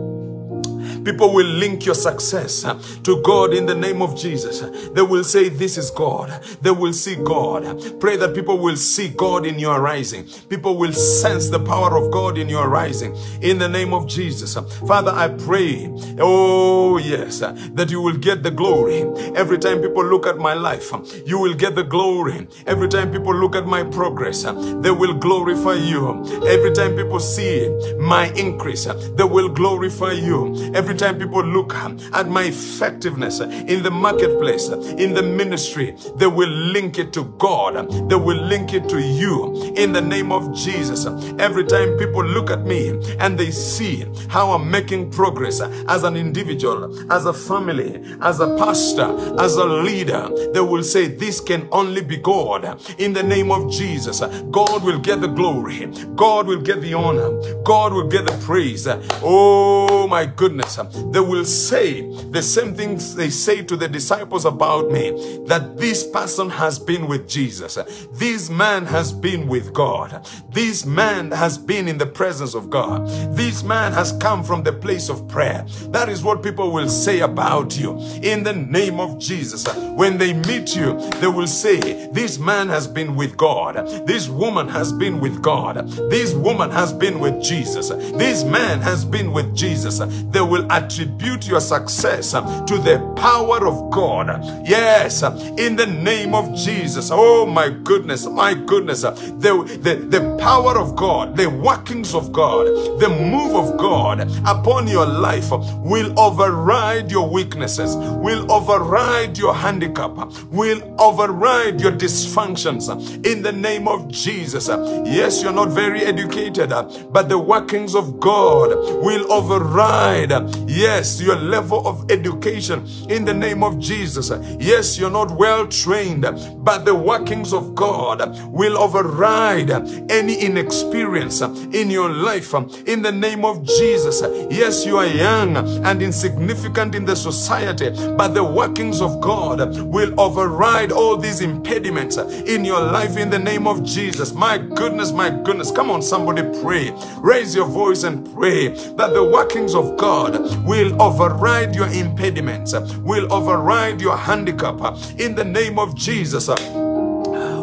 People 1.05 1.33
will 1.33 1.47
link 1.47 1.87
your 1.87 1.95
success 1.95 2.63
to 3.05 3.23
God 3.23 3.55
in 3.55 3.67
the 3.67 3.75
name 3.75 4.03
of 4.03 4.17
Jesus. 4.17 4.61
They 4.91 5.03
will 5.03 5.25
say, 5.25 5.49
This 5.49 5.79
is 5.79 5.91
God. 5.91 6.43
They 6.63 6.71
will 6.71 6.93
see 6.93 7.17
God. 7.17 8.01
Pray 8.01 8.17
that 8.17 8.35
people 8.35 8.59
will 8.59 8.77
see 8.77 9.09
God 9.09 9.47
in 9.47 9.59
your 9.59 9.81
rising. 9.81 10.25
People 10.49 10.77
will 10.77 10.93
sense 10.93 11.49
the 11.49 11.61
power 11.61 11.97
of 11.97 12.11
God 12.13 12.39
in 12.39 12.49
your 12.49 12.69
rising 12.69 13.17
in 13.41 13.59
the 13.59 13.69
name 13.69 13.93
of 13.95 14.07
Jesus. 14.07 14.55
Father, 14.87 15.11
I 15.11 15.29
pray, 15.29 15.91
oh 16.19 16.99
yes, 16.99 17.41
that 17.41 17.89
you 17.91 18.01
will 18.01 18.17
get 18.17 18.43
the 18.43 18.51
glory. 18.51 19.03
Every 19.35 19.59
time 19.59 19.81
people 19.81 20.05
look 20.05 20.27
at 20.27 20.39
my 20.39 20.55
life, 20.55 20.93
you 21.27 21.39
will 21.39 21.55
get 21.55 21.75
the 21.75 21.85
glory. 21.85 22.47
Every 22.67 22.89
time 22.89 23.11
people 23.11 23.35
look 23.35 23.57
at 23.57 23.67
my 23.67 23.83
progress, 23.85 24.43
they 24.43 24.91
will 24.91 25.15
glorify 25.15 25.75
you. 25.75 26.25
Every 26.47 26.73
time 26.73 26.97
people 26.97 27.21
see 27.21 27.69
my 27.99 28.29
increase, 28.33 28.85
they 28.85 29.25
will 29.25 29.49
glorify 29.49 30.13
you. 30.13 30.71
Every 30.75 30.90
time 30.95 31.19
people 31.19 31.45
look 31.45 31.75
at 31.75 32.29
my 32.29 32.45
effectiveness 32.45 33.41
in 33.41 33.83
the 33.83 33.91
marketplace, 33.91 34.69
in 34.69 35.15
the 35.15 35.23
ministry, 35.23 35.97
they 36.17 36.27
will 36.27 36.49
link 36.49 36.99
it 36.99 37.13
to 37.15 37.25
God. 37.39 37.91
They 38.09 38.17
will 38.17 38.41
link 38.41 38.75
it 38.75 38.89
to 38.89 39.01
you 39.01 39.73
in 39.77 39.93
the 39.93 40.01
name 40.01 40.33
of 40.33 40.55
Jesus. 40.55 41.07
Every 41.39 41.65
time 41.65 41.97
people 41.99 42.25
look 42.25 42.51
at 42.51 42.65
me 42.65 42.91
and 43.19 43.39
they 43.39 43.51
see 43.51 44.07
how 44.29 44.53
I'm 44.53 44.71
making 44.71 45.11
progress 45.11 45.61
as 45.61 46.05
an 46.05 46.17
individual, 46.17 47.13
as 47.13 47.27
a 47.27 47.33
family, 47.33 48.03
as 48.21 48.41
a 48.41 48.57
pastor, 48.57 49.41
as 49.41 49.57
a 49.57 49.65
leader, 49.65 50.29
they 50.53 50.61
will 50.61 50.83
say, 50.83 51.07
This 51.09 51.41
can 51.41 51.69
only 51.73 52.03
be 52.03 52.17
God. 52.17 52.81
In 52.99 53.13
the 53.13 53.23
name 53.23 53.51
of 53.51 53.71
Jesus, 53.71 54.21
God 54.51 54.83
will 54.85 54.99
get 54.99 55.21
the 55.21 55.29
glory, 55.29 55.87
God 56.17 56.47
will 56.47 56.61
get 56.63 56.81
the 56.81 56.95
honor, 56.95 57.31
God 57.63 57.93
will 57.93 58.09
get 58.09 58.27
the 58.27 58.37
praise. 58.45 58.89
Oh 59.23 60.07
my 60.09 60.27
goodness. 60.27 60.80
They 61.13 61.21
will 61.21 61.45
say 61.45 62.03
the 62.31 62.43
same 62.43 62.75
things 62.75 63.15
they 63.15 63.31
say 63.31 63.63
to 63.63 63.77
the 63.77 63.89
disciples 63.89 64.45
about 64.45 64.91
me 64.91 65.11
that 65.47 65.77
this 65.77 66.07
person 66.07 66.51
has 66.51 66.79
been 66.79 67.07
with 67.07 67.29
Jesus. 67.29 67.79
This 68.13 68.51
man 68.51 68.87
has 68.87 69.13
been 69.13 69.49
with 69.49 69.73
God. 69.73 70.27
This 70.53 70.85
man 70.85 71.31
has 71.33 71.59
been 71.59 71.89
in 71.89 71.99
the 71.99 72.07
presence 72.07 72.55
of 72.55 72.71
God. 72.71 73.07
This 73.37 73.63
man 73.63 73.93
has 73.93 74.13
come 74.13 74.43
from 74.43 74.63
the 74.63 74.73
place 74.73 75.09
of 75.09 75.29
prayer. 75.29 75.65
That 75.89 76.09
is 76.09 76.23
what 76.23 76.43
people 76.43 76.73
will 76.73 76.89
say 76.89 77.21
about 77.21 77.79
you 77.79 77.99
in 78.23 78.43
the 78.43 78.53
name 78.53 79.01
of 79.01 79.19
Jesus. 79.19 79.67
When 79.77 80.19
they 80.19 80.33
meet 80.33 80.75
you, 80.77 80.99
they 81.21 81.27
will 81.27 81.47
say, 81.47 82.09
This 82.13 82.39
man 82.39 82.69
has 82.69 82.87
been 82.87 83.17
with 83.17 83.37
God. 83.37 83.77
This 84.07 84.29
woman 84.29 84.69
has 84.69 84.93
been 84.93 85.21
with 85.21 85.43
God. 85.43 85.89
This 86.11 86.35
woman 86.35 86.71
has 86.71 86.93
been 86.93 87.21
with 87.21 87.43
Jesus. 87.43 87.89
This 87.89 88.45
man 88.45 88.81
has 88.81 89.05
been 89.05 89.33
with 89.33 89.55
Jesus. 89.55 89.99
They 89.99 90.41
will 90.41 90.70
attribute 90.71 91.47
your 91.47 91.61
success 91.61 92.35
uh, 92.35 92.65
to 92.67 92.79
the 92.79 92.99
power 93.17 93.67
of 93.67 93.91
God. 93.91 94.43
Yes, 94.67 95.23
uh, 95.23 95.35
in 95.59 95.77
the 95.77 95.87
name 95.87 96.35
of 96.35 96.55
Jesus. 96.55 97.11
Oh 97.13 97.45
my 97.47 97.69
goodness, 97.71 98.27
my 98.27 98.55
goodness. 98.55 99.05
Uh, 99.05 99.11
the, 99.11 99.79
the, 99.83 99.97
the 99.97 100.37
power 100.39 100.79
of 100.79 100.97
God, 100.97 101.37
the 101.37 101.49
workings 101.49 102.15
of 102.15 102.33
God, 102.33 102.67
the 103.01 103.09
move 103.09 103.55
of 103.55 103.77
God 103.79 104.21
upon 104.47 104.87
your 104.87 105.07
life 105.07 105.51
will 105.51 106.19
override 106.19 107.11
your 107.11 107.29
weaknesses, 107.29 107.97
will 107.97 108.51
override 108.51 109.37
your 109.37 109.55
handicap, 109.55 110.13
will 110.51 110.81
override 111.01 111.81
your 111.81 111.93
dysfunctions 111.93 112.89
in 113.27 113.43
the 113.43 113.53
name 113.53 113.89
of 113.89 114.09
Jesus. 114.09 114.69
Yes, 114.69 115.43
you're 115.43 115.53
not 115.53 115.69
very 115.71 116.03
educated, 116.03 116.71
but 117.13 117.29
the 117.29 117.39
workings 117.39 117.95
of 117.95 118.21
God 118.21 118.71
will 119.03 119.33
override 119.33 120.31
Yes, 120.67 121.21
your 121.21 121.37
level 121.37 121.87
of 121.87 122.11
education 122.11 122.87
in 123.09 123.25
the 123.25 123.35
name 123.35 123.63
of 123.63 123.79
Jesus. 123.79 124.31
Yes, 124.59 124.99
you're 124.99 125.11
not 125.11 125.31
well 125.37 125.67
trained, 125.67 126.23
but 126.65 126.85
the 126.85 126.95
workings 126.95 127.53
of 127.53 127.75
God 127.75 128.39
will 128.47 128.79
override 128.79 129.71
any 130.11 130.37
inexperience 130.37 131.41
in 131.41 131.91
your 131.91 132.09
life 132.09 132.55
in 132.87 133.03
the 133.03 133.13
name 133.13 133.45
of 133.45 133.65
Jesus. 133.65 134.23
Yes, 134.51 134.85
you 134.87 134.97
are 134.99 135.07
young 135.07 135.57
and 135.57 136.03
insignificant 136.03 136.95
in 136.95 137.05
the 137.05 137.17
society, 137.17 137.91
but 138.17 138.29
the 138.29 138.45
workings 138.45 139.01
of 139.01 139.21
God 139.21 139.81
will 139.83 140.19
override 140.21 140.93
all 140.93 141.17
these 141.17 141.41
impediments 141.41 142.17
in 142.17 142.65
your 142.65 142.81
life 142.81 143.17
in 143.17 143.31
the 143.31 143.39
name 143.39 143.67
of 143.67 143.85
Jesus. 143.85 144.33
My 144.33 144.59
goodness, 144.59 145.13
my 145.13 145.31
goodness. 145.31 145.71
Come 145.71 145.91
on, 145.91 146.03
somebody 146.03 146.43
pray. 146.63 146.93
Raise 147.19 147.55
your 147.55 147.67
voice 147.67 148.05
and 148.05 148.33
pray 148.35 148.69
that 148.69 149.13
the 149.13 149.25
workings 149.25 149.75
of 149.75 149.97
God 149.97 150.50
will 150.59 151.01
override 151.01 151.75
your 151.75 151.89
impediments, 151.89 152.75
will 152.99 153.33
override 153.33 154.01
your 154.01 154.17
handicap 154.17 154.81
in 155.19 155.35
the 155.35 155.45
name 155.45 155.79
of 155.79 155.95
Jesus. 155.95 156.49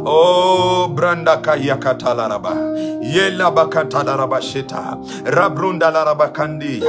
Oh, 0.10 0.88
branda 0.96 1.44
kaya 1.44 1.76
katalaraba. 1.76 2.54
Yela 3.04 3.52
bakatalaraba 3.54 4.42
sheta. 4.42 4.96
Rabrunda 5.26 5.92
laraba 5.92 6.32
kandia. 6.34 6.82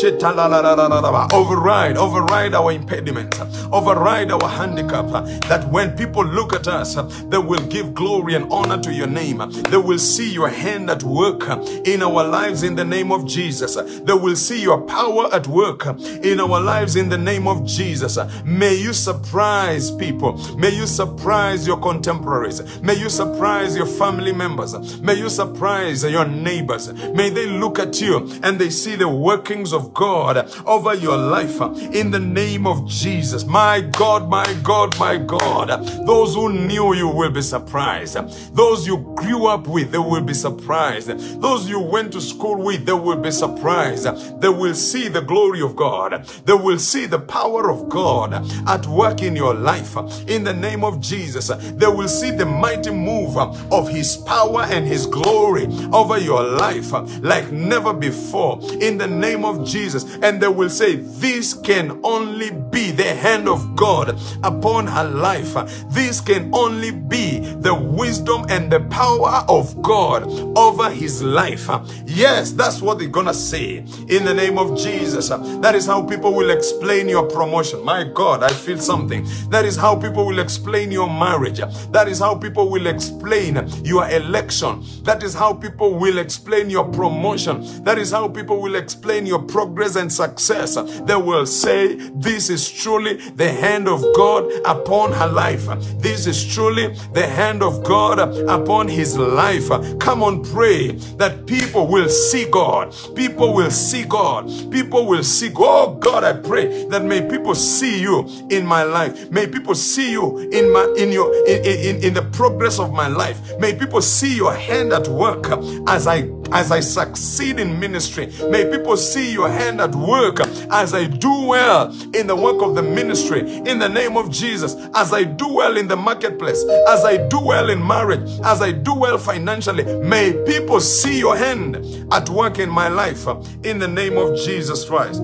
Sheta 0.00 0.32
lalarararaba. 0.32 1.30
Override, 1.34 1.98
override 1.98 2.54
our 2.54 2.72
impediment. 2.72 3.38
Override 3.70 4.32
our 4.32 4.48
handicap. 4.48 5.04
Uh, 5.12 5.20
that 5.48 5.68
when 5.70 5.94
people 5.98 6.24
look 6.24 6.54
at 6.54 6.66
us, 6.66 6.96
uh, 6.96 7.02
they 7.28 7.36
will 7.36 7.60
give 7.68 7.92
glory 7.94 8.34
and 8.36 8.50
honor 8.50 8.80
to 8.80 8.90
your 8.92 9.06
name. 9.06 9.42
They 9.70 9.76
will 9.76 9.98
see 9.98 10.32
your 10.32 10.48
hand 10.48 10.88
at 10.90 11.02
work 11.02 11.48
uh, 11.50 11.60
in 11.84 12.02
our 12.02 12.24
lives 12.24 12.62
in 12.62 12.74
the 12.74 12.84
name 12.86 13.12
of 13.12 13.26
Jesus. 13.26 13.74
They 13.76 14.14
will 14.14 14.36
see 14.36 14.62
your 14.62 14.80
power 14.82 15.28
at 15.34 15.46
work 15.46 15.84
in 16.24 16.40
our 16.40 16.58
lives 16.60 16.96
in 16.96 17.10
the 17.10 17.18
name 17.18 17.46
of 17.46 17.66
Jesus. 17.66 18.16
May 18.46 18.74
you 18.76 18.94
surprise 18.94 19.90
people. 19.90 20.38
May 20.56 20.70
you 20.70 20.86
surprise 20.86 21.66
your 21.66 21.78
contemporaries. 21.78 22.61
May 22.80 22.94
you 22.94 23.08
surprise 23.08 23.76
your 23.76 23.86
family 23.86 24.32
members. 24.32 25.00
May 25.00 25.14
you 25.14 25.28
surprise 25.28 26.04
your 26.04 26.24
neighbors. 26.24 26.92
May 26.92 27.30
they 27.30 27.46
look 27.46 27.78
at 27.78 28.00
you 28.00 28.28
and 28.42 28.58
they 28.58 28.70
see 28.70 28.96
the 28.96 29.08
workings 29.08 29.72
of 29.72 29.94
God 29.94 30.50
over 30.66 30.94
your 30.94 31.16
life 31.16 31.60
in 31.94 32.10
the 32.10 32.20
name 32.20 32.66
of 32.66 32.88
Jesus. 32.88 33.44
My 33.44 33.80
God, 33.80 34.28
my 34.28 34.52
God, 34.62 34.98
my 34.98 35.16
God. 35.16 35.68
Those 36.06 36.34
who 36.34 36.52
knew 36.52 36.94
you 36.94 37.08
will 37.08 37.30
be 37.30 37.42
surprised. 37.42 38.16
Those 38.54 38.86
you 38.86 38.98
grew 39.16 39.46
up 39.46 39.66
with, 39.66 39.92
they 39.92 39.98
will 39.98 40.22
be 40.22 40.34
surprised. 40.34 41.08
Those 41.40 41.68
you 41.68 41.80
went 41.80 42.12
to 42.12 42.20
school 42.20 42.62
with, 42.62 42.86
they 42.86 42.92
will 42.92 43.16
be 43.16 43.30
surprised. 43.30 44.06
They 44.40 44.48
will 44.48 44.74
see 44.74 45.08
the 45.08 45.20
glory 45.20 45.62
of 45.62 45.76
God. 45.76 46.24
They 46.44 46.52
will 46.52 46.78
see 46.78 47.06
the 47.06 47.18
power 47.18 47.70
of 47.70 47.88
God 47.88 48.34
at 48.68 48.86
work 48.86 49.22
in 49.22 49.36
your 49.36 49.54
life 49.54 49.96
in 50.28 50.44
the 50.44 50.52
name 50.52 50.84
of 50.84 51.00
Jesus. 51.00 51.48
They 51.48 51.86
will 51.86 52.08
see 52.08 52.30
the 52.30 52.41
mighty 52.46 52.90
move 52.90 53.36
uh, 53.36 53.52
of 53.70 53.88
His 53.88 54.16
power 54.16 54.62
and 54.62 54.86
His 54.86 55.06
glory 55.06 55.66
over 55.92 56.18
your 56.18 56.42
life 56.42 56.92
uh, 56.92 57.02
like 57.20 57.50
never 57.52 57.92
before 57.92 58.60
in 58.80 58.98
the 58.98 59.06
name 59.06 59.44
of 59.44 59.66
Jesus. 59.66 60.04
And 60.22 60.40
they 60.40 60.48
will 60.48 60.70
say, 60.70 60.96
This 60.96 61.54
can 61.54 62.00
only 62.04 62.50
be 62.50 62.90
the 62.90 63.14
hand 63.14 63.48
of 63.48 63.76
God 63.76 64.18
upon 64.42 64.86
her 64.86 65.04
life. 65.04 65.54
This 65.90 66.20
can 66.20 66.50
only 66.54 66.90
be 66.90 67.40
the 67.40 67.74
wisdom 67.74 68.46
and 68.48 68.70
the 68.70 68.80
power 68.80 69.44
of 69.48 69.80
God 69.82 70.24
over 70.56 70.90
his 70.90 71.22
life. 71.22 71.68
Yes, 72.06 72.52
that's 72.52 72.80
what 72.80 72.98
they're 72.98 73.08
gonna 73.08 73.34
say 73.34 73.78
in 74.08 74.24
the 74.24 74.34
name 74.34 74.58
of 74.58 74.76
Jesus. 74.78 75.28
That 75.28 75.74
is 75.74 75.86
how 75.86 76.02
people 76.02 76.34
will 76.34 76.50
explain 76.50 77.08
your 77.08 77.28
promotion. 77.28 77.84
My 77.84 78.04
God, 78.04 78.42
I 78.42 78.52
feel 78.52 78.78
something. 78.78 79.26
That 79.50 79.64
is 79.64 79.76
how 79.76 79.96
people 79.96 80.26
will 80.26 80.38
explain 80.38 80.90
your 80.90 81.08
marriage. 81.08 81.60
That 81.90 82.08
is 82.08 82.18
how 82.18 82.31
people 82.36 82.68
will 82.70 82.86
explain 82.86 83.68
your 83.84 84.08
election. 84.08 84.84
That 85.04 85.22
is 85.22 85.34
how 85.34 85.54
people 85.54 85.94
will 85.98 86.18
explain 86.18 86.70
your 86.70 86.84
promotion. 86.90 87.84
That 87.84 87.98
is 87.98 88.10
how 88.12 88.28
people 88.28 88.60
will 88.60 88.76
explain 88.76 89.26
your 89.26 89.42
progress 89.42 89.96
and 89.96 90.12
success. 90.12 90.76
They 91.02 91.16
will 91.16 91.46
say, 91.46 91.94
This 92.14 92.50
is 92.50 92.70
truly 92.70 93.16
the 93.30 93.50
hand 93.50 93.88
of 93.88 94.04
God 94.16 94.50
upon 94.64 95.12
her 95.12 95.28
life. 95.28 95.66
This 96.00 96.26
is 96.26 96.44
truly 96.54 96.94
the 97.12 97.26
hand 97.26 97.62
of 97.62 97.84
God 97.84 98.18
upon 98.48 98.88
his 98.88 99.16
life. 99.18 99.68
Come 100.00 100.22
on, 100.22 100.44
pray 100.44 100.92
that 101.18 101.46
people 101.46 101.86
will 101.88 102.08
see 102.08 102.48
God. 102.50 102.94
People 103.14 103.54
will 103.54 103.70
see 103.70 104.04
God. 104.04 104.48
People 104.70 105.06
will 105.06 105.24
see 105.24 105.48
God. 105.50 105.64
Oh 105.74 105.94
God, 105.94 106.24
I 106.24 106.32
pray 106.34 106.86
that 106.88 107.04
may 107.04 107.28
people 107.28 107.54
see 107.54 108.00
you 108.00 108.26
in 108.50 108.66
my 108.66 108.82
life. 108.84 109.30
May 109.30 109.46
people 109.46 109.74
see 109.74 110.12
you 110.12 110.38
in 110.38 110.72
my 110.72 110.84
in 110.98 111.12
your 111.12 111.34
in, 111.46 111.64
in, 111.64 112.04
in 112.04 112.14
the 112.14 112.21
progress 112.24 112.78
of 112.78 112.92
my 112.92 113.08
life. 113.08 113.38
May 113.58 113.74
people 113.74 114.02
see 114.02 114.34
your 114.34 114.54
hand 114.54 114.92
at 114.92 115.08
work 115.08 115.46
as 115.88 116.06
I 116.06 116.30
as 116.52 116.70
I 116.70 116.80
succeed 116.80 117.58
in 117.58 117.80
ministry. 117.80 118.30
May 118.50 118.70
people 118.70 118.96
see 118.96 119.32
your 119.32 119.48
hand 119.48 119.80
at 119.80 119.94
work 119.94 120.40
as 120.40 120.92
I 120.94 121.06
do 121.06 121.46
well 121.46 121.90
in 122.14 122.26
the 122.26 122.36
work 122.36 122.60
of 122.62 122.74
the 122.74 122.82
ministry 122.82 123.40
in 123.40 123.78
the 123.78 123.88
name 123.88 124.16
of 124.16 124.30
Jesus. 124.30 124.74
As 124.94 125.12
I 125.12 125.24
do 125.24 125.48
well 125.48 125.76
in 125.76 125.88
the 125.88 125.96
marketplace, 125.96 126.62
as 126.88 127.04
I 127.04 127.26
do 127.28 127.40
well 127.40 127.70
in 127.70 127.84
marriage, 127.84 128.28
as 128.44 128.60
I 128.60 128.72
do 128.72 128.94
well 128.94 129.18
financially. 129.18 129.84
May 130.00 130.32
people 130.44 130.80
see 130.80 131.18
your 131.18 131.36
hand 131.36 131.76
at 132.12 132.28
work 132.28 132.58
in 132.58 132.68
my 132.68 132.88
life 132.88 133.26
in 133.64 133.78
the 133.78 133.88
name 133.88 134.16
of 134.16 134.36
Jesus 134.36 134.84
Christ. 134.84 135.22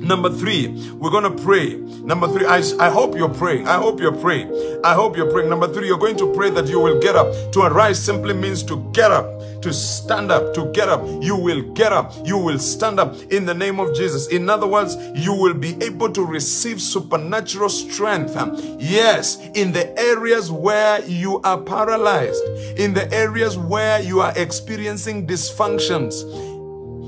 Number 0.00 0.30
three, 0.30 0.68
we're 0.92 1.10
going 1.10 1.24
to 1.24 1.42
pray. 1.42 1.76
Number 1.76 2.28
three, 2.28 2.46
I, 2.46 2.58
I 2.78 2.90
hope 2.90 3.16
you're 3.16 3.32
praying. 3.32 3.66
I 3.66 3.76
hope 3.76 4.00
you're 4.00 4.16
praying. 4.16 4.80
I 4.84 4.94
hope 4.94 5.16
you're 5.16 5.30
praying. 5.30 5.50
Number 5.50 5.72
three, 5.72 5.86
you're 5.86 5.98
going 5.98 6.16
to 6.18 6.32
pray 6.34 6.50
that 6.50 6.68
you 6.68 6.78
will 6.78 7.00
get 7.00 7.16
up. 7.16 7.52
To 7.52 7.62
arise 7.62 8.02
simply 8.02 8.34
means 8.34 8.62
to 8.64 8.88
get 8.92 9.10
up, 9.10 9.26
to 9.62 9.72
stand 9.72 10.30
up, 10.30 10.54
to 10.54 10.70
get 10.72 10.88
up. 10.88 11.04
You 11.22 11.36
will 11.36 11.62
get 11.72 11.92
up. 11.92 12.12
You 12.24 12.38
will 12.38 12.58
stand 12.58 13.00
up 13.00 13.16
in 13.32 13.46
the 13.46 13.54
name 13.54 13.80
of 13.80 13.94
Jesus. 13.96 14.28
In 14.28 14.48
other 14.48 14.66
words, 14.66 14.96
you 15.14 15.34
will 15.34 15.54
be 15.54 15.76
able 15.82 16.12
to 16.12 16.24
receive 16.24 16.80
supernatural 16.80 17.68
strength. 17.68 18.36
Yes, 18.78 19.38
in 19.54 19.72
the 19.72 19.98
areas 19.98 20.50
where 20.52 21.04
you 21.04 21.40
are 21.42 21.60
paralyzed, 21.60 22.42
in 22.78 22.94
the 22.94 23.12
areas 23.12 23.58
where 23.58 24.00
you 24.00 24.20
are 24.20 24.32
experiencing 24.36 25.26
dysfunctions 25.26 26.45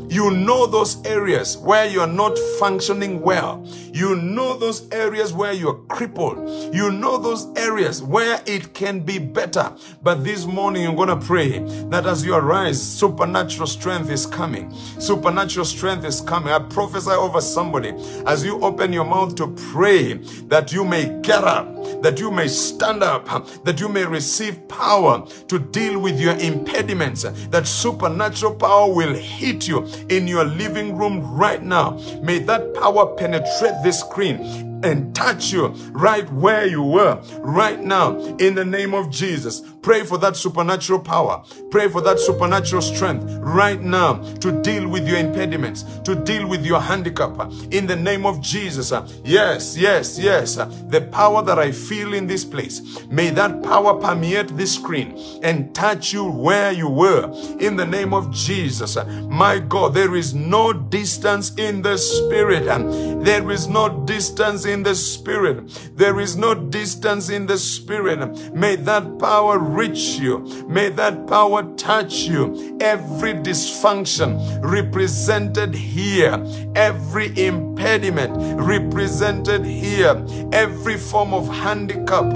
you 0.09 0.31
know 0.31 0.67
those 0.67 1.05
areas 1.05 1.57
where 1.59 1.87
you're 1.87 2.07
not 2.07 2.39
functioning 2.59 3.21
well. 3.21 3.65
You 3.93 4.17
know 4.17 4.57
those 4.57 4.89
areas 4.91 5.33
where 5.33 5.53
you're 5.53 5.81
crippled. 5.89 6.75
You 6.75 6.91
know 6.91 7.19
those 7.19 7.47
areas 7.57 8.03
where 8.03 8.41
it 8.47 8.73
can 8.73 9.01
be 9.01 9.19
better. 9.19 9.73
But 10.03 10.25
this 10.25 10.47
morning, 10.47 10.85
you're 10.85 10.95
going 10.95 11.09
to 11.09 11.27
pray 11.27 11.59
that 11.91 12.07
as 12.07 12.25
you 12.25 12.35
arise, 12.35 12.81
supernatural 12.81 13.67
strength 13.67 14.11
is 14.11 14.25
coming. 14.25 14.73
Supernatural 14.99 15.67
strength 15.67 16.05
is 16.05 16.21
coming. 16.21 16.53
I 16.53 16.61
prophesy 16.61 17.11
over 17.11 17.41
somebody 17.41 17.91
as 18.27 18.45
you 18.45 18.61
open 18.63 18.93
your 18.93 19.05
mouth 19.05 19.35
to 19.37 19.49
pray 19.73 20.15
that 20.49 20.73
you 20.73 20.85
may 20.85 21.21
get 21.21 21.45
up 21.45 21.79
that 22.03 22.21
you 22.21 22.31
may 22.31 22.49
stand 22.49 23.03
up, 23.03 23.27
that 23.65 23.81
you 23.81 23.89
may 23.89 24.05
receive 24.05 24.69
power 24.69 25.27
to 25.49 25.59
deal 25.59 25.99
with 25.99 26.21
your 26.21 26.37
impediments, 26.37 27.23
that 27.23 27.67
supernatural 27.67 28.55
power 28.55 28.93
will 28.93 29.15
hit 29.15 29.67
you 29.67 29.87
in 30.09 30.27
your 30.27 30.45
living 30.45 30.97
room 30.97 31.21
right 31.37 31.63
now. 31.63 31.99
May 32.23 32.39
that 32.41 32.75
power 32.75 33.15
penetrate 33.17 33.83
this 33.83 34.01
screen 34.01 34.67
and 34.85 35.15
touch 35.15 35.53
you 35.53 35.69
right 35.91 36.31
where 36.33 36.67
you 36.67 36.83
were 36.83 37.21
right 37.41 37.81
now 37.81 38.17
in 38.37 38.55
the 38.55 38.65
name 38.65 38.95
of 38.95 39.11
Jesus. 39.11 39.63
Pray 39.89 40.05
for 40.05 40.19
that 40.19 40.37
supernatural 40.37 41.01
power. 41.01 41.43
Pray 41.71 41.89
for 41.89 42.03
that 42.03 42.21
supernatural 42.21 42.83
strength 42.83 43.25
right 43.41 43.81
now 43.81 44.21
to 44.35 44.61
deal 44.61 44.87
with 44.87 45.09
your 45.09 45.17
impediments, 45.17 45.83
to 46.01 46.15
deal 46.15 46.47
with 46.47 46.63
your 46.67 46.79
handicap 46.79 47.31
in 47.71 47.87
the 47.87 47.97
name 47.97 48.27
of 48.27 48.39
Jesus. 48.43 48.93
Uh, 48.93 49.09
yes, 49.25 49.79
yes, 49.79 50.19
yes. 50.19 50.59
Uh, 50.59 50.67
the 50.89 51.01
power 51.01 51.43
that 51.43 51.59
I 51.59 51.73
feel 51.73 52.13
in 52.13 52.27
this 52.27 52.45
place, 52.45 53.03
may 53.07 53.31
that 53.31 53.63
power 53.63 53.99
permeate 53.99 54.55
this 54.59 54.75
screen 54.75 55.17
and 55.43 55.75
touch 55.75 56.13
you 56.13 56.31
where 56.31 56.71
you 56.71 56.91
were 56.91 57.33
in 57.59 57.77
the 57.77 57.87
name 57.87 58.13
of 58.13 58.31
Jesus. 58.31 58.99
Uh, 58.99 59.07
my 59.31 59.59
God, 59.59 59.95
there 59.95 60.15
is 60.17 60.35
no 60.35 60.75
distance 60.75 61.55
in 61.55 61.81
the 61.81 61.97
spirit. 61.97 62.69
and 62.69 63.25
There 63.25 63.51
is 63.51 63.69
no 63.69 64.05
distance 64.05 64.67
in 64.67 64.83
the 64.83 64.95
spirit. 64.95 65.67
There 65.97 66.21
is 66.21 66.37
no 66.37 66.55
distance 66.55 67.31
in 67.31 67.47
the 67.47 67.57
spirit. 67.57 68.53
May 68.53 68.77
that 68.77 69.19
power 69.19 69.59
reach 69.79 70.19
you. 70.19 70.41
May 70.67 70.89
that 70.91 71.27
power 71.29 71.63
touch 71.77 72.15
you. 72.25 72.77
Every 72.81 73.35
dysfunction 73.35 74.61
represented 74.63 75.75
here, 75.75 76.45
every 76.75 77.29
impediment 77.39 78.35
represented 78.61 79.65
here, 79.65 80.25
every 80.53 80.97
form 80.97 81.33
of 81.33 81.47
handicap 81.49 82.27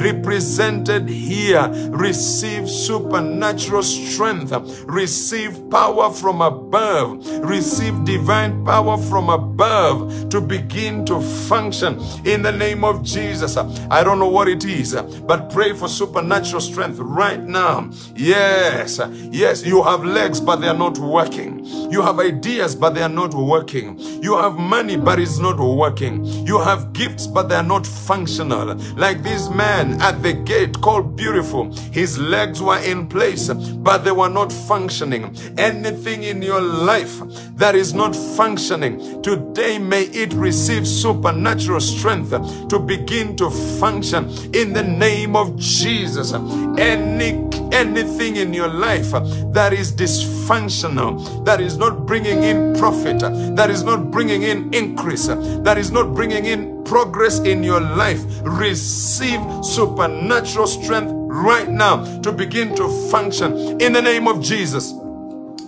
represented 0.00 1.08
here, 1.08 1.68
receive 1.90 2.70
supernatural 2.70 3.82
strength, 3.82 4.52
receive 4.84 5.58
power 5.70 6.12
from 6.12 6.40
above, 6.40 7.26
receive 7.42 8.04
divine 8.04 8.64
power 8.64 8.96
from 8.96 9.28
above 9.28 10.28
to 10.30 10.40
begin 10.40 11.04
to 11.06 11.20
function 11.20 12.00
in 12.24 12.42
the 12.42 12.52
name 12.52 12.84
of 12.84 13.02
Jesus. 13.02 13.56
I 13.56 14.04
don't 14.04 14.20
know 14.20 14.28
what 14.28 14.48
it 14.48 14.64
is, 14.64 14.94
but 14.94 15.50
pray 15.50 15.72
for 15.72 15.88
supernatural 15.88 16.60
strength 16.60 16.81
right 16.90 17.40
now. 17.40 17.90
Yes, 18.16 19.00
yes, 19.30 19.64
you 19.64 19.82
have 19.82 20.04
legs, 20.04 20.40
but 20.40 20.56
they 20.56 20.68
are 20.68 20.76
not 20.76 20.98
working. 20.98 21.64
You 21.90 22.02
have 22.02 22.18
ideas, 22.18 22.74
but 22.74 22.94
they 22.94 23.02
are 23.02 23.08
not 23.08 23.34
working. 23.34 23.98
You 24.22 24.36
have 24.36 24.56
money, 24.56 24.96
but 24.96 25.18
it's 25.20 25.38
not 25.38 25.58
working. 25.58 26.24
You 26.46 26.58
have 26.58 26.92
gifts, 26.92 27.26
but 27.26 27.48
they 27.48 27.54
are 27.54 27.62
not 27.62 27.86
functional. 27.86 28.74
Like 28.96 29.22
this 29.22 29.48
man 29.50 30.00
at 30.02 30.22
the 30.22 30.32
gate 30.32 30.80
called 30.80 31.16
Beautiful, 31.16 31.72
his 31.92 32.18
legs 32.18 32.60
were 32.60 32.78
in 32.78 33.06
place, 33.06 33.48
but 33.48 33.98
they 33.98 34.12
were 34.12 34.28
not 34.28 34.52
functioning. 34.52 35.36
Anything 35.58 36.24
in 36.24 36.42
your 36.42 36.60
life 36.60 37.20
that 37.56 37.74
is 37.74 37.94
not 37.94 38.14
functioning, 38.16 39.22
today 39.22 39.78
may 39.78 40.02
it 40.04 40.32
receive 40.32 40.86
supernatural 40.86 41.80
strength 41.80 42.30
to 42.68 42.78
begin 42.78 43.36
to 43.36 43.50
function 43.50 44.28
in 44.54 44.72
the 44.72 44.82
name 44.82 45.36
of 45.36 45.56
Jesus. 45.56 46.32
Any 46.78 47.48
anything 47.72 48.36
in 48.36 48.52
your 48.52 48.68
life 48.68 49.10
that 49.52 49.72
is 49.72 49.92
dysfunctional, 49.92 51.44
that 51.44 51.60
is 51.60 51.76
not 51.76 52.06
bringing 52.06 52.42
in 52.42 52.74
profit, 52.76 53.20
that 53.56 53.70
is 53.70 53.82
not 53.82 54.10
bringing 54.10 54.42
in 54.42 54.72
increase, 54.74 55.26
that 55.26 55.78
is 55.78 55.90
not 55.90 56.14
bringing 56.14 56.44
in 56.44 56.84
progress 56.84 57.40
in 57.40 57.62
your 57.62 57.80
life, 57.80 58.20
receive 58.42 59.40
supernatural 59.64 60.66
strength 60.66 61.12
right 61.14 61.68
now 61.68 62.04
to 62.20 62.30
begin 62.30 62.74
to 62.76 62.88
function 63.10 63.80
in 63.80 63.92
the 63.92 64.02
name 64.02 64.28
of 64.28 64.42
Jesus. 64.42 64.92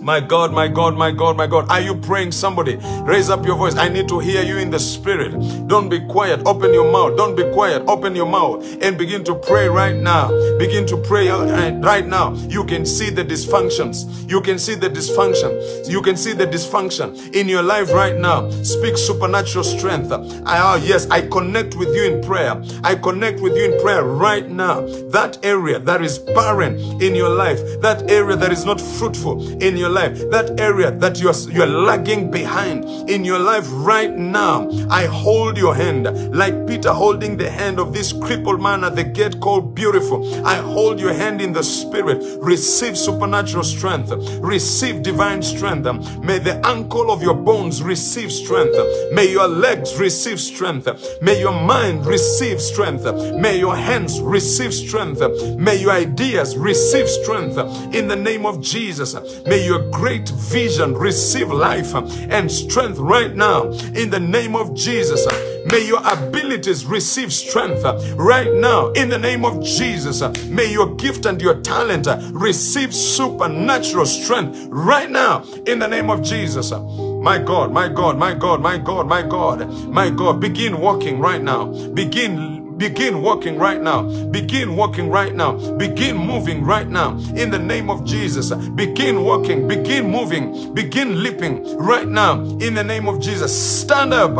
My 0.05 0.19
God, 0.19 0.53
my 0.53 0.67
God, 0.67 0.95
my 0.95 1.09
God, 1.09 1.35
my 1.35 1.47
God. 1.47 1.67
Are 1.71 1.81
you 1.81 1.95
praying? 1.95 2.31
Somebody 2.31 2.77
raise 3.01 3.31
up 3.31 3.43
your 3.43 3.55
voice. 3.55 3.75
I 3.75 3.89
need 3.89 4.07
to 4.09 4.19
hear 4.19 4.43
you 4.43 4.59
in 4.59 4.69
the 4.69 4.77
spirit. 4.77 5.31
Don't 5.67 5.89
be 5.89 5.99
quiet. 5.99 6.45
Open 6.45 6.75
your 6.75 6.91
mouth. 6.91 7.17
Don't 7.17 7.35
be 7.35 7.41
quiet. 7.51 7.81
Open 7.87 8.15
your 8.15 8.27
mouth 8.27 8.63
and 8.83 8.99
begin 8.99 9.23
to 9.23 9.33
pray 9.33 9.67
right 9.67 9.95
now. 9.95 10.27
Begin 10.59 10.85
to 10.85 10.97
pray 10.97 11.29
uh, 11.29 11.71
right 11.79 12.05
now. 12.05 12.35
You 12.35 12.65
can 12.65 12.85
see 12.85 13.09
the 13.09 13.25
dysfunctions. 13.25 14.29
You 14.29 14.41
can 14.41 14.59
see 14.59 14.75
the 14.75 14.91
dysfunction. 14.91 15.89
You 15.89 16.03
can 16.03 16.17
see 16.17 16.33
the 16.33 16.45
dysfunction 16.45 17.33
in 17.33 17.49
your 17.49 17.63
life 17.63 17.91
right 17.91 18.15
now. 18.15 18.51
Speak 18.61 18.97
supernatural 18.97 19.63
strength. 19.63 20.11
Oh, 20.11 20.81
yes, 20.85 21.09
I 21.09 21.27
connect 21.27 21.73
with 21.77 21.95
you 21.95 22.03
in 22.03 22.21
prayer. 22.21 22.61
I 22.83 22.93
connect 22.93 23.39
with 23.39 23.57
you 23.57 23.73
in 23.73 23.81
prayer 23.81 24.03
right 24.03 24.47
now. 24.47 24.81
That 25.09 25.43
area 25.43 25.79
that 25.79 26.03
is 26.03 26.19
barren 26.19 26.77
in 27.01 27.15
your 27.15 27.29
life, 27.29 27.81
that 27.81 28.07
area 28.11 28.35
that 28.35 28.51
is 28.51 28.65
not 28.65 28.79
fruitful 28.79 29.63
in 29.63 29.75
your 29.75 29.89
life, 29.89 29.94
that 29.95 30.59
area 30.59 30.91
that 30.91 31.19
you're, 31.19 31.33
you're 31.51 31.65
lagging 31.65 32.29
behind 32.29 32.85
in 33.09 33.23
your 33.23 33.39
life 33.39 33.65
right 33.69 34.11
now, 34.11 34.69
I 34.89 35.05
hold 35.05 35.57
your 35.57 35.75
hand 35.75 36.35
like 36.35 36.67
Peter 36.67 36.91
holding 36.91 37.37
the 37.37 37.49
hand 37.49 37.79
of 37.79 37.93
this 37.93 38.11
crippled 38.11 38.61
man 38.61 38.83
at 38.83 38.95
the 38.95 39.03
gate 39.03 39.39
called 39.39 39.75
Beautiful. 39.75 40.45
I 40.45 40.55
hold 40.55 40.99
your 40.99 41.13
hand 41.13 41.41
in 41.41 41.53
the 41.53 41.63
spirit. 41.63 42.21
Receive 42.41 42.97
supernatural 42.97 43.63
strength. 43.63 44.11
Receive 44.39 45.01
divine 45.01 45.41
strength. 45.41 45.85
May 46.19 46.39
the 46.39 46.59
ankle 46.65 47.11
of 47.11 47.21
your 47.21 47.35
bones 47.35 47.81
receive 47.81 48.31
strength. 48.31 48.75
May 49.13 49.31
your 49.31 49.47
legs 49.47 49.97
receive 49.97 50.39
strength. 50.39 50.87
May 51.21 51.39
your 51.39 51.53
mind 51.53 52.05
receive 52.05 52.61
strength. 52.61 53.05
May 53.35 53.59
your 53.59 53.75
hands 53.75 54.19
receive 54.21 54.73
strength. 54.73 55.21
May 55.57 55.77
your 55.81 55.91
ideas 55.91 56.57
receive 56.57 57.07
strength 57.07 57.57
in 57.93 58.07
the 58.07 58.15
name 58.15 58.45
of 58.45 58.61
Jesus. 58.61 59.15
May 59.45 59.65
your 59.65 59.84
great 59.91 60.29
vision 60.29 60.93
receive 60.93 61.51
life 61.51 61.93
and 61.95 62.51
strength 62.51 62.97
right 62.99 63.35
now 63.35 63.69
in 63.93 64.09
the 64.09 64.19
name 64.19 64.55
of 64.55 64.73
Jesus. 64.75 65.25
May 65.65 65.85
your 65.87 66.01
abilities 66.05 66.85
receive 66.85 67.33
strength 67.33 67.83
right 68.15 68.53
now 68.53 68.91
in 68.91 69.09
the 69.09 69.17
name 69.17 69.43
of 69.43 69.63
Jesus. 69.63 70.21
May 70.45 70.71
your 70.71 70.95
gift 70.95 71.25
and 71.25 71.41
your 71.41 71.61
talent 71.61 72.07
receive 72.31 72.93
supernatural 72.93 74.05
strength 74.05 74.67
right 74.69 75.09
now 75.09 75.43
in 75.65 75.79
the 75.79 75.87
name 75.87 76.09
of 76.09 76.21
Jesus. 76.21 76.71
My 76.71 77.39
God, 77.39 77.71
my 77.71 77.87
God, 77.87 78.17
my 78.17 78.33
God, 78.35 78.61
my 78.61 78.77
God, 78.77 79.07
my 79.07 79.23
God, 79.23 79.67
my 79.87 80.09
God, 80.11 80.39
begin 80.39 80.79
walking 80.79 81.19
right 81.19 81.41
now. 81.41 81.65
Begin 81.89 82.64
Begin 82.77 83.21
walking 83.21 83.57
right 83.57 83.81
now. 83.81 84.03
Begin 84.27 84.75
walking 84.75 85.09
right 85.09 85.33
now. 85.33 85.53
Begin 85.77 86.17
moving 86.17 86.63
right 86.63 86.87
now. 86.87 87.17
In 87.35 87.49
the 87.49 87.59
name 87.59 87.89
of 87.89 88.03
Jesus. 88.03 88.51
Begin 88.51 89.23
walking. 89.23 89.67
Begin 89.67 90.09
moving. 90.09 90.73
Begin 90.73 91.23
leaping 91.23 91.77
right 91.77 92.07
now. 92.07 92.41
In 92.59 92.73
the 92.73 92.83
name 92.83 93.07
of 93.07 93.21
Jesus. 93.21 93.55
Stand 93.55 94.13
up. 94.13 94.35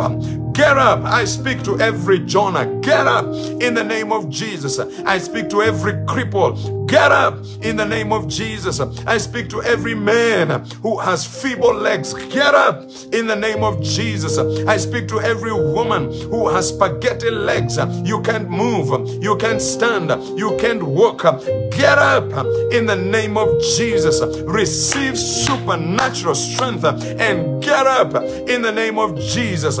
Get 0.56 0.78
up. 0.78 1.04
I 1.04 1.26
speak 1.26 1.62
to 1.64 1.78
every 1.80 2.18
Jonah. 2.20 2.80
Get 2.80 3.06
up 3.06 3.26
in 3.60 3.74
the 3.74 3.84
name 3.84 4.10
of 4.10 4.30
Jesus. 4.30 4.78
I 4.78 5.18
speak 5.18 5.50
to 5.50 5.60
every 5.60 5.92
cripple. 6.06 6.86
Get 6.86 7.12
up 7.12 7.44
in 7.60 7.76
the 7.76 7.84
name 7.84 8.10
of 8.10 8.26
Jesus. 8.26 8.80
I 8.80 9.18
speak 9.18 9.50
to 9.50 9.62
every 9.62 9.94
man 9.94 10.64
who 10.82 10.98
has 10.98 11.26
feeble 11.26 11.74
legs. 11.74 12.14
Get 12.14 12.54
up 12.54 12.84
in 13.12 13.26
the 13.26 13.36
name 13.36 13.62
of 13.62 13.82
Jesus. 13.82 14.38
I 14.66 14.78
speak 14.78 15.08
to 15.08 15.20
every 15.20 15.52
woman 15.52 16.10
who 16.30 16.48
has 16.48 16.68
spaghetti 16.68 17.28
legs. 17.28 17.76
You 18.04 18.22
can't 18.22 18.48
move. 18.48 19.22
You 19.22 19.36
can't 19.36 19.60
stand. 19.60 20.10
You 20.38 20.56
can't 20.58 20.82
walk. 20.82 21.22
Get 21.70 21.98
up 21.98 22.24
in 22.72 22.86
the 22.86 22.96
name 22.96 23.36
of 23.36 23.60
Jesus. 23.60 24.22
Receive 24.44 25.18
supernatural 25.18 26.34
strength 26.34 26.84
and 26.84 27.62
get 27.62 27.86
up 27.86 28.14
in 28.48 28.62
the 28.62 28.72
name 28.72 28.98
of 28.98 29.18
Jesus. 29.18 29.78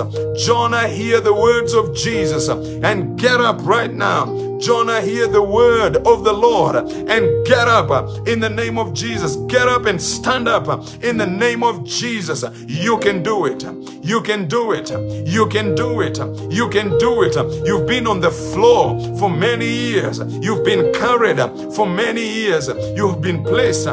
Jonah, 0.66 0.88
hear 0.88 1.20
the 1.20 1.32
words 1.32 1.72
of 1.74 1.94
Jesus 1.94 2.48
uh, 2.48 2.60
and 2.82 3.16
get 3.16 3.40
up 3.40 3.64
right 3.64 3.94
now. 3.94 4.55
Jonah, 4.58 5.00
hear 5.00 5.26
the 5.26 5.42
word 5.42 5.96
of 5.98 6.24
the 6.24 6.32
Lord 6.32 6.76
and 6.76 7.46
get 7.46 7.68
up 7.68 7.90
in 8.26 8.40
the 8.40 8.50
name 8.50 8.78
of 8.78 8.94
Jesus. 8.94 9.36
Get 9.46 9.68
up 9.68 9.86
and 9.86 10.00
stand 10.00 10.48
up 10.48 10.66
in 11.02 11.16
the 11.16 11.26
name 11.26 11.62
of 11.62 11.84
Jesus. 11.84 12.44
You 12.66 12.98
can 12.98 13.22
do 13.22 13.46
it. 13.46 13.64
You 14.02 14.22
can 14.22 14.48
do 14.48 14.72
it. 14.72 14.90
You 15.26 15.46
can 15.48 15.74
do 15.74 16.00
it. 16.00 16.18
You 16.50 16.68
can 16.68 16.98
do 16.98 17.22
it. 17.22 17.36
You've 17.66 17.86
been 17.86 18.06
on 18.06 18.20
the 18.20 18.30
floor 18.30 18.98
for 19.18 19.28
many 19.28 19.68
years. 19.68 20.20
You've 20.40 20.64
been 20.64 20.92
carried 20.92 21.38
for 21.74 21.86
many 21.86 22.26
years. 22.26 22.68
You've 22.96 23.20
been 23.20 23.44
placed 23.44 23.86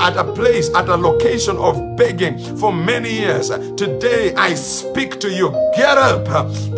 at 0.00 0.16
a 0.16 0.24
place, 0.32 0.70
at 0.74 0.88
a 0.88 0.96
location 0.96 1.56
of 1.58 1.96
begging 1.96 2.38
for 2.56 2.72
many 2.72 3.12
years. 3.12 3.50
Today 3.76 4.34
I 4.34 4.54
speak 4.54 5.20
to 5.20 5.30
you. 5.30 5.50
Get 5.76 5.98
up 5.98 6.26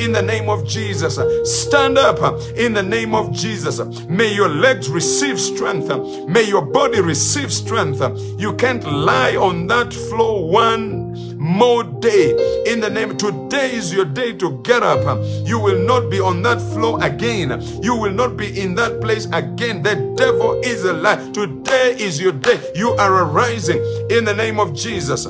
in 0.00 0.12
the 0.12 0.22
name 0.22 0.48
of 0.48 0.66
Jesus. 0.66 1.18
Stand 1.44 1.98
up 1.98 2.18
in 2.56 2.72
the 2.74 2.82
name 2.82 3.14
of 3.14 3.31
Jesus. 3.32 3.80
May 4.06 4.32
your 4.34 4.48
legs 4.48 4.88
receive 4.88 5.40
strength. 5.40 5.88
May 6.28 6.42
your 6.42 6.62
body 6.64 7.00
receive 7.00 7.52
strength. 7.52 8.00
You 8.38 8.54
can't 8.54 8.84
lie 8.84 9.36
on 9.36 9.66
that 9.68 9.92
floor 9.92 10.48
one 10.48 11.12
more 11.42 11.82
day 11.82 12.30
in 12.66 12.80
the 12.80 12.88
name 12.88 13.16
today 13.18 13.74
is 13.74 13.92
your 13.92 14.04
day 14.04 14.32
to 14.32 14.60
get 14.62 14.82
up 14.82 15.02
you 15.44 15.58
will 15.58 15.78
not 15.80 16.08
be 16.08 16.20
on 16.20 16.40
that 16.40 16.60
floor 16.72 17.02
again 17.02 17.60
you 17.82 17.96
will 17.96 18.12
not 18.12 18.36
be 18.36 18.60
in 18.60 18.76
that 18.76 19.00
place 19.00 19.26
again 19.32 19.82
the 19.82 19.96
devil 20.16 20.60
is 20.62 20.84
a 20.84 20.92
lie 20.92 21.16
today 21.32 21.96
is 21.98 22.20
your 22.20 22.30
day 22.32 22.60
you 22.76 22.90
are 22.92 23.24
arising 23.24 23.78
in 24.08 24.24
the 24.24 24.32
name 24.32 24.60
of 24.60 24.72
jesus 24.72 25.26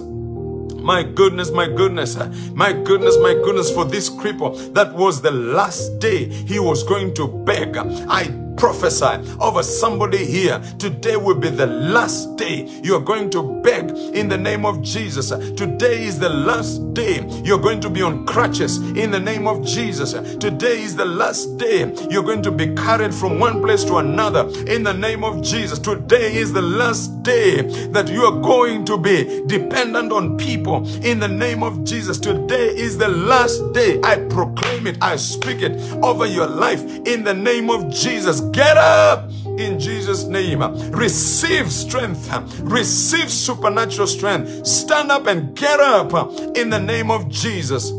my 0.83 1.03
goodness, 1.03 1.51
my 1.51 1.67
goodness, 1.67 2.17
uh, 2.17 2.33
my 2.55 2.73
goodness, 2.73 3.17
my 3.19 3.35
goodness, 3.35 3.71
for 3.71 3.85
this 3.85 4.11
cripple, 4.11 4.73
that 4.75 4.95
was 4.95 5.23
the 5.23 5.31
last 5.31 5.99
day 5.99 6.25
he 6.25 6.59
was 6.59 6.83
going 6.83 7.15
to 7.15 7.29
beg. 7.45 7.77
I 7.77 8.25
prophesy 8.57 9.07
over 9.41 9.63
somebody 9.63 10.25
here. 10.25 10.61
Today 10.79 11.17
will 11.17 11.35
be 11.39 11.51
the 11.51 11.67
last 11.67 12.37
day 12.37 12.69
you're 12.83 13.01
going 13.01 13.31
to 13.31 13.61
beg 13.63 13.91
in 14.15 14.29
the 14.29 14.39
name 14.39 14.65
of 14.67 14.83
Jesus. 14.83 15.31
Today 15.31 16.05
is 16.05 16.19
the 16.19 16.29
last 16.29 16.95
day 16.95 17.27
you're 17.45 17.59
going 17.59 17.81
to 17.81 17.91
be 17.91 18.03
on 18.03 18.27
crutches 18.27 18.79
in 18.97 19.11
the 19.11 19.21
name 19.21 19.47
of 19.47 19.65
Jesus. 19.65 20.13
Today 20.39 20.83
is 20.83 20.97
the 20.97 21.05
last 21.05 21.57
day 21.59 21.93
you're 22.11 22.23
going 22.23 22.43
to 22.43 22.53
be 22.53 22.75
carried 22.75 23.15
from 23.15 23.39
one 23.39 23.63
place 23.63 23.85
to 23.85 23.97
another 23.97 24.49
in 24.67 24.83
the 24.83 24.93
name 24.93 25.25
of 25.25 25.43
Jesus. 25.43 25.79
Today 25.79 26.35
is 26.35 26.53
the 26.53 26.63
last 26.63 27.23
day 27.23 27.63
that 27.89 28.09
you 28.09 28.23
are 28.25 28.41
going 28.41 28.85
to 28.87 28.99
be 28.99 29.43
dependent 29.47 30.13
on 30.13 30.37
people 30.37 30.87
in 31.05 31.21
the 31.21 31.29
name 31.29 31.63
of 31.63 31.85
Jesus. 31.85 32.19
Today 32.19 32.69
is 32.69 32.99
the 32.99 33.09
last 33.09 33.73
day. 33.73 34.01
I 34.03 34.17
proclaim 34.29 34.87
it, 34.87 34.99
I 35.01 35.17
speak 35.17 35.63
it 35.63 35.81
over 36.03 36.27
your 36.27 36.47
life 36.47 36.83
in 37.07 37.25
the 37.25 37.35
name 37.35 37.71
of 37.71 37.91
Jesus. 37.91 38.42
Get 38.51 38.77
up 38.77 39.31
in 39.59 39.79
Jesus' 39.79 40.25
name. 40.25 40.63
Receive 40.91 41.71
strength. 41.71 42.29
Receive 42.61 43.31
supernatural 43.31 44.07
strength. 44.07 44.67
Stand 44.67 45.11
up 45.13 45.27
and 45.27 45.55
get 45.57 45.79
up 45.81 46.13
in 46.57 46.71
the 46.71 46.81
name 46.81 47.11
of 47.11 47.29
Jesus. 47.29 47.93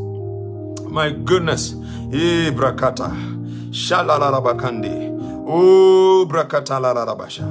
My 0.84 1.12
goodness. 1.12 1.74
Eh, 2.12 2.52
brakata. 2.52 3.10
Shalalabakandi. 3.72 5.12
Oh, 5.48 6.26
brakata 6.30 6.80
la 6.82 6.94
rabasha. 6.94 7.44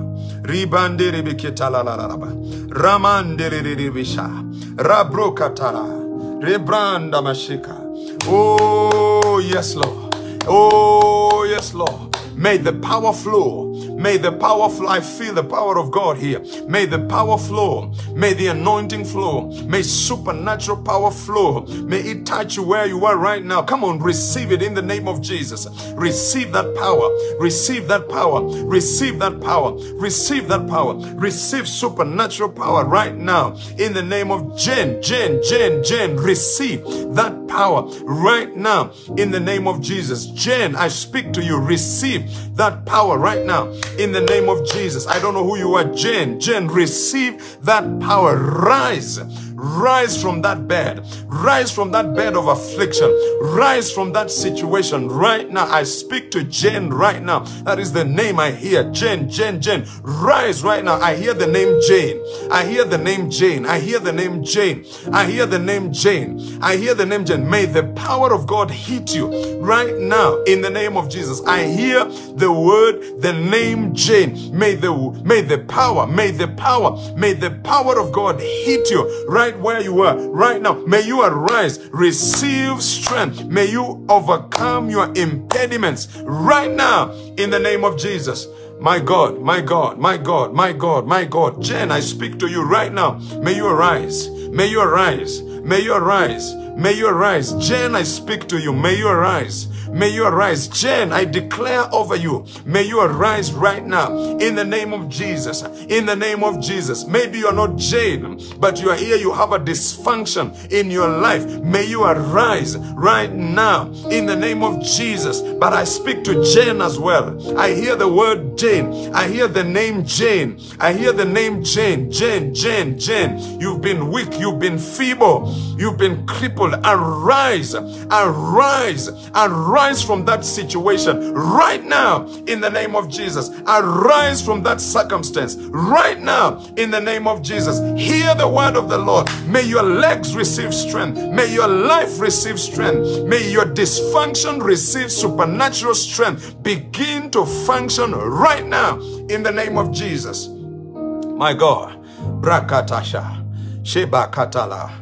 Ribande 0.43 1.11
rebeketa 1.11 1.71
la. 1.71 1.83
Ramande 1.85 3.51
rebisha. 3.51 4.29
Rabrokatala. 4.77 6.43
Rebranda 6.43 7.23
mashika. 7.23 7.79
Oh, 8.27 9.39
yes, 9.39 9.75
Lord. 9.75 10.15
Oh, 10.47 11.45
yes, 11.45 11.75
Lord. 11.75 12.12
May 12.37 12.57
the 12.57 12.73
power 12.73 13.13
flow. 13.13 13.72
May 13.91 14.17
the 14.17 14.33
power 14.33 14.69
flow. 14.69 14.89
I 14.89 15.01
feel 15.01 15.35
the 15.35 15.45
power 15.45 15.79
of 15.79 15.91
God 15.91 16.17
here. 16.17 16.41
May 16.67 16.87
the 16.87 17.01
power 17.07 17.39
flow. 17.39 17.93
May 18.15 18.33
the 18.35 18.49
anointing 18.49 19.05
flow. 19.05 19.51
May 19.65 19.83
supernatural 19.83 20.83
power 20.83 21.11
flow. 21.11 21.63
May 21.67 22.01
it 22.01 22.27
touch 22.27 22.57
you 22.57 22.63
where 22.63 22.87
you 22.87 23.05
are 23.05 23.17
right 23.17 23.45
now. 23.45 23.63
Come 23.63 23.85
on, 23.85 23.99
receive 23.99 24.53
it 24.53 24.63
in 24.63 24.75
the 24.75 24.83
name 24.83 25.09
of 25.09 25.21
Jesus. 25.21 25.67
Receive 25.95 26.53
that 26.53 26.75
power. 26.77 27.09
Receive 27.41 27.89
that 27.89 28.09
power. 28.09 28.43
Receive 28.65 29.19
that 29.19 29.41
power. 29.41 29.73
Receive 29.95 30.49
that 30.49 30.67
power. 30.69 30.95
Receive 31.15 31.69
supernatural 31.69 32.51
power 32.51 32.85
right 32.85 33.17
now 33.17 33.57
in 33.79 33.93
the 33.93 34.03
name 34.03 34.31
of 34.31 34.57
Jen, 34.59 35.03
Jen, 35.03 35.41
Jen, 35.43 35.83
Jen. 35.83 36.17
Receive 36.17 36.85
that 37.15 37.49
power 37.49 37.83
right 38.05 38.57
now 38.57 38.93
in 39.17 39.31
the 39.31 39.41
name 39.41 39.67
of 39.67 39.81
Jesus. 39.81 40.27
Jen, 40.27 40.75
I 40.77 40.89
speak 40.89 41.33
to 41.33 41.43
you. 41.43 41.59
Receive 41.59 42.57
that 42.57 42.85
power 42.87 43.19
right 43.19 43.45
now 43.45 43.72
in 43.99 44.13
the 44.13 44.21
name 44.21 44.49
of 44.49 44.67
Jesus. 44.71 45.07
I 45.07 45.19
don't 45.21 45.35
know 45.35 45.45
who 45.45 45.57
you 45.59 45.75
are, 45.75 45.85
Jen. 45.85 46.41
Jen, 46.41 46.69
receive 46.69 47.59
that 47.63 48.01
power. 48.01 48.37
Rise 48.37 49.19
Rise 49.63 50.21
from 50.21 50.43
that 50.43 50.67
bed. 50.67 51.07
Rise 51.27 51.71
from 51.71 51.93
that 51.93 52.17
bed 52.17 52.35
of 52.35 52.49
affliction. 52.49 53.09
Rise 53.41 53.93
from 53.93 54.13
that 54.13 54.29
situation 54.29 55.09
right 55.09 55.49
now. 55.49 55.67
I 55.71 55.85
speak 55.85 56.33
to 56.33 56.43
Jane 56.43 56.91
right 56.91 57.23
now. 57.23 57.41
That 57.63 57.79
is 57.79 57.93
the 57.93 58.05
name 58.05 58.41
I 58.41 58.51
hear. 58.51 58.91
Jane, 58.91 59.31
Jane, 59.31 59.61
Jane. 59.61 59.87
Rise 60.03 60.65
right 60.65 60.85
now. 60.85 61.01
I 61.01 61.15
hear 61.15 61.33
the 61.33 61.47
name 61.47 61.81
Jane. 61.87 62.21
I 62.51 62.65
hear 62.65 62.85
the 62.85 62.99
name 62.99 63.31
Jane. 63.31 63.65
I 63.65 63.79
hear 63.79 64.01
the 64.01 64.13
name 64.13 64.43
Jane. 64.43 64.85
I 65.13 65.27
hear 65.27 65.47
the 65.47 65.61
name 65.61 65.93
Jane. 65.93 66.59
I 66.61 66.77
hear 66.77 66.95
the 66.95 67.07
name 67.07 67.25
Jane. 67.25 67.49
May 67.49 67.67
the 67.67 67.85
power 67.95 68.35
of 68.35 68.49
God 68.49 68.69
hit 68.69 69.15
you 69.15 69.61
right 69.61 69.97
now 69.97 70.43
in 70.43 70.61
the 70.61 70.71
name 70.71 70.97
of 70.97 71.09
Jesus. 71.09 71.41
I 71.47 71.65
hear 71.65 72.05
the 72.05 72.53
word, 72.53 73.21
the 73.23 73.33
name 73.33 73.95
Jane. 73.95 74.59
May 74.59 74.75
the 74.75 74.93
may 75.25 75.41
the 75.41 75.59
power, 75.59 76.07
may 76.09 76.33
the 76.33 76.49
power, 76.49 76.99
may 77.17 77.33
the 77.33 77.53
power 77.63 77.99
of 78.01 78.11
God 78.13 78.41
hit 78.41 78.91
you 78.91 79.27
right 79.29 79.52
right 79.53 79.63
where 79.63 79.81
you 79.81 80.03
are 80.03 80.17
right 80.31 80.61
now. 80.61 80.75
May 80.87 81.03
you 81.03 81.23
arise, 81.23 81.79
receive 81.93 82.83
strength. 82.83 83.45
May 83.45 83.67
you 83.71 84.05
overcome 84.09 84.91
your 84.91 85.13
impediments 85.15 86.09
right 86.25 86.71
now 86.71 87.13
in 87.37 87.51
the 87.51 87.59
name 87.59 87.85
of 87.85 87.99
Jesus. 87.99 88.47
My 88.81 88.99
God, 88.99 89.41
my 89.41 89.61
God, 89.61 89.99
my 89.99 90.17
God, 90.17 90.53
my 90.55 90.73
God, 90.73 91.07
my 91.07 91.25
God. 91.25 91.63
Jen, 91.63 91.93
I 91.93 92.01
speak 92.01 92.39
to 92.41 92.49
you 92.49 92.63
right 92.63 92.93
now. 92.93 93.19
May 93.43 93.55
you 93.55 93.67
arise. 93.67 94.29
May 94.29 94.67
you 94.67 94.81
arise. 94.81 95.43
May 95.43 95.81
you 95.81 95.95
arise. 95.95 96.55
May 96.77 96.95
you 96.95 97.07
arise. 97.07 97.53
Jen, 97.65 97.95
I 97.95 98.03
speak 98.03 98.49
to 98.49 98.59
you. 98.59 98.73
May 98.73 98.97
you 98.97 99.07
arise. 99.07 99.69
May 99.93 100.09
you 100.09 100.27
arise. 100.27 100.69
Jen, 100.69 101.13
I 101.13 101.27
declare 101.27 101.85
over 101.93 102.17
you. 102.17 102.47
May 102.65 102.83
you 102.83 103.01
arise 103.01 103.53
right 103.53 103.85
now 103.85 104.39
in 104.39 104.55
the 104.55 104.65
name 104.65 104.95
of 104.95 105.11
Jesus. 105.11 105.63
In 105.89 106.07
the 106.07 106.17
name 106.17 106.43
of 106.43 106.61
Jesus. 106.61 107.05
Maybe 107.07 107.39
you're 107.41 107.53
not 107.53 107.77
Jane, 107.77 108.41
but 108.59 108.81
you 108.81 108.89
are 108.89 108.97
here. 108.97 109.17
You 109.17 109.33
have 109.33 109.53
a 109.53 109.59
dysfunction 109.59 110.73
in 110.73 110.91
your 110.91 111.09
life. 111.09 111.45
May 111.63 111.85
you 111.85 112.05
arise 112.05 112.79
right 112.97 113.31
now 113.33 113.93
in 114.11 114.25
the 114.25 114.35
name 114.35 114.63
of 114.63 114.83
Jesus. 114.83 115.43
But 115.43 115.75
I 115.75 115.85
speak 115.85 116.25
to 116.25 116.43
Jane 116.43 116.81
as 116.81 116.99
well. 116.99 117.59
I 117.59 117.75
hear 117.75 117.95
the 117.95 118.09
word 118.09 118.57
Jane. 118.57 119.15
I 119.15 119.29
hear 119.29 119.47
the 119.47 119.65
name 119.65 120.07
Jane. 120.07 120.59
I 120.81 120.95
hear 120.95 121.13
the 121.13 121.27
name 121.27 121.63
Jane. 121.63 122.11
Jane, 122.11 122.55
Jane, 122.55 122.99
Jane. 122.99 123.61
You've 123.61 123.83
been 123.83 124.11
weak. 124.11 124.41
You've 124.41 124.59
been 124.59 124.79
feeble. 124.79 125.55
You've 125.77 125.99
been 125.99 126.27
crippled. 126.27 126.75
Arise. 126.85 127.75
Arise. 127.75 129.11
Arise 129.35 129.82
Arise 129.83 130.01
from 130.01 130.25
that 130.27 130.45
situation 130.45 131.35
right 131.35 131.85
now 131.85 132.29
in 132.47 132.61
the 132.61 132.71
name 132.71 132.95
of 132.95 133.09
Jesus. 133.09 133.51
Arise 133.67 134.41
from 134.41 134.63
that 134.63 134.81
circumstance 134.81 135.57
right 135.57 136.21
now 136.21 136.65
in 136.77 136.93
the 136.93 137.01
name 137.01 137.27
of 137.27 137.43
Jesus. 137.43 137.81
Hear 138.01 138.33
the 138.37 138.47
word 138.47 138.77
of 138.77 138.89
the 138.89 138.97
Lord. 138.97 139.29
May 139.49 139.63
your 139.63 139.83
legs 139.83 140.37
receive 140.37 140.73
strength. 140.73 141.21
May 141.21 141.53
your 141.53 141.67
life 141.67 142.21
receive 142.21 142.61
strength. 142.61 143.25
May 143.25 143.51
your 143.51 143.65
dysfunction 143.65 144.63
receive 144.63 145.11
supernatural 145.11 145.97
strength. 145.97 146.63
Begin 146.63 147.29
to 147.33 147.45
function 147.45 148.13
right 148.13 148.65
now 148.65 149.01
in 149.29 149.43
the 149.43 149.51
name 149.51 149.77
of 149.77 149.91
Jesus. 149.91 150.47
My 150.47 151.55
God. 151.55 151.99
Brakatasha. 152.41 153.85
Sheba 153.85 154.29
Katala. 154.33 154.93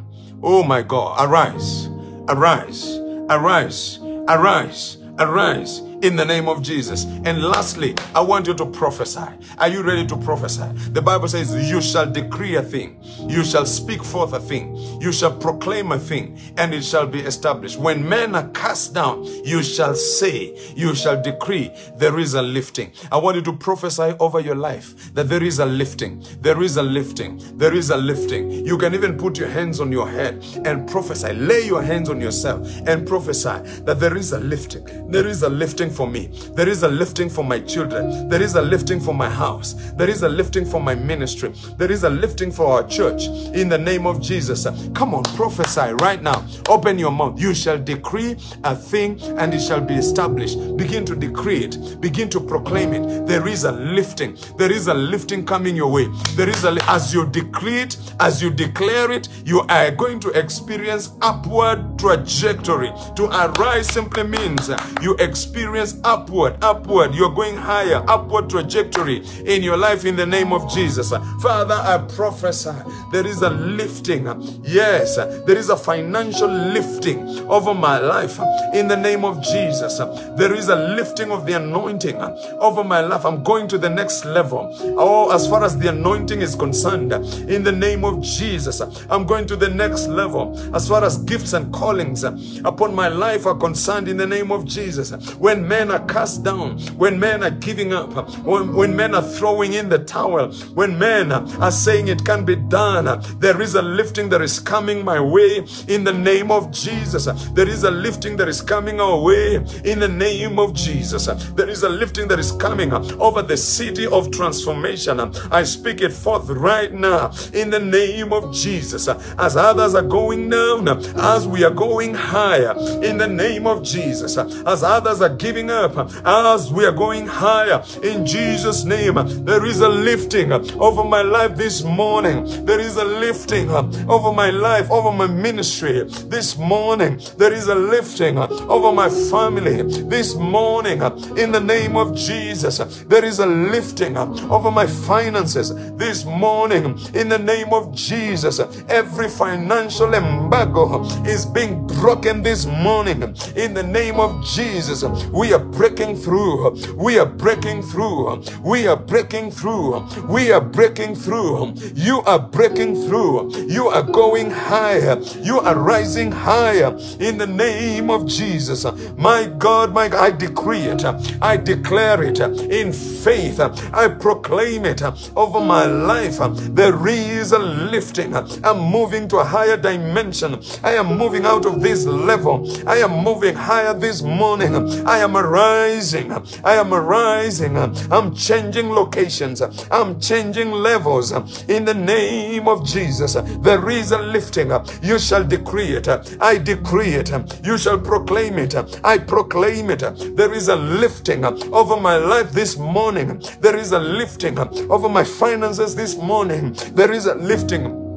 Oh 0.42 0.62
my 0.62 0.80
God. 0.80 1.28
Arise. 1.28 1.88
Arise. 2.28 2.96
Arise 3.28 4.00
Arise, 4.30 4.96
arise 5.18 5.80
in 6.02 6.16
the 6.16 6.24
name 6.24 6.48
of 6.48 6.62
Jesus. 6.62 7.04
And 7.24 7.42
lastly, 7.42 7.94
I 8.14 8.20
want 8.20 8.46
you 8.46 8.54
to 8.54 8.66
prophesy. 8.66 9.20
Are 9.58 9.68
you 9.68 9.82
ready 9.82 10.06
to 10.06 10.16
prophesy? 10.16 10.66
The 10.92 11.02
Bible 11.02 11.28
says, 11.28 11.54
You 11.70 11.80
shall 11.80 12.10
decree 12.10 12.56
a 12.56 12.62
thing, 12.62 12.98
you 13.28 13.44
shall 13.44 13.66
speak 13.66 14.02
forth 14.02 14.32
a 14.32 14.40
thing, 14.40 14.76
you 15.00 15.12
shall 15.12 15.36
proclaim 15.36 15.92
a 15.92 15.98
thing, 15.98 16.38
and 16.56 16.72
it 16.72 16.84
shall 16.84 17.06
be 17.06 17.20
established. 17.20 17.78
When 17.78 18.06
men 18.08 18.34
are 18.34 18.48
cast 18.50 18.94
down, 18.94 19.24
you 19.44 19.62
shall 19.62 19.94
say, 19.94 20.56
You 20.74 20.94
shall 20.94 21.20
decree, 21.22 21.70
there 21.96 22.18
is 22.18 22.34
a 22.34 22.42
lifting. 22.42 22.92
I 23.12 23.18
want 23.18 23.36
you 23.36 23.42
to 23.42 23.52
prophesy 23.52 24.14
over 24.18 24.40
your 24.40 24.56
life 24.56 25.12
that 25.14 25.28
there 25.28 25.42
is 25.42 25.58
a 25.58 25.66
lifting, 25.66 26.24
there 26.40 26.62
is 26.62 26.76
a 26.76 26.82
lifting, 26.82 27.40
there 27.58 27.74
is 27.74 27.90
a 27.90 27.96
lifting. 27.96 28.50
You 28.50 28.78
can 28.78 28.94
even 28.94 29.16
put 29.18 29.38
your 29.38 29.48
hands 29.48 29.80
on 29.80 29.92
your 29.92 30.08
head 30.08 30.44
and 30.64 30.88
prophesy. 30.88 31.32
Lay 31.32 31.66
your 31.66 31.82
hands 31.82 32.08
on 32.08 32.20
yourself 32.20 32.66
and 32.86 33.06
prophesy 33.06 33.58
that 33.84 33.98
there 34.00 34.16
is 34.16 34.32
a 34.32 34.40
lifting, 34.40 35.10
there 35.10 35.26
is 35.26 35.42
a 35.42 35.48
lifting 35.48 35.89
lifting 35.90 35.96
for 35.96 36.06
me. 36.10 36.26
There 36.54 36.68
is 36.68 36.82
a 36.82 36.88
lifting 36.88 37.28
for 37.28 37.44
my 37.44 37.60
children. 37.60 38.28
There 38.28 38.42
is 38.42 38.54
a 38.54 38.62
lifting 38.62 39.00
for 39.00 39.14
my 39.14 39.28
house. 39.28 39.74
There 39.96 40.08
is 40.08 40.22
a 40.22 40.28
lifting 40.28 40.64
for 40.64 40.80
my 40.80 40.94
ministry. 40.94 41.52
There 41.78 41.90
is 41.90 42.04
a 42.04 42.10
lifting 42.10 42.52
for 42.52 42.66
our 42.66 42.86
church. 42.86 43.24
In 43.54 43.68
the 43.68 43.78
name 43.78 44.06
of 44.06 44.20
Jesus. 44.20 44.66
Come 44.94 45.14
on, 45.14 45.24
prophesy 45.36 45.92
right 46.00 46.22
now. 46.22 46.44
Open 46.68 46.98
your 46.98 47.10
mouth. 47.12 47.40
You 47.40 47.54
shall 47.54 47.78
decree 47.78 48.36
a 48.64 48.74
thing 48.74 49.20
and 49.38 49.54
it 49.54 49.60
shall 49.60 49.80
be 49.80 49.94
established. 49.94 50.58
Begin 50.76 51.04
to 51.06 51.16
decree 51.16 51.64
it. 51.64 52.00
Begin 52.00 52.28
to 52.30 52.40
proclaim 52.40 52.92
it. 52.92 53.26
There 53.26 53.48
is 53.48 53.64
a 53.64 53.72
lifting. 53.72 54.36
There 54.56 54.72
is 54.72 54.88
a 54.88 54.94
lifting 54.94 55.44
coming 55.44 55.76
your 55.76 55.90
way. 55.90 56.08
There 56.36 56.48
is 56.48 56.64
a 56.64 56.70
as 56.88 57.12
you 57.12 57.26
decree 57.26 57.80
it, 57.80 57.96
as 58.20 58.40
you 58.42 58.50
declare 58.50 59.10
it, 59.10 59.28
you 59.44 59.60
are 59.68 59.90
going 59.90 60.20
to 60.20 60.30
experience 60.30 61.12
upward 61.20 61.98
trajectory. 61.98 62.92
To 63.16 63.24
arise 63.26 63.88
simply 63.88 64.22
means 64.24 64.70
you 65.02 65.16
experience 65.16 65.79
experience 65.80 66.00
upward, 66.04 66.56
upward. 66.62 67.14
You're 67.14 67.34
going 67.34 67.56
higher, 67.56 68.04
upward 68.08 68.50
trajectory 68.50 69.24
in 69.44 69.62
your 69.62 69.76
life 69.76 70.04
in 70.04 70.16
the 70.16 70.26
name 70.26 70.52
of 70.52 70.72
Jesus. 70.72 71.10
Father, 71.40 71.74
I 71.74 71.98
prophesy 72.14 72.72
there 73.12 73.26
is 73.26 73.42
a 73.42 73.50
lifting. 73.50 74.26
Yes, 74.62 75.16
there 75.16 75.56
is 75.56 75.70
a 75.70 75.76
financial 75.76 76.48
lifting 76.48 77.18
over 77.50 77.74
my 77.74 77.98
life 77.98 78.38
in 78.74 78.88
the 78.88 78.96
name 78.96 79.24
of 79.24 79.42
Jesus. 79.42 79.98
There 80.36 80.54
is 80.54 80.68
a 80.68 80.76
lifting 80.76 81.30
of 81.30 81.46
the 81.46 81.54
anointing 81.54 82.16
over 82.16 82.84
my 82.84 83.00
life. 83.00 83.24
I'm 83.24 83.42
going 83.42 83.68
to 83.68 83.78
the 83.78 83.90
next 83.90 84.24
level. 84.24 84.68
Oh, 84.98 85.30
as 85.30 85.48
far 85.48 85.64
as 85.64 85.76
the 85.78 85.88
anointing 85.88 86.40
is 86.40 86.54
concerned, 86.54 87.12
in 87.12 87.64
the 87.64 87.72
name 87.72 88.04
of 88.04 88.22
Jesus, 88.22 88.80
I'm 89.08 89.24
going 89.24 89.46
to 89.46 89.56
the 89.56 89.68
next 89.68 90.08
level. 90.08 90.58
As 90.74 90.88
far 90.88 91.04
as 91.04 91.18
gifts 91.18 91.52
and 91.52 91.72
callings 91.72 92.24
upon 92.24 92.94
my 92.94 93.08
life 93.08 93.46
are 93.46 93.56
concerned, 93.56 94.08
in 94.08 94.16
the 94.16 94.26
name 94.26 94.50
of 94.52 94.64
Jesus. 94.64 95.12
When 95.36 95.66
men 95.70 95.92
are 95.92 96.04
cast 96.06 96.42
down, 96.42 96.80
when 96.98 97.18
men 97.20 97.44
are 97.44 97.56
giving 97.68 97.92
up, 97.92 98.10
when, 98.44 98.74
when 98.74 98.94
men 98.96 99.14
are 99.14 99.22
throwing 99.22 99.74
in 99.74 99.88
the 99.88 100.00
towel, 100.00 100.50
when 100.74 100.98
men 100.98 101.30
are 101.30 101.70
saying 101.70 102.08
it 102.08 102.24
can 102.24 102.44
be 102.44 102.56
done, 102.56 103.04
there 103.38 103.62
is 103.62 103.76
a 103.76 103.82
lifting 103.82 104.28
that 104.28 104.42
is 104.42 104.58
coming 104.58 105.04
my 105.04 105.20
way 105.20 105.64
in 105.86 106.02
the 106.02 106.12
name 106.12 106.50
of 106.50 106.72
Jesus. 106.72 107.26
There 107.54 107.68
is 107.68 107.84
a 107.84 107.90
lifting 107.90 108.36
that 108.38 108.48
is 108.48 108.60
coming 108.60 109.00
our 109.00 109.20
way 109.22 109.64
in 109.84 110.00
the 110.00 110.08
name 110.08 110.58
of 110.58 110.74
Jesus. 110.74 111.26
There 111.54 111.68
is 111.68 111.84
a 111.84 111.88
lifting 111.88 112.26
that 112.28 112.40
is 112.40 112.50
coming 112.50 112.92
over 112.92 113.40
the 113.40 113.56
city 113.56 114.06
of 114.08 114.32
transformation. 114.32 115.20
I 115.52 115.62
speak 115.62 116.00
it 116.00 116.12
forth 116.12 116.48
right 116.48 116.92
now 116.92 117.30
in 117.54 117.70
the 117.70 117.78
name 117.78 118.32
of 118.32 118.52
Jesus. 118.52 119.06
As 119.06 119.56
others 119.56 119.94
are 119.94 120.08
going 120.18 120.50
down, 120.50 120.88
as 120.88 121.46
we 121.46 121.62
are 121.62 121.70
going 121.70 122.12
higher 122.14 122.74
in 123.04 123.18
the 123.18 123.28
name 123.28 123.68
of 123.68 123.84
Jesus, 123.84 124.36
as 124.36 124.82
others 124.82 125.20
are 125.20 125.36
giving 125.36 125.59
giving 125.60 125.70
up, 125.70 126.10
as 126.24 126.72
we 126.72 126.84
are 126.86 126.92
going 126.92 127.26
higher 127.26 127.82
in 128.02 128.24
Jesus' 128.24 128.84
name, 128.84 129.14
there 129.44 129.64
is 129.66 129.80
a 129.80 129.88
lifting 129.88 130.52
over 130.52 131.04
my 131.04 131.22
life 131.22 131.56
this 131.56 131.82
morning. 131.82 132.64
There 132.64 132.80
is 132.80 132.96
a 132.96 133.04
lifting 133.04 133.70
over 133.70 134.32
my 134.32 134.50
life, 134.50 134.90
over 134.90 135.12
my 135.12 135.26
ministry 135.26 136.04
this 136.28 136.56
morning. 136.56 137.20
There 137.36 137.52
is 137.52 137.68
a 137.68 137.74
lifting 137.74 138.38
over 138.38 138.92
my 138.92 139.08
family 139.08 139.82
this 139.82 140.34
morning 140.34 141.02
in 141.36 141.52
the 141.52 141.60
name 141.60 141.96
of 141.96 142.14
Jesus. 142.16 142.78
There 143.08 143.24
is 143.24 143.38
a 143.38 143.46
lifting 143.46 144.16
over 144.16 144.70
my 144.70 144.86
finances 144.86 145.74
this 145.96 146.24
morning 146.24 146.98
in 147.14 147.28
the 147.28 147.38
name 147.38 147.72
of 147.72 147.94
Jesus. 147.94 148.60
Every 148.88 149.28
financial 149.28 150.14
embargo 150.14 151.04
is 151.24 151.44
being 151.44 151.86
broken 151.86 152.42
this 152.42 152.66
morning 152.66 153.22
in 153.56 153.74
the 153.74 153.82
name 153.82 154.18
of 154.18 154.44
Jesus. 154.44 155.04
We 155.30 155.49
are 155.52 155.58
breaking 155.58 156.16
through. 156.16 156.76
We 156.94 157.18
are 157.18 157.26
breaking 157.26 157.82
through. 157.82 158.42
We 158.62 158.86
are 158.86 158.96
breaking 158.96 159.50
through. 159.50 160.06
We 160.26 160.52
are 160.52 160.60
breaking 160.60 161.14
through. 161.16 161.74
You 161.94 162.22
are 162.22 162.38
breaking 162.38 162.94
through. 163.06 163.66
You 163.66 163.88
are 163.88 164.02
going 164.02 164.50
higher. 164.50 165.18
You 165.40 165.60
are 165.60 165.76
rising 165.78 166.32
higher 166.32 166.96
in 167.18 167.38
the 167.38 167.46
name 167.46 168.10
of 168.10 168.26
Jesus. 168.26 168.84
My 169.16 169.46
God, 169.58 169.92
my 169.92 170.08
God, 170.08 170.20
I 170.32 170.36
decree 170.36 170.82
it. 170.82 171.04
I 171.40 171.56
declare 171.56 172.22
it 172.22 172.40
in 172.40 172.92
faith. 172.92 173.60
I 173.60 174.08
proclaim 174.08 174.84
it 174.84 175.02
over 175.36 175.60
my 175.60 175.84
life. 175.86 176.38
There 176.74 177.06
is 177.08 177.52
a 177.52 177.58
lifting. 177.58 178.34
I'm 178.36 178.78
moving 178.78 179.28
to 179.28 179.38
a 179.38 179.44
higher 179.44 179.76
dimension. 179.76 180.60
I 180.82 180.94
am 180.94 181.16
moving 181.18 181.44
out 181.44 181.66
of 181.66 181.80
this 181.80 182.04
level. 182.06 182.66
I 182.88 182.98
am 182.98 183.24
moving 183.24 183.54
higher 183.54 183.94
this 183.94 184.22
morning. 184.22 184.74
I 185.06 185.18
am 185.18 185.36
rising. 185.48 186.32
I 186.64 186.74
am 186.74 186.92
rising. 186.92 187.76
I'm 187.76 188.34
changing 188.34 188.90
locations. 188.90 189.62
I'm 189.90 190.20
changing 190.20 190.70
levels. 190.72 191.32
In 191.68 191.84
the 191.84 191.94
name 191.94 192.68
of 192.68 192.86
Jesus, 192.86 193.34
there 193.60 193.88
is 193.90 194.12
a 194.12 194.18
lifting. 194.18 194.72
You 195.02 195.18
shall 195.18 195.44
decree 195.44 195.92
it. 195.96 196.08
I 196.40 196.58
decree 196.58 197.14
it. 197.14 197.30
You 197.64 197.78
shall 197.78 197.98
proclaim 197.98 198.58
it. 198.58 198.74
I 199.04 199.18
proclaim 199.18 199.90
it. 199.90 200.02
There 200.36 200.52
is 200.52 200.68
a 200.68 200.76
lifting 200.76 201.44
over 201.44 201.96
my 202.00 202.16
life 202.16 202.50
this 202.52 202.76
morning. 202.76 203.42
There 203.60 203.76
is 203.76 203.92
a 203.92 203.98
lifting 203.98 204.58
over 204.58 205.08
my 205.08 205.24
finances 205.24 205.94
this 205.94 206.16
morning. 206.16 206.74
There 206.92 207.12
is 207.12 207.26
a 207.26 207.34
lifting 207.34 208.09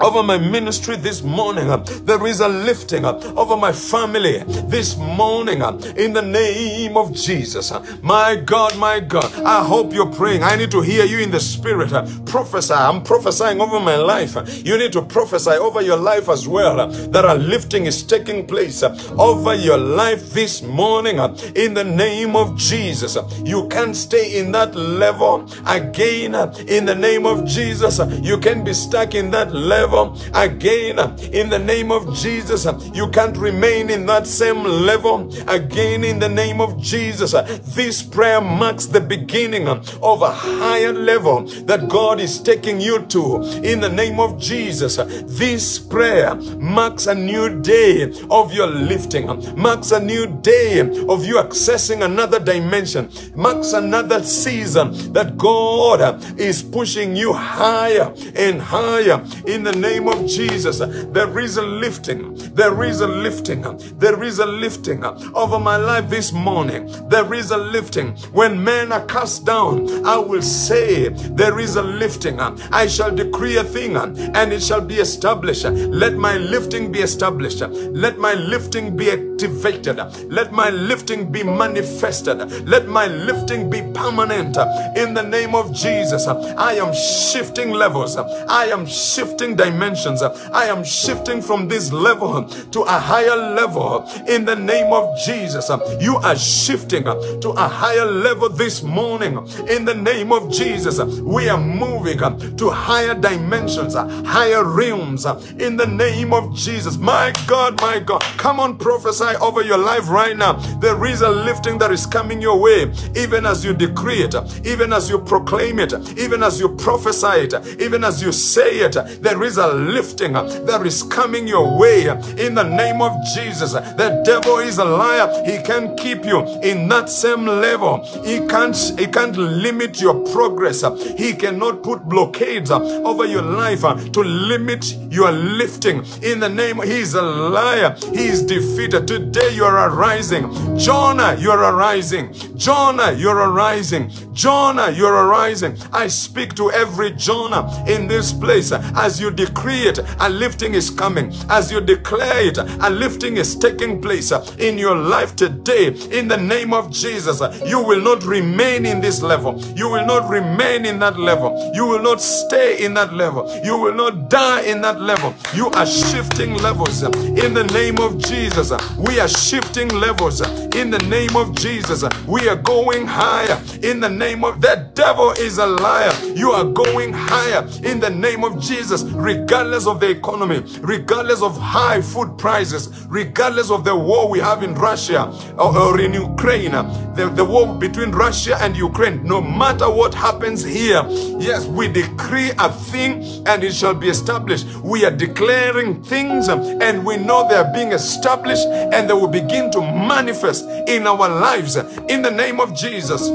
over 0.00 0.22
my 0.22 0.38
ministry 0.38 0.96
this 0.96 1.22
morning. 1.22 1.68
There 2.04 2.26
is 2.26 2.40
a 2.40 2.48
lifting 2.48 3.04
over 3.04 3.56
my 3.56 3.72
family 3.72 4.42
this 4.68 4.96
morning 4.96 5.62
in 5.96 6.12
the 6.12 6.22
name 6.22 6.96
of 6.96 7.12
Jesus. 7.14 7.72
My 8.02 8.36
God, 8.36 8.76
my 8.78 9.00
God, 9.00 9.32
I 9.42 9.64
hope 9.64 9.92
you're 9.92 10.12
praying. 10.12 10.42
I 10.42 10.56
need 10.56 10.70
to 10.72 10.80
hear 10.80 11.04
you 11.04 11.20
in 11.20 11.30
the 11.30 11.40
spirit. 11.40 11.90
Prophesy. 12.26 12.74
I'm 12.74 13.02
prophesying 13.02 13.60
over 13.60 13.80
my 13.80 13.96
life. 13.96 14.36
You 14.64 14.76
need 14.78 14.92
to 14.92 15.02
prophesy 15.02 15.50
over 15.50 15.80
your 15.80 15.96
life 15.96 16.28
as 16.28 16.46
well. 16.46 16.88
That 16.88 17.24
a 17.24 17.34
lifting 17.34 17.86
is 17.86 18.02
taking 18.02 18.46
place 18.46 18.82
over 18.82 19.54
your 19.54 19.78
life 19.78 20.30
this 20.30 20.62
morning 20.62 21.18
in 21.54 21.74
the 21.74 21.84
name 21.84 22.36
of 22.36 22.56
Jesus. 22.56 23.16
You 23.44 23.68
can't 23.68 23.96
stay 23.96 24.38
in 24.38 24.52
that 24.52 24.74
level 24.74 25.48
again 25.66 26.34
in 26.66 26.84
the 26.84 26.94
name 26.94 27.26
of 27.26 27.44
Jesus. 27.46 28.00
You 28.22 28.38
can 28.38 28.64
be 28.64 28.74
stuck 28.74 29.14
in 29.14 29.30
that 29.30 29.52
level 29.52 29.85
level 29.86 30.18
again 30.34 30.98
in 31.32 31.48
the 31.48 31.58
name 31.58 31.92
of 31.92 32.12
Jesus. 32.14 32.66
You 32.92 33.08
can't 33.10 33.36
remain 33.36 33.88
in 33.88 34.04
that 34.06 34.26
same 34.26 34.64
level 34.64 35.32
again 35.48 36.02
in 36.02 36.18
the 36.18 36.28
name 36.28 36.60
of 36.60 36.80
Jesus. 36.80 37.32
This 37.74 38.02
prayer 38.02 38.40
marks 38.40 38.86
the 38.86 39.00
beginning 39.00 39.68
of 39.68 40.22
a 40.22 40.32
higher 40.32 40.92
level 40.92 41.44
that 41.66 41.88
God 41.88 42.20
is 42.20 42.40
taking 42.40 42.80
you 42.80 43.06
to 43.06 43.42
in 43.62 43.80
the 43.80 43.88
name 43.88 44.18
of 44.18 44.40
Jesus. 44.40 44.96
This 45.38 45.78
prayer 45.78 46.34
marks 46.34 47.06
a 47.06 47.14
new 47.14 47.60
day 47.60 48.12
of 48.28 48.52
your 48.52 48.66
lifting, 48.66 49.26
marks 49.56 49.92
a 49.92 50.00
new 50.00 50.26
day 50.42 50.80
of 50.80 51.24
you 51.24 51.36
accessing 51.36 52.04
another 52.04 52.40
dimension, 52.40 53.08
marks 53.36 53.72
another 53.72 54.22
season 54.24 55.12
that 55.12 55.38
God 55.38 56.40
is 56.40 56.62
pushing 56.62 57.14
you 57.14 57.32
higher 57.32 58.12
and 58.34 58.60
higher 58.60 59.24
in 59.46 59.62
the 59.62 59.75
name 59.76 60.08
of 60.08 60.26
Jesus. 60.26 60.78
There 60.78 61.38
is 61.38 61.56
a 61.56 61.62
lifting. 61.62 62.34
There 62.54 62.82
is 62.84 63.00
a 63.00 63.06
lifting. 63.06 63.62
There 63.98 64.22
is 64.22 64.38
a 64.38 64.46
lifting 64.46 65.04
over 65.04 65.58
my 65.58 65.76
life 65.76 66.08
this 66.10 66.32
morning. 66.32 66.90
There 67.08 67.32
is 67.34 67.50
a 67.50 67.56
lifting. 67.56 68.16
When 68.32 68.62
men 68.62 68.92
are 68.92 69.04
cast 69.06 69.44
down, 69.46 70.04
I 70.06 70.18
will 70.18 70.42
say, 70.42 71.08
There 71.08 71.58
is 71.58 71.76
a 71.76 71.82
lifting. 71.82 72.40
I 72.40 72.86
shall 72.86 73.14
decree 73.14 73.56
a 73.56 73.64
thing 73.64 73.96
and 73.96 74.52
it 74.52 74.62
shall 74.62 74.80
be 74.80 74.96
established. 74.96 75.64
Let 75.64 76.14
my 76.14 76.36
lifting 76.36 76.92
be 76.92 77.00
established. 77.00 77.60
Let 77.60 78.18
my 78.18 78.34
lifting 78.34 78.96
be 78.96 79.10
activated. 79.10 79.98
Let 80.30 80.52
my 80.52 80.70
lifting 80.70 81.30
be 81.30 81.42
manifested. 81.42 82.66
Let 82.68 82.88
my 82.88 83.06
lifting 83.06 83.70
be 83.70 83.82
permanent. 83.94 84.56
In 84.96 85.14
the 85.14 85.22
name 85.22 85.54
of 85.54 85.72
Jesus, 85.74 86.26
I 86.26 86.74
am 86.74 86.92
shifting 86.94 87.70
levels. 87.70 88.16
I 88.16 88.66
am 88.66 88.86
shifting 88.86 89.56
dimensions. 89.70 90.22
I 90.22 90.66
am 90.66 90.84
shifting 90.84 91.42
from 91.42 91.68
this 91.68 91.92
level 91.92 92.48
to 92.48 92.80
a 92.82 92.98
higher 92.98 93.36
level. 93.36 94.08
In 94.28 94.44
the 94.44 94.56
name 94.56 94.92
of 94.92 95.16
Jesus, 95.24 95.70
you 96.00 96.16
are 96.16 96.36
shifting 96.36 97.04
to 97.04 97.50
a 97.56 97.68
higher 97.68 98.04
level 98.04 98.48
this 98.48 98.82
morning. 98.82 99.34
In 99.68 99.84
the 99.84 99.94
name 99.94 100.32
of 100.32 100.50
Jesus, 100.50 101.00
we 101.20 101.48
are 101.48 101.60
moving 101.60 102.18
to 102.56 102.70
higher 102.70 103.14
dimensions, 103.14 103.94
higher 103.94 104.64
realms. 104.64 105.26
In 105.58 105.76
the 105.76 105.86
name 105.86 106.32
of 106.32 106.54
Jesus, 106.54 106.96
my 106.96 107.32
God, 107.46 107.80
my 107.80 107.98
God, 107.98 108.22
come 108.38 108.60
on, 108.60 108.78
prophesy 108.78 109.36
over 109.40 109.62
your 109.62 109.78
life 109.78 110.08
right 110.08 110.36
now. 110.36 110.54
There 110.80 111.04
is 111.06 111.22
a 111.22 111.30
lifting 111.30 111.78
that 111.78 111.90
is 111.90 112.06
coming 112.06 112.40
your 112.40 112.60
way, 112.60 112.92
even 113.16 113.46
as 113.46 113.64
you 113.64 113.74
decree 113.74 114.22
it, 114.22 114.34
even 114.64 114.92
as 114.92 115.10
you 115.10 115.18
proclaim 115.18 115.78
it, 115.78 115.92
even 116.18 116.42
as 116.42 116.60
you 116.60 116.68
prophesy 116.76 117.46
it, 117.46 117.54
even 117.80 118.04
as 118.04 118.22
you 118.22 118.32
say 118.32 118.80
it. 118.80 118.96
There 119.20 119.42
is 119.42 119.55
a 119.58 119.68
lifting 119.68 120.32
that 120.34 120.82
is 120.84 121.02
coming 121.02 121.46
your 121.46 121.78
way 121.78 122.06
in 122.06 122.54
the 122.54 122.62
name 122.62 123.00
of 123.00 123.12
Jesus. 123.34 123.72
The 123.72 124.22
devil 124.24 124.58
is 124.58 124.78
a 124.78 124.84
liar. 124.84 125.28
He 125.44 125.62
can 125.62 125.96
keep 125.96 126.24
you 126.24 126.40
in 126.62 126.88
that 126.88 127.08
same 127.08 127.46
level. 127.46 128.04
He 128.24 128.46
can't, 128.46 128.76
he 128.98 129.06
can't 129.06 129.36
limit 129.36 130.00
your 130.00 130.14
progress. 130.32 130.84
He 131.16 131.32
cannot 131.34 131.82
put 131.82 132.04
blockades 132.04 132.70
over 132.70 133.24
your 133.24 133.42
life 133.42 133.82
to 134.12 134.20
limit 134.20 134.84
your 135.10 135.32
lifting. 135.32 136.04
In 136.22 136.40
the 136.40 136.48
name, 136.48 136.80
he 136.82 137.00
is 137.00 137.14
a 137.14 137.22
liar. 137.22 137.96
He 138.12 138.26
is 138.26 138.42
defeated. 138.42 139.06
Today 139.08 139.54
you 139.54 139.64
are 139.64 139.88
arising. 139.90 140.76
Jonah, 140.76 141.36
you 141.38 141.50
are 141.50 141.74
arising. 141.74 142.32
Jonah, 142.56 143.12
you're 143.12 143.36
arising. 143.36 144.10
Jonah, 144.32 144.90
you're 144.90 145.14
arising. 145.14 145.76
I 145.92 146.08
speak 146.08 146.54
to 146.54 146.70
every 146.70 147.12
Jonah 147.12 147.84
in 147.86 148.06
this 148.06 148.32
place 148.32 148.72
as 148.72 149.20
you 149.20 149.30
decree 149.46 149.88
it, 149.88 149.98
a 150.20 150.28
lifting 150.28 150.74
is 150.74 150.90
coming. 150.90 151.32
As 151.48 151.70
you 151.70 151.80
declare 151.80 152.46
it, 152.48 152.58
a 152.58 152.90
lifting 152.90 153.36
is 153.36 153.56
taking 153.56 154.00
place 154.00 154.32
in 154.58 154.78
your 154.78 154.96
life 154.96 155.36
today. 155.36 155.88
In 156.10 156.28
the 156.28 156.36
name 156.36 156.72
of 156.72 156.90
Jesus, 156.90 157.40
you 157.66 157.82
will 157.82 158.00
not 158.00 158.22
remain 158.24 158.86
in 158.86 159.00
this 159.00 159.22
level. 159.22 159.60
You 159.76 159.88
will 159.88 160.06
not 160.06 160.28
remain 160.28 160.84
in 160.84 160.98
that 161.00 161.18
level. 161.18 161.72
You 161.74 161.86
will 161.86 162.02
not 162.02 162.20
stay 162.20 162.84
in 162.84 162.94
that 162.94 163.12
level. 163.14 163.42
You 163.64 163.78
will 163.78 163.94
not 163.94 164.30
die 164.30 164.62
in 164.62 164.80
that 164.82 165.00
level. 165.00 165.34
You 165.54 165.68
are 165.68 165.86
shifting 165.86 166.54
levels 166.54 167.02
in 167.02 167.54
the 167.54 167.64
name 167.72 167.98
of 167.98 168.18
Jesus. 168.18 168.72
We 168.96 169.20
are 169.20 169.28
shifting 169.28 169.88
levels 169.88 170.40
in 170.74 170.90
the 170.90 171.02
name 171.08 171.36
of 171.36 171.54
Jesus. 171.54 172.04
We 172.26 172.48
are 172.48 172.56
going 172.56 173.06
higher 173.06 173.60
in 173.82 174.00
the 174.00 174.08
name 174.08 174.44
of 174.44 174.60
the 174.60 174.90
devil 174.94 175.30
is 175.32 175.58
a 175.58 175.66
liar. 175.66 176.12
You 176.34 176.50
are 176.50 176.64
going 176.64 177.12
higher 177.12 177.66
in 177.84 178.00
the 178.00 178.10
name 178.10 178.44
of 178.44 178.60
Jesus, 178.60 179.02
regardless 179.40 179.86
of 179.86 180.00
the 180.00 180.08
economy, 180.08 180.62
regardless 180.80 181.42
of 181.42 181.56
high 181.58 182.00
food 182.00 182.36
prices, 182.38 183.06
regardless 183.08 183.70
of 183.70 183.84
the 183.84 183.94
war 183.94 184.28
we 184.28 184.38
have 184.38 184.62
in 184.62 184.74
Russia 184.74 185.30
or, 185.58 185.76
or 185.76 186.00
in 186.00 186.14
Ukraine, 186.14 186.72
the, 187.14 187.30
the 187.34 187.44
war 187.44 187.74
between 187.74 188.10
Russia 188.10 188.56
and 188.60 188.76
Ukraine. 188.76 189.22
No 189.24 189.40
matter 189.40 189.90
what 189.90 190.14
happens 190.14 190.64
here, 190.64 191.02
yes, 191.38 191.66
we 191.66 191.88
decree 191.88 192.50
a 192.58 192.72
thing 192.72 193.22
and 193.46 193.62
it 193.62 193.74
shall 193.74 193.94
be 193.94 194.08
established. 194.08 194.66
We 194.82 195.04
are 195.04 195.10
declaring 195.10 196.02
things 196.02 196.48
and 196.48 197.04
we 197.04 197.16
know 197.16 197.48
they 197.48 197.56
are 197.56 197.72
being 197.72 197.92
established 197.92 198.66
and 198.66 199.08
they 199.08 199.14
will 199.14 199.28
begin 199.28 199.70
to 199.72 199.80
manifest 199.80 200.64
in 200.88 201.06
our 201.06 201.28
lives 201.28 201.76
in 201.76 202.22
the 202.22 202.30
name 202.30 202.60
of 202.60 202.74
Jesus. 202.74 203.28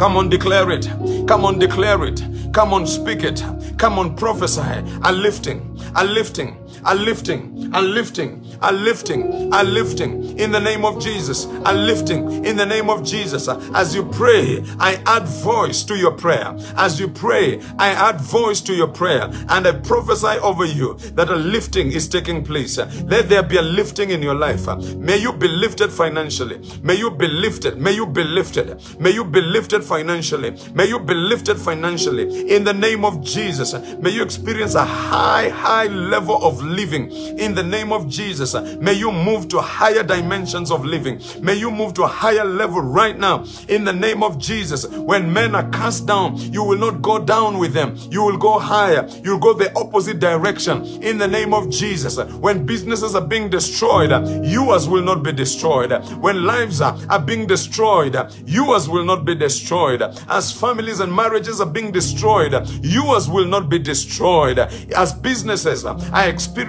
Come 0.00 0.16
on, 0.16 0.30
declare 0.30 0.70
it. 0.70 0.86
Come 1.28 1.44
on, 1.44 1.58
declare 1.58 2.02
it. 2.04 2.22
Come 2.54 2.72
on, 2.72 2.86
speak 2.86 3.22
it. 3.22 3.44
Come 3.76 3.98
on, 3.98 4.16
prophesy. 4.16 4.62
A 5.04 5.12
lifting, 5.12 5.78
a 5.94 6.02
lifting, 6.06 6.56
a 6.84 6.94
lifting, 6.94 7.70
a 7.74 7.80
lifting, 7.82 8.44
a 8.62 8.72
lifting, 8.72 9.52
a 9.52 9.62
lifting 9.62 10.38
in 10.38 10.50
the 10.52 10.60
name 10.60 10.84
of 10.84 11.02
Jesus, 11.02 11.44
a 11.64 11.74
lifting 11.74 12.44
in 12.44 12.56
the 12.56 12.66
name 12.66 12.88
of 12.88 13.02
Jesus. 13.04 13.48
As 13.48 13.94
you 13.94 14.04
pray, 14.04 14.62
I 14.78 15.02
add 15.06 15.26
voice 15.26 15.82
to 15.84 15.96
your 15.96 16.12
prayer. 16.12 16.54
As 16.76 16.98
you 16.98 17.08
pray, 17.08 17.60
I 17.78 17.90
add 17.90 18.20
voice 18.20 18.60
to 18.62 18.74
your 18.74 18.88
prayer 18.88 19.28
and 19.48 19.66
I 19.66 19.72
prophesy 19.72 20.38
over 20.40 20.64
you 20.64 20.94
that 21.14 21.28
a 21.28 21.36
lifting 21.36 21.92
is 21.92 22.08
taking 22.08 22.44
place. 22.44 22.78
Let 22.78 23.28
there 23.28 23.42
be 23.42 23.56
a 23.56 23.62
lifting 23.62 24.10
in 24.10 24.22
your 24.22 24.34
life. 24.34 24.66
May 24.96 25.18
you 25.18 25.32
be 25.32 25.48
lifted 25.48 25.90
financially. 25.92 26.60
May 26.82 26.94
you 26.94 27.10
be 27.10 27.26
lifted. 27.28 27.80
May 27.80 27.92
you 27.92 28.06
be 28.06 28.24
lifted. 28.24 28.80
May 29.00 29.10
you 29.10 29.24
be 29.24 29.40
lifted 29.40 29.84
financially. 29.84 30.56
May 30.74 30.86
you 30.86 31.00
be 31.00 31.14
lifted 31.14 31.58
financially 31.58 32.50
in 32.50 32.64
the 32.64 32.72
name 32.74 33.04
of 33.04 33.22
Jesus. 33.22 33.74
May 33.98 34.10
you 34.10 34.22
experience 34.22 34.74
a 34.74 34.84
high, 34.84 35.48
high 35.48 35.86
level 35.86 36.44
of 36.44 36.62
living 36.74 37.10
in 37.10 37.54
the 37.54 37.62
name 37.62 37.92
of 37.92 38.08
Jesus. 38.08 38.54
May 38.54 38.94
you 38.94 39.12
move 39.12 39.48
to 39.48 39.60
higher 39.60 40.02
dimensions 40.02 40.70
of 40.70 40.84
living. 40.84 41.20
May 41.40 41.54
you 41.54 41.70
move 41.70 41.94
to 41.94 42.04
a 42.04 42.08
higher 42.08 42.44
level 42.44 42.80
right 42.80 43.18
now 43.18 43.44
in 43.68 43.84
the 43.84 43.92
name 43.92 44.22
of 44.22 44.38
Jesus. 44.38 44.86
When 44.86 45.32
men 45.32 45.54
are 45.54 45.68
cast 45.70 46.06
down, 46.06 46.36
you 46.52 46.62
will 46.62 46.78
not 46.78 47.02
go 47.02 47.18
down 47.18 47.58
with 47.58 47.72
them. 47.72 47.96
You 48.10 48.22
will 48.22 48.36
go 48.36 48.58
higher. 48.58 49.08
You'll 49.24 49.38
go 49.38 49.52
the 49.52 49.72
opposite 49.76 50.20
direction 50.20 50.84
in 51.02 51.18
the 51.18 51.28
name 51.28 51.52
of 51.54 51.70
Jesus. 51.70 52.18
When 52.18 52.66
businesses 52.66 53.14
are 53.14 53.26
being 53.26 53.50
destroyed, 53.50 54.10
yours 54.44 54.88
will 54.88 55.02
not 55.02 55.22
be 55.22 55.32
destroyed. 55.32 55.92
When 56.20 56.44
lives 56.44 56.80
are, 56.80 56.96
are 57.08 57.20
being 57.20 57.46
destroyed, 57.46 58.16
yours 58.46 58.88
will 58.88 59.04
not 59.04 59.24
be 59.24 59.34
destroyed. 59.34 60.02
As 60.28 60.52
families 60.52 61.00
and 61.00 61.14
marriages 61.14 61.60
are 61.60 61.70
being 61.70 61.92
destroyed, 61.92 62.54
yours 62.82 63.28
will 63.28 63.46
not 63.46 63.68
be 63.68 63.78
destroyed. 63.78 64.58
As 64.58 65.12
businesses 65.12 65.84
are 65.84 66.28
experiencing 66.28 66.59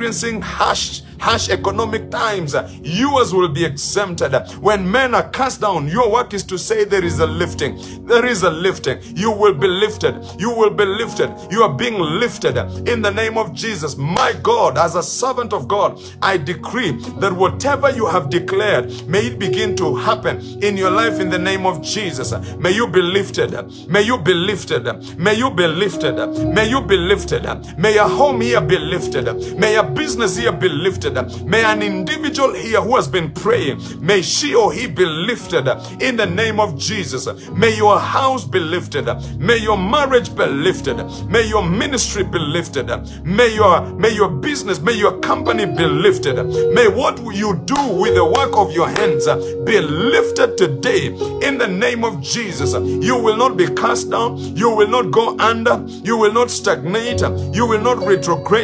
harsh 0.42 1.02
harsh 1.22 1.49
economic 1.49 2.09
times, 2.09 2.55
yours 2.84 3.34
will 3.34 3.47
be 3.47 3.63
exempted. 3.63 4.34
When 4.59 4.89
men 4.89 5.13
are 5.13 5.30
cast 5.30 5.61
down, 5.61 5.88
your 5.88 6.11
work 6.11 6.34
is 6.34 6.43
to 6.45 6.57
say 6.57 6.84
there 6.84 7.05
is 7.05 7.19
a 7.19 7.28
lifting. 7.28 8.05
There 8.07 8.26
is 8.26 8.43
a 8.43 8.49
lifting. 8.49 8.99
You 9.15 9.32
will 9.32 9.53
be 9.53 9.67
lifted. 9.67 10.15
You 10.39 10.49
will 10.49 10.72
be 10.72 10.86
lifted. 10.86 11.32
You 11.51 11.61
are 11.63 11.74
being 11.74 11.99
lifted 11.99 12.57
in 12.88 13.01
the 13.01 13.11
name 13.11 13.38
of 13.38 13.53
Jesus. 13.53 13.95
My 13.95 14.34
God, 14.41 14.78
as 14.78 14.95
a 14.95 15.03
servant 15.03 15.53
of 15.53 15.67
God, 15.67 16.01
I 16.22 16.38
decree 16.38 16.91
that 17.19 17.32
whatever 17.32 17.91
you 17.91 18.07
have 18.07 18.30
declared, 18.30 19.07
may 19.07 19.28
it 19.28 19.39
begin 19.39 19.76
to 19.78 19.95
happen 19.95 20.39
in 20.63 20.76
your 20.76 20.91
life 20.91 21.19
in 21.19 21.30
the 21.30 21.39
name 21.39 21.65
of 21.65 21.82
Jesus. 21.84 22.32
May 22.57 22.72
you 22.72 22.88
be 22.88 23.01
lifted. 23.01 23.51
May 23.88 24.01
you 24.01 24.17
be 24.17 24.34
lifted. 24.34 24.84
May 25.19 25.36
you 25.36 25.51
be 25.51 25.67
lifted. 25.67 26.15
May 26.53 26.67
you 26.67 26.82
be 26.82 26.97
lifted. 26.97 27.45
May 27.78 27.93
your 27.93 28.09
home 28.09 28.41
here 28.41 28.61
be 28.61 28.78
lifted. 28.80 29.57
May 29.59 29.74
your 29.74 29.84
business 29.84 30.38
here 30.38 30.51
be 30.51 30.67
lifted 30.69 31.11
lifted. 31.14 31.45
May 31.45 31.64
an 31.64 31.82
individual 31.82 32.53
here 32.53 32.82
who 32.82 32.95
has 32.95 33.07
been 33.07 33.32
praying, 33.32 33.82
may 34.03 34.22
she 34.22 34.55
or 34.55 34.74
he 34.74 34.88
be 34.88 35.05
lifted 35.05 35.68
in 36.01 36.16
the 36.18 36.26
name 36.26 36.59
of 36.59 36.78
Jesus. 36.78 37.28
May 37.51 37.76
your 37.76 37.99
house 37.99 38.45
be 38.45 38.59
lifted. 38.59 39.05
May 39.39 39.57
your 39.57 39.78
marriage 39.78 40.36
be 40.36 40.45
lifted. 40.45 40.97
May 41.28 41.47
your 41.47 41.64
ministry 41.64 42.24
be 42.24 42.39
lifted. 42.39 42.88
May 43.24 43.53
your 43.53 43.82
may 43.95 44.14
your 44.14 44.30
business, 44.30 44.80
may 44.80 44.93
your 44.93 45.20
company 45.20 45.66
be 45.66 45.86
lifted. 45.86 46.36
May 46.74 46.88
what 46.88 47.20
you 47.34 47.62
do 47.66 47.88
with 47.99 48.16
the 48.16 48.26
work 48.26 48.55
of 48.55 48.72
your 48.72 48.88
hands 48.89 49.26
be 49.66 49.80
lifted 49.80 50.57
today 50.57 51.07
in 51.41 51.57
the 51.57 51.68
name 51.68 52.03
of 52.03 52.22
Jesus. 52.22 52.74
You 52.74 53.18
will 53.18 53.38
not 53.38 53.57
be 53.57 53.68
cast 53.68 54.09
down. 54.09 54.38
You 54.55 54.70
will 54.70 54.88
not 54.88 55.12
go 55.12 55.38
under. 55.39 55.84
You 56.03 56.18
will 56.18 56.34
not 56.34 56.49
stagnate. 56.49 57.22
You 57.53 57.66
will 57.66 57.82
not 57.82 57.97
retrograde. 57.99 58.62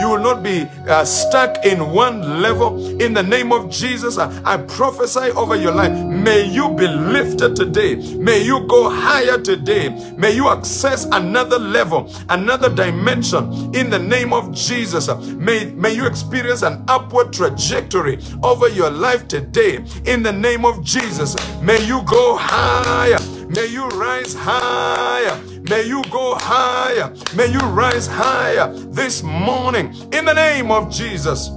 You 0.00 0.08
will 0.08 0.20
not 0.20 0.42
be 0.42 0.62
uh, 0.88 1.04
stuck 1.04 1.64
in 1.64 1.87
one 1.92 2.42
level. 2.42 3.00
In 3.02 3.14
the 3.14 3.22
name 3.22 3.52
of 3.52 3.70
Jesus, 3.70 4.18
I, 4.18 4.30
I 4.44 4.56
prophesy 4.58 5.30
over 5.32 5.56
your 5.56 5.72
life. 5.72 5.92
May 6.06 6.44
you 6.44 6.70
be 6.74 6.86
lifted 6.86 7.56
today. 7.56 7.96
May 8.16 8.42
you 8.44 8.66
go 8.68 8.90
higher 8.90 9.38
today. 9.38 9.90
May 10.16 10.32
you 10.32 10.48
access 10.48 11.06
another 11.06 11.58
level, 11.58 12.12
another 12.28 12.68
dimension. 12.74 13.74
In 13.74 13.90
the 13.90 13.98
name 13.98 14.32
of 14.32 14.52
Jesus, 14.54 15.08
uh, 15.08 15.16
may, 15.36 15.66
may 15.72 15.92
you 15.94 16.06
experience 16.06 16.62
an 16.62 16.84
upward 16.88 17.32
trajectory 17.32 18.18
over 18.42 18.68
your 18.68 18.90
life 18.90 19.28
today. 19.28 19.76
In 20.06 20.22
the 20.22 20.32
name 20.32 20.64
of 20.64 20.82
Jesus, 20.84 21.36
may 21.62 21.84
you 21.86 22.02
go 22.04 22.36
higher. 22.36 23.20
May 23.48 23.66
you 23.66 23.88
rise 23.90 24.34
higher. 24.34 25.40
May 25.68 25.86
you 25.86 26.02
go 26.10 26.34
higher. 26.36 27.12
May 27.36 27.46
you 27.52 27.60
rise 27.60 28.06
higher 28.06 28.72
this 28.72 29.22
morning 29.22 29.94
in 30.12 30.24
the 30.24 30.34
name 30.34 30.70
of 30.70 30.90
Jesus. 30.90 31.50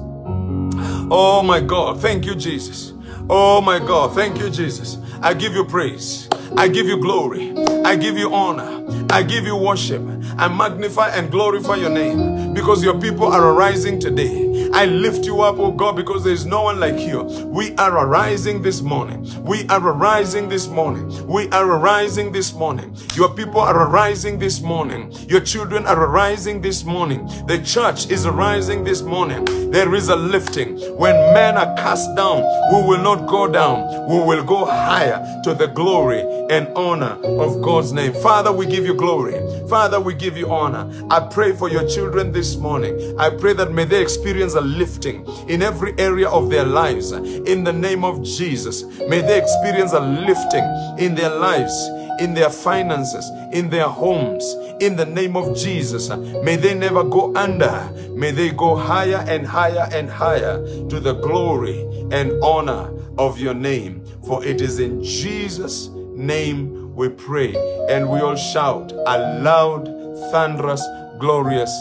Oh 1.14 1.44
my 1.44 1.60
God, 1.60 2.00
thank 2.00 2.26
you, 2.26 2.36
Jesus. 2.36 2.94
Oh 3.30 3.60
my 3.60 3.80
God, 3.80 4.16
thank 4.16 4.40
you, 4.40 4.50
Jesus. 4.50 4.98
I 5.22 5.34
give 5.34 5.54
you 5.54 5.66
praise. 5.66 6.30
I 6.56 6.70
give 6.70 6.88
you 6.88 7.02
glory. 7.02 7.54
I 7.84 7.98
give 7.98 8.18
you 8.18 8.34
honor. 8.34 8.88
I 9.10 9.22
give 9.22 9.46
you 9.46 9.58
worship. 9.58 10.02
I 10.38 10.48
magnify 10.48 11.10
and 11.10 11.30
glorify 11.30 11.76
your 11.76 11.90
name 11.90 12.54
because 12.54 12.82
your 12.82 12.98
people 12.98 13.28
are 13.28 13.46
arising 13.46 14.00
today. 14.00 14.51
I 14.74 14.86
lift 14.86 15.26
you 15.26 15.42
up, 15.42 15.60
oh 15.60 15.72
God, 15.72 15.96
because 15.96 16.24
there 16.24 16.34
is 16.34 16.46
no 16.46 16.64
one 16.64 16.80
like 16.80 17.00
you. 17.00 17.24
We 17.24 17.76
are 17.76 18.06
arising 18.06 18.62
this 18.62 18.82
morning. 18.82 19.28
We 19.44 19.68
are 19.68 19.86
arising 19.86 20.48
this 20.48 20.68
morning. 20.68 21.28
We 21.28 21.50
are 21.50 21.70
arising 21.70 22.32
this 22.32 22.54
morning. 22.54 22.96
Your 23.16 23.34
people 23.34 23.60
are 23.60 23.88
arising 23.88 24.40
this 24.40 24.62
morning. 24.62 25.12
Your 25.28 25.42
children 25.42 25.86
are 25.86 26.06
arising 26.06 26.62
this 26.62 26.86
morning. 26.86 27.26
The 27.48 27.62
church 27.64 28.10
is 28.10 28.26
arising 28.26 28.84
this 28.84 29.02
morning. 29.02 29.72
There 29.72 29.94
is 29.94 30.10
a 30.10 30.16
lifting. 30.16 30.78
When 30.98 31.16
men 31.34 31.58
are 31.58 31.76
cast 31.76 32.16
down, 32.16 32.42
we 32.72 32.88
will 32.88 33.02
not 33.02 33.28
go 33.28 33.48
down. 33.48 34.10
We 34.10 34.20
will 34.24 34.44
go 34.44 34.66
higher 34.66 35.42
to 35.44 35.54
the 35.54 35.68
glory 35.68 36.22
and 36.50 36.68
honor 36.78 37.20
of 37.24 37.62
God's 37.62 37.92
name. 37.92 38.14
Father, 38.14 38.52
we 38.52 38.66
give 38.66 38.86
you 38.86 38.94
glory. 38.94 39.40
Father, 39.68 40.00
we 40.00 40.14
give 40.14 40.38
you 40.38 40.50
honor. 40.52 40.90
I 41.10 41.20
pray 41.20 41.54
for 41.54 41.70
your 41.70 41.88
children 41.88 42.32
this 42.32 42.56
morning. 42.56 43.20
I 43.20 43.30
pray 43.30 43.54
that 43.54 43.72
may 43.72 43.86
they 43.86 44.02
experience 44.02 44.54
a 44.56 44.61
lifting 44.62 45.26
in 45.48 45.62
every 45.62 45.94
area 45.98 46.30
of 46.30 46.50
their 46.50 46.66
lives. 46.66 47.12
In 47.12 47.64
the 47.64 47.74
name 47.74 48.04
of 48.04 48.24
Jesus, 48.24 48.84
may 49.08 49.22
they 49.22 49.42
experience 49.42 49.94
a 49.94 50.00
lifting 50.00 50.64
in 50.98 51.16
their 51.16 51.30
lives, 51.30 51.74
in 52.20 52.34
their 52.34 52.50
finances, 52.50 53.30
in 53.54 53.70
their 53.70 53.88
homes. 53.88 54.56
In 54.80 54.96
the 54.96 55.06
name 55.06 55.36
of 55.36 55.56
Jesus, 55.56 56.10
may 56.10 56.56
they 56.56 56.74
never 56.74 57.04
go 57.04 57.36
under. 57.36 57.90
May 58.12 58.32
they 58.32 58.52
go 58.52 58.76
higher 58.76 59.24
and 59.28 59.46
higher 59.46 59.88
and 59.92 60.10
higher 60.10 60.58
to 60.90 61.00
the 61.00 61.14
glory 61.14 61.82
and 62.12 62.32
honor 62.44 62.92
of 63.18 63.40
your 63.40 63.54
name. 63.54 64.04
For 64.26 64.44
it 64.46 64.62
is 64.62 64.80
in 64.80 65.04
Jesus' 65.04 65.90
name 66.16 66.96
we 66.96 67.10
pray. 67.10 67.56
And 67.90 68.10
we 68.10 68.20
all 68.20 68.36
shout 68.36 68.92
a 68.92 69.40
loud, 69.42 69.86
thunderous, 70.32 70.84
glorious 71.20 71.72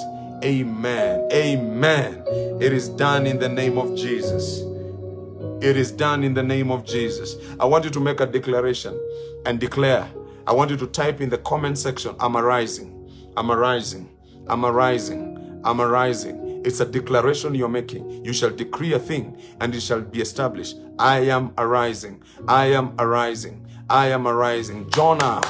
Amen. 0.44 1.28
Amen. 1.32 2.24
It 2.60 2.72
is 2.72 2.88
done 2.88 3.26
in 3.26 3.38
the 3.38 3.48
name 3.48 3.78
of 3.78 3.94
Jesus. 3.96 4.60
It 5.62 5.76
is 5.76 5.92
done 5.92 6.24
in 6.24 6.32
the 6.32 6.42
name 6.42 6.70
of 6.70 6.84
Jesus. 6.84 7.36
I 7.58 7.66
want 7.66 7.84
you 7.84 7.90
to 7.90 8.00
make 8.00 8.20
a 8.20 8.26
declaration 8.26 8.98
and 9.44 9.60
declare. 9.60 10.08
I 10.46 10.52
want 10.52 10.70
you 10.70 10.76
to 10.78 10.86
type 10.86 11.20
in 11.20 11.28
the 11.28 11.38
comment 11.38 11.78
section, 11.78 12.16
I'm 12.18 12.36
arising. 12.36 12.96
I'm 13.36 13.50
arising. 13.50 14.08
I'm 14.48 14.64
arising. 14.64 15.60
I'm 15.64 15.80
arising. 15.80 16.62
It's 16.64 16.80
a 16.80 16.86
declaration 16.86 17.54
you're 17.54 17.68
making. 17.68 18.24
You 18.24 18.32
shall 18.32 18.50
decree 18.50 18.94
a 18.94 18.98
thing 18.98 19.40
and 19.60 19.74
it 19.74 19.80
shall 19.80 20.00
be 20.00 20.20
established. 20.20 20.76
I 20.98 21.20
am 21.20 21.52
arising. 21.58 22.22
I 22.48 22.66
am 22.66 22.94
arising. 22.98 23.66
I 23.88 24.08
am 24.08 24.26
arising. 24.26 24.88
Jonah. 24.90 25.42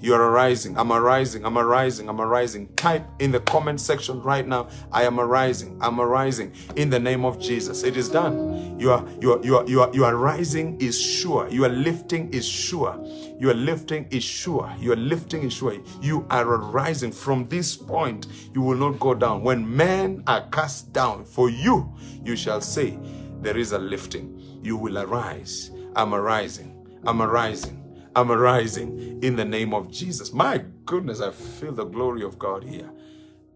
You 0.00 0.14
are 0.14 0.22
arising. 0.22 0.78
I'm 0.78 0.92
arising. 0.92 1.44
I'm 1.44 1.58
arising. 1.58 2.08
I'm 2.08 2.20
arising. 2.20 2.68
Type 2.76 3.04
in 3.18 3.32
the 3.32 3.40
comment 3.40 3.80
section 3.80 4.22
right 4.22 4.46
now. 4.46 4.68
I 4.92 5.04
am 5.04 5.18
arising. 5.18 5.78
I'm 5.80 6.00
arising 6.00 6.52
in 6.76 6.90
the 6.90 6.98
name 6.98 7.24
of 7.24 7.40
Jesus. 7.40 7.82
It 7.82 7.96
is 7.96 8.08
done. 8.08 8.78
You 8.78 8.92
are 8.92 9.04
you 9.20 9.32
are 9.32 9.44
you 9.44 9.56
are 9.56 9.66
you 9.68 9.82
are 9.82 9.90
you 9.94 10.04
are 10.04 10.16
rising 10.16 10.80
is 10.80 11.00
sure. 11.00 11.48
You 11.48 11.64
are 11.64 11.70
lifting 11.70 12.32
is 12.32 12.46
sure. 12.46 12.96
You 13.38 13.50
are 13.50 13.54
lifting 13.54 14.06
is 14.10 14.24
sure. 14.24 14.72
You 14.78 14.92
are 14.92 14.96
lifting 14.96 15.42
is 15.44 15.52
sure. 15.52 15.76
You 16.00 16.26
are 16.30 16.46
arising 16.46 17.12
from 17.12 17.48
this 17.48 17.76
point. 17.76 18.26
You 18.54 18.62
will 18.62 18.76
not 18.76 19.00
go 19.00 19.14
down. 19.14 19.42
When 19.42 19.76
men 19.76 20.22
are 20.26 20.46
cast 20.50 20.92
down, 20.92 21.24
for 21.24 21.50
you, 21.50 21.92
you 22.24 22.36
shall 22.36 22.60
say, 22.60 22.98
There 23.42 23.56
is 23.56 23.72
a 23.72 23.78
lifting. 23.78 24.60
You 24.62 24.76
will 24.76 24.98
arise. 24.98 25.70
I'm 25.96 26.14
arising. 26.14 26.74
I'm 27.06 27.22
arising. 27.22 27.77
I'm 28.18 28.32
arising 28.32 29.22
in 29.22 29.36
the 29.36 29.44
name 29.44 29.72
of 29.72 29.92
Jesus. 29.92 30.32
My 30.32 30.64
goodness, 30.84 31.20
I 31.20 31.30
feel 31.30 31.70
the 31.70 31.84
glory 31.84 32.24
of 32.24 32.36
God 32.36 32.64
here. 32.64 32.90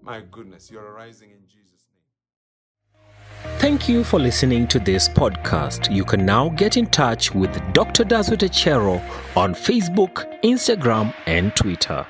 My 0.00 0.20
goodness, 0.30 0.70
you're 0.70 0.84
arising 0.84 1.30
in 1.32 1.38
Jesus' 1.48 1.88
name. 2.94 3.58
Thank 3.58 3.88
you 3.88 4.04
for 4.04 4.20
listening 4.20 4.68
to 4.68 4.78
this 4.78 5.08
podcast. 5.08 5.92
You 5.92 6.04
can 6.04 6.24
now 6.24 6.50
get 6.50 6.76
in 6.76 6.86
touch 6.86 7.34
with 7.34 7.50
Dr. 7.72 8.04
Dazut 8.04 8.48
Echero 8.48 9.02
on 9.36 9.52
Facebook, 9.52 10.40
Instagram, 10.44 11.12
and 11.26 11.56
Twitter. 11.56 12.06